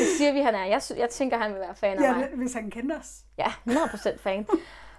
[0.01, 0.65] det siger vi, han er.
[0.65, 2.29] Jeg, jeg tænker, han vil være fan af ja, mig.
[2.35, 3.21] hvis han kender os.
[3.39, 4.47] Ja, 100 procent fan.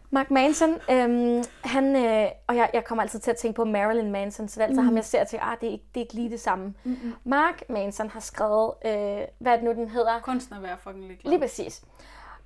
[0.09, 4.11] Mark Manson, øhm, han, øh, og jeg, jeg kommer altid til at tænke på Marilyn
[4.11, 4.85] Manson, så det er altid mm.
[4.85, 6.73] ham, jeg ser til, ah, det er, ikke, det er ikke lige det samme.
[6.83, 7.13] Mm-hmm.
[7.23, 10.19] Mark Manson har skrevet, øh, hvad er det nu, den hedder?
[10.19, 11.31] Kunsten at være fucking ligeglad.
[11.31, 11.83] Lige præcis.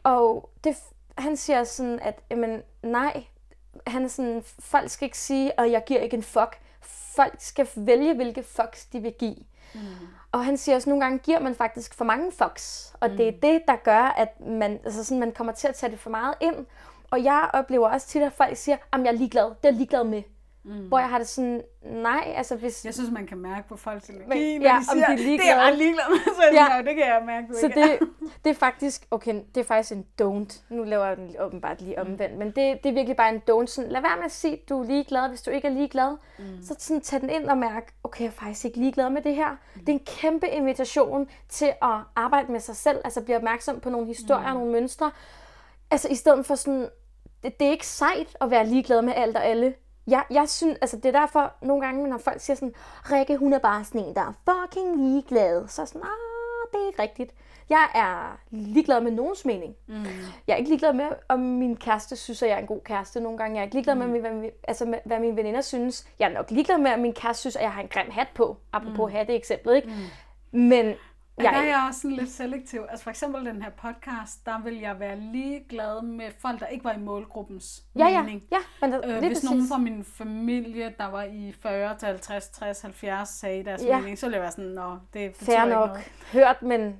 [0.04, 0.76] Og det,
[1.18, 3.24] han siger sådan, at jamen, nej,
[3.88, 6.60] han er sådan, folk skal ikke sige, at jeg giver ikke en fuck.
[7.16, 9.36] Folk skal vælge, hvilke fucks de vil give.
[9.74, 9.80] Mm.
[10.32, 12.94] Og han siger også, at nogle gange giver man faktisk for mange fucks.
[13.00, 13.18] Og mm.
[13.18, 16.00] det er det, der gør, at man, altså sådan, man kommer til at tage det
[16.00, 16.66] for meget ind.
[17.12, 19.46] Og jeg oplever også tit, at folk siger, at jeg er ligeglad.
[19.46, 20.24] Det er jeg ligeglad med.
[20.70, 20.88] Mm.
[20.88, 22.86] Hvor jeg har det sådan, nej, altså hvis...
[22.86, 25.24] Jeg synes, man kan mærke på folks energi, Men, når ja, de siger, om de
[25.24, 26.78] er det er jeg ret ligeglad med, så Ja.
[26.78, 28.00] det kan jeg mærke, du Så ikke det,
[28.44, 30.62] det er faktisk, okay, det er faktisk en don't.
[30.70, 33.66] Nu laver jeg den åbenbart lige omvendt, men det, det er virkelig bare en don't.
[33.66, 35.30] Sådan, lad være med at sige, at du er ligeglad.
[35.30, 36.46] Hvis du ikke er ligeglad, mm.
[36.64, 39.36] så sådan, tag den ind og mærk, okay, jeg er faktisk ikke ligeglad med det
[39.36, 39.50] her.
[39.50, 39.80] Mm.
[39.80, 43.90] Det er en kæmpe invitation til at arbejde med sig selv, altså blive opmærksom på
[43.90, 44.60] nogle historier, mm.
[44.60, 45.12] nogle mønstre.
[45.92, 46.90] Altså i stedet for sådan,
[47.44, 49.74] det, det er ikke sejt at være ligeglad med alt og alle.
[50.10, 52.74] Jeg, jeg synes, altså det er derfor nogle gange, når folk siger sådan,
[53.12, 55.68] Rikke, hun er bare sådan en, der er fucking ligeglad.
[55.68, 57.34] Så sådan, ah, det er ikke rigtigt.
[57.70, 59.76] Jeg er ligeglad med nogens mening.
[59.88, 60.03] Mm.
[60.47, 63.20] Jeg er ikke ligeglad med, om min kæreste synes, at jeg er en god kæreste
[63.20, 63.55] nogle gange.
[63.55, 66.07] Jeg er ikke ligeglad med, hvad, min- altså med, hvad mine veninder synes.
[66.20, 68.28] Jeg er nok ligeglad med, at min kæreste synes, at jeg har en grim hat
[68.36, 68.57] på.
[68.74, 69.18] Apropos mm.
[69.18, 69.88] hatte eksemplet, ikke?
[70.51, 70.60] Mm.
[70.60, 70.93] Men
[71.44, 72.82] Men der er jeg, jeg også sådan lidt selektiv.
[72.90, 76.66] Altså for eksempel den her podcast, der vil jeg være lige glad med folk, der
[76.66, 78.44] ikke var i målgruppens ja, ja, mening.
[78.52, 79.44] ja, men det, Øh, hvis præcis.
[79.44, 84.00] nogen fra min familie, der var i 40 til 50, 60, 70, sagde deres Ja.
[84.00, 85.90] mening, så ville jeg være sådan, nå, det betyder Fair ikke nok.
[85.90, 86.04] noget.
[86.32, 87.00] Hørt, men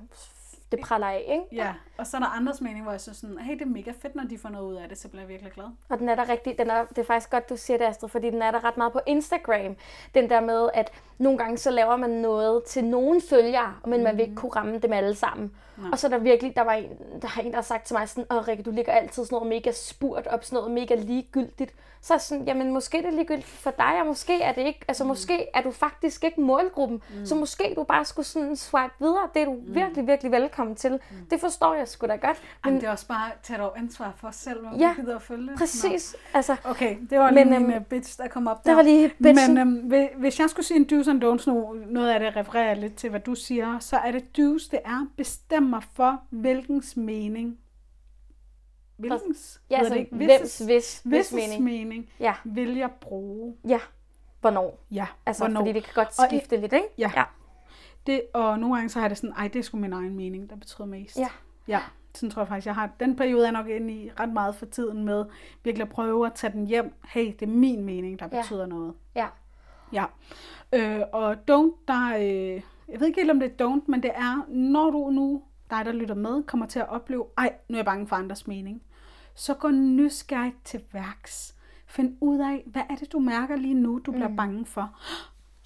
[0.72, 1.64] det praller af, ikke?
[1.64, 3.90] Ja, og så er der andres mening, hvor jeg synes sådan, hey, det er mega
[4.02, 5.66] fedt, når de får noget ud af det, så bliver jeg virkelig glad.
[5.88, 8.08] Og den er der rigtig, den er, det er faktisk godt, du siger det, Astrid,
[8.08, 9.76] fordi den er der ret meget på Instagram.
[10.14, 14.16] Den der med, at nogle gange så laver man noget til nogen følgere, men man
[14.16, 15.52] vil ikke kunne ramme dem alle sammen.
[15.92, 16.90] Og så er der virkelig, der var en,
[17.22, 19.36] der har en, der har sagt til mig sådan, åh Rikke, du ligger altid sådan
[19.36, 21.74] noget mega spurt op, sådan noget mega ligegyldigt.
[22.00, 24.80] Så er sådan, jamen måske er det ligegyldigt for dig, og måske er det ikke,
[24.88, 29.28] altså måske er du faktisk ikke målgruppen, så måske du bare skulle sådan swipe videre,
[29.34, 31.00] det er du virkelig, virkelig velkommen til.
[31.30, 32.42] Det forstår jeg sgu da godt.
[32.64, 35.16] Men det er også bare at tage ansvar for os selv, hvor Ja, vi gider
[35.16, 35.58] at følge det.
[35.58, 36.56] Præcis, altså.
[36.64, 38.70] Okay, det var lige Men, min øhm, uh, bitch, der kom op der.
[38.70, 39.54] det var lige bitchen.
[39.54, 42.36] Men øhm, hvi- hvis jeg skulle sige en do's and don'ts nu, noget af det
[42.36, 46.20] refererer lidt til, hvad du siger, så er det do's, det er bestem mig for,
[46.30, 47.58] hvilkens mening.
[48.96, 49.60] Hvilkens?
[49.70, 50.16] ja, altså, det ikke?
[50.16, 51.64] hvems, hvis, hvis Hvis mening.
[51.64, 53.54] mening Ja, vil jeg bruge.
[53.68, 53.78] ja.
[54.40, 54.78] Hvornår?
[54.90, 55.60] Ja, Altså, hvornår?
[55.60, 56.86] fordi det kan godt Og skifte lidt, ikke?
[56.98, 57.10] Ja.
[57.16, 57.22] ja.
[58.06, 60.14] Det, og nogle gange så har jeg det sådan, ej, det er sgu min egen
[60.16, 61.16] mening, der betyder mest.
[61.18, 61.28] Ja.
[61.68, 61.80] Ja,
[62.14, 62.90] sådan tror jeg faktisk, jeg har.
[63.00, 65.24] Den periode er nok inde i ret meget for tiden med
[65.64, 66.94] virkelig at prøve at tage den hjem.
[67.08, 68.40] Hey, det er min mening, der Ja.
[68.40, 68.94] betyder noget.
[69.14, 69.26] Ja.
[69.92, 70.04] Ja.
[70.72, 74.10] Øh, og don't, der, øh, jeg ved ikke helt, om det er don't, men det
[74.14, 77.78] er, når du nu, dig der lytter med, kommer til at opleve, ej, nu er
[77.78, 78.82] jeg bange for andres mening,
[79.34, 81.54] så gå nysgerrigt til værks.
[81.86, 85.00] Find ud af, hvad er det, du mærker lige nu, du bliver bange for.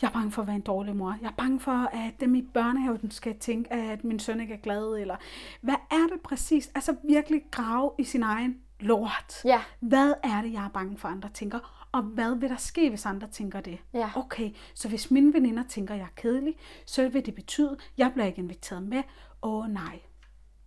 [0.04, 1.16] Jeg er bange for at være en dårlig mor.
[1.22, 4.58] Jeg er bange for, at dem i børnehaven skal tænke, at min søn ikke er
[4.58, 4.96] glad.
[4.98, 5.16] Eller
[5.60, 6.70] hvad er det præcis?
[6.74, 9.44] Altså virkelig grave i sin egen lort.
[9.44, 9.62] Ja.
[9.80, 11.88] Hvad er det, jeg er bange for, andre tænker?
[11.92, 13.78] Og hvad vil der ske, hvis andre tænker det?
[13.94, 14.10] Ja.
[14.16, 16.54] Okay, så hvis mine veninder tænker, at jeg er kedelig,
[16.86, 19.02] så vil det betyde, at jeg bliver ikke inviteret med.
[19.42, 20.00] Åh nej.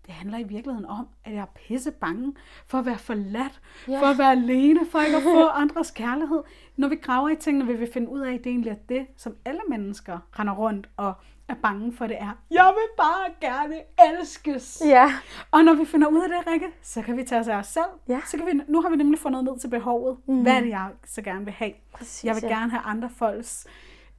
[0.07, 2.33] Det handler i virkeligheden om, at jeg er pisse bange
[2.67, 3.99] for at være forladt, Ja.
[4.01, 6.43] for at være alene, for ikke at få andres kærlighed.
[6.77, 9.07] Når vi graver i tingene, vil vi finde ud af, at det egentlig er det,
[9.17, 11.13] som alle mennesker render rundt og
[11.47, 12.37] er bange for, det er.
[12.51, 13.75] Jeg vil bare gerne
[14.19, 14.81] elskes.
[14.85, 15.13] Ja.
[15.51, 17.67] Og når vi finder ud af det, Rikke, så kan vi tage os af os
[17.67, 17.85] selv.
[18.07, 18.21] Ja.
[18.25, 20.17] Så kan vi, nu har vi nemlig fundet ned til behovet.
[20.27, 20.41] Mm.
[20.41, 21.73] Hvad er det, jeg så gerne vil have?
[21.93, 22.49] Præcis, jeg vil ja.
[22.59, 23.67] gerne have andre folks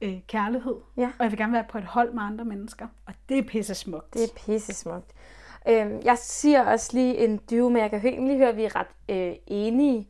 [0.01, 0.75] øh, kærlighed.
[0.97, 1.05] Ja.
[1.19, 2.87] Og jeg vil gerne være på et hold med andre mennesker.
[3.05, 4.13] Og det er pisse smukt.
[4.13, 5.11] Det er pisse smukt.
[5.69, 8.75] Øhm, jeg siger også lige en dyve, men jeg kan egentlig høre, at vi er
[8.75, 10.07] ret øh, enige.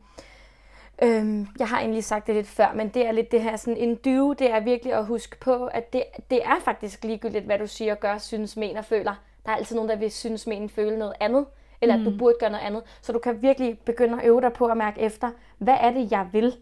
[1.02, 3.76] Øhm, jeg har egentlig sagt det lidt før, men det er lidt det her sådan
[3.76, 7.58] en dyve, det er virkelig at huske på, at det, det er faktisk ligegyldigt, hvad
[7.58, 9.14] du siger, gør, synes, mener, føler.
[9.46, 11.46] Der er altid nogen, der vil synes, mene, føle noget andet,
[11.80, 12.06] eller mm.
[12.06, 12.82] at du burde gøre noget andet.
[13.00, 16.12] Så du kan virkelig begynde at øve dig på at mærke efter, hvad er det,
[16.12, 16.56] jeg vil?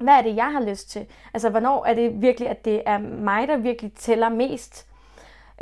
[0.00, 1.06] Hvad er det, jeg har lyst til?
[1.34, 4.87] Altså, hvornår er det virkelig, at det er mig, der virkelig tæller mest?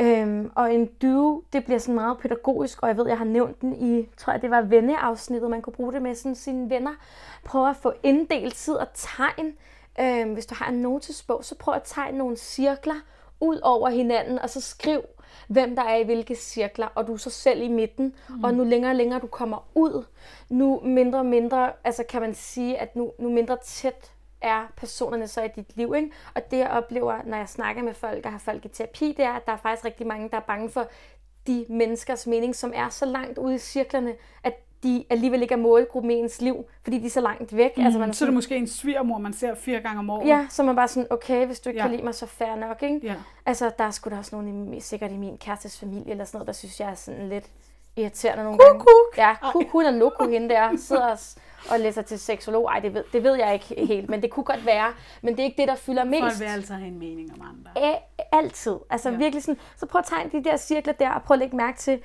[0.01, 3.61] Øhm, og en duo, det bliver sådan meget pædagogisk, og jeg ved, jeg har nævnt
[3.61, 6.95] den i, tror jeg, det var venneafsnittet, man kunne bruge det med sådan sine venner.
[7.45, 9.53] Prøv at få inddelt tid og tegn.
[10.01, 12.95] Øhm, hvis du har en notesbog, så prøv at tegne nogle cirkler
[13.41, 15.01] ud over hinanden, og så skriv,
[15.49, 18.15] hvem der er i hvilke cirkler, og du er så selv i midten.
[18.29, 18.45] Mm.
[18.45, 20.05] Og nu længere og længere du kommer ud,
[20.49, 25.29] nu mindre og mindre, altså kan man sige, at nu, nu mindre tæt er personerne
[25.29, 25.95] så i dit liv.
[25.97, 26.11] Ikke?
[26.35, 29.25] Og det jeg oplever, når jeg snakker med folk og har folk i terapi, det
[29.25, 30.89] er, at der er faktisk rigtig mange, der er bange for
[31.47, 34.15] de menneskers mening, som er så langt ude i cirklerne,
[34.45, 37.77] at de alligevel ikke er målgruppen i ens liv, fordi de er så langt væk.
[37.77, 40.11] Mm, altså, man er så er det måske en svigermor, man ser fire gange om
[40.11, 40.29] året.
[40.29, 41.85] Ja, så man bare sådan, okay, hvis du ikke ja.
[41.85, 43.01] kan lide mig, så fair nok, ikke?
[43.03, 43.15] Ja.
[43.47, 46.37] Altså, der er sgu da også nogen, i, sikkert i min kærestes familie, eller sådan
[46.39, 47.51] noget, der synes, jeg er sådan lidt
[47.97, 49.19] irriterende nogle kuk, Kuk.
[49.19, 51.19] Ja, kuk, hun er noko hende der, sidder og,
[51.71, 52.69] og læser til seksolog.
[52.69, 54.93] Ej, det ved, det ved jeg ikke helt, men det kunne godt være.
[55.23, 56.21] Men det er ikke det, der fylder mest.
[56.23, 57.91] Folk vil altid have en mening om andre.
[57.93, 57.95] Æ,
[58.33, 58.77] altid.
[58.91, 59.17] Altså ja.
[59.17, 61.79] virkelig sådan, så prøv at tegne de der cirkler der, og prøv at lægge mærke
[61.79, 62.03] til,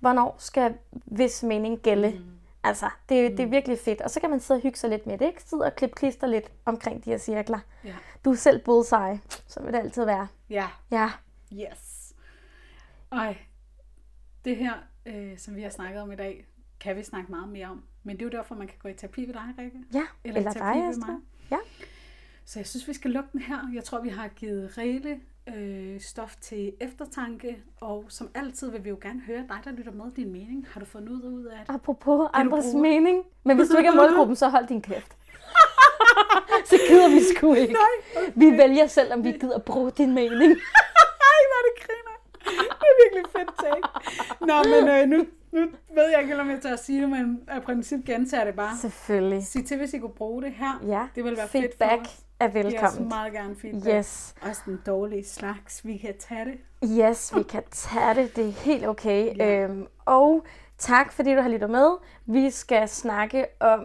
[0.00, 0.74] hvornår skal
[1.06, 2.10] vis mening gælde.
[2.10, 2.24] Mm.
[2.62, 3.36] Altså, det, mm.
[3.36, 4.00] det er virkelig fedt.
[4.00, 5.42] Og så kan man sidde og hygge sig lidt med det, ikke?
[5.42, 7.58] Sidde og klippe klister lidt omkring de her cirkler.
[7.84, 7.94] Ja.
[8.24, 10.28] Du er selv bullseye, så vil det altid være.
[10.50, 10.68] Ja.
[10.90, 11.10] Ja.
[11.52, 12.14] Yes.
[13.12, 13.36] Ej,
[14.44, 14.72] det her,
[15.06, 16.46] øh, som vi har snakket om i dag,
[16.80, 17.84] kan vi snakke meget mere om.
[18.02, 19.78] Men det er jo derfor, man kan gå i terapi ved dig, Rikke.
[19.94, 21.14] Ja, eller, eller dig, Astrid.
[21.50, 21.56] Ja.
[22.44, 23.58] Så jeg synes, vi skal lukke den her.
[23.74, 25.20] Jeg tror, vi har givet regel
[25.56, 29.92] øh, stof til eftertanke, og som altid vil vi jo gerne høre dig, der lytter
[29.92, 30.66] med din mening.
[30.70, 31.74] Har du fundet ud ud af det?
[31.74, 33.24] Apropos det, andres mening.
[33.44, 35.16] Men hvis du ikke er målgruppen, så hold din kæft.
[36.70, 37.72] så gider vi sgu ikke.
[37.72, 37.82] Nej,
[38.16, 38.32] okay.
[38.34, 40.52] Vi vælger selv, om vi gider bruge din mening.
[41.30, 42.16] Ej, hvor det griner.
[42.44, 43.86] Det er virkelig fedt take.
[44.40, 45.60] Nå, men øh, nu, nu
[45.94, 48.76] ved jeg ikke, om jeg tager at sige det, men af princip gentager det bare.
[48.80, 49.46] Selvfølgelig.
[49.46, 50.82] Sig til, hvis I kunne bruge det her.
[50.86, 53.02] Ja, det vil være feedback fedt for os er velkommen.
[53.02, 53.96] Yes, meget gerne feedback.
[53.96, 54.34] Yes.
[54.42, 55.86] Også den dårlige slags.
[55.86, 56.58] Vi kan tage det.
[56.98, 58.36] Yes, vi kan tage det.
[58.36, 59.36] Det er helt okay.
[59.36, 59.64] Ja.
[59.64, 60.44] Øhm, og
[60.78, 61.96] tak, fordi du har lyttet med.
[62.26, 63.80] Vi skal snakke om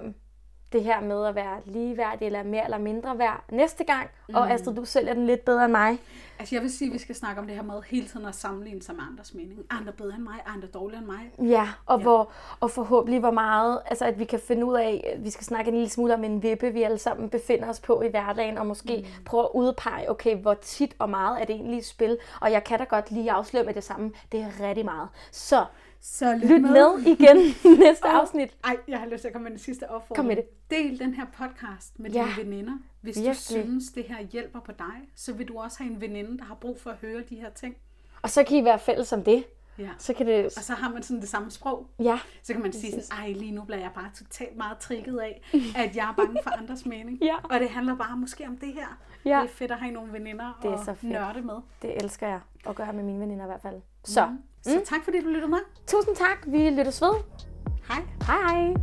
[0.76, 4.10] det her med at være ligeværdig eller mere eller mindre værd næste gang.
[4.30, 4.36] Mm.
[4.36, 6.00] Og Astrid, du sælger den lidt bedre end mig.
[6.40, 8.36] Altså jeg vil sige, at vi skal snakke om det her med hele tiden at
[8.36, 9.60] sammenligne sig med andres mening.
[9.70, 11.50] Andre bedre end mig, andre dårligere end mig.
[11.50, 12.04] Ja, og, ja.
[12.04, 15.46] Hvor, og forhåbentlig hvor meget, altså at vi kan finde ud af, at vi skal
[15.46, 18.58] snakke en lille smule om en vippe, vi alle sammen befinder os på i hverdagen,
[18.58, 19.24] og måske mm.
[19.26, 22.18] prøve at udpege, okay, hvor tit og meget er det egentlig et spil.
[22.42, 25.10] Og jeg kan da godt lige afsløre med det samme, det er rigtig meget.
[25.32, 25.66] Så
[26.08, 26.72] så lyt, lyt med.
[26.72, 27.38] med igen
[27.80, 28.50] næste oh, afsnit.
[28.64, 30.16] Ej, jeg har lyst til at komme med den sidste opfordring.
[30.16, 30.70] Kom med det.
[30.70, 32.24] Del den her podcast med ja.
[32.24, 32.74] dine veninder.
[33.02, 33.36] Hvis Virkelig.
[33.36, 36.44] du synes, det her hjælper på dig, så vil du også have en veninde, der
[36.44, 37.76] har brug for at høre de her ting.
[38.22, 39.44] Og så kan I være fælles om det.
[39.80, 39.90] Ja.
[39.98, 40.46] Så kan det...
[40.46, 41.88] Og så har man sådan det samme sprog.
[42.00, 42.20] Ja.
[42.44, 45.42] Så kan man sige sådan, ej lige nu bliver jeg bare totalt meget trigget af,
[45.76, 47.18] at jeg er bange for andres mening.
[47.32, 47.36] ja.
[47.44, 48.98] Og det handler bare måske om det her.
[49.26, 49.40] Ja.
[49.42, 51.12] Det er fedt at have nogle veninder det er og så fedt.
[51.12, 51.56] nørde med.
[51.82, 53.82] Det elsker jeg at gøre med mine veninder i hvert fald.
[54.04, 54.26] Så.
[54.26, 54.38] Mm.
[54.64, 55.60] Så tak fordi du lyttede med.
[55.88, 56.38] Tusind tak.
[56.48, 57.14] Vi lyttes ved.
[57.88, 58.02] Hej.
[58.28, 58.74] Hej hej.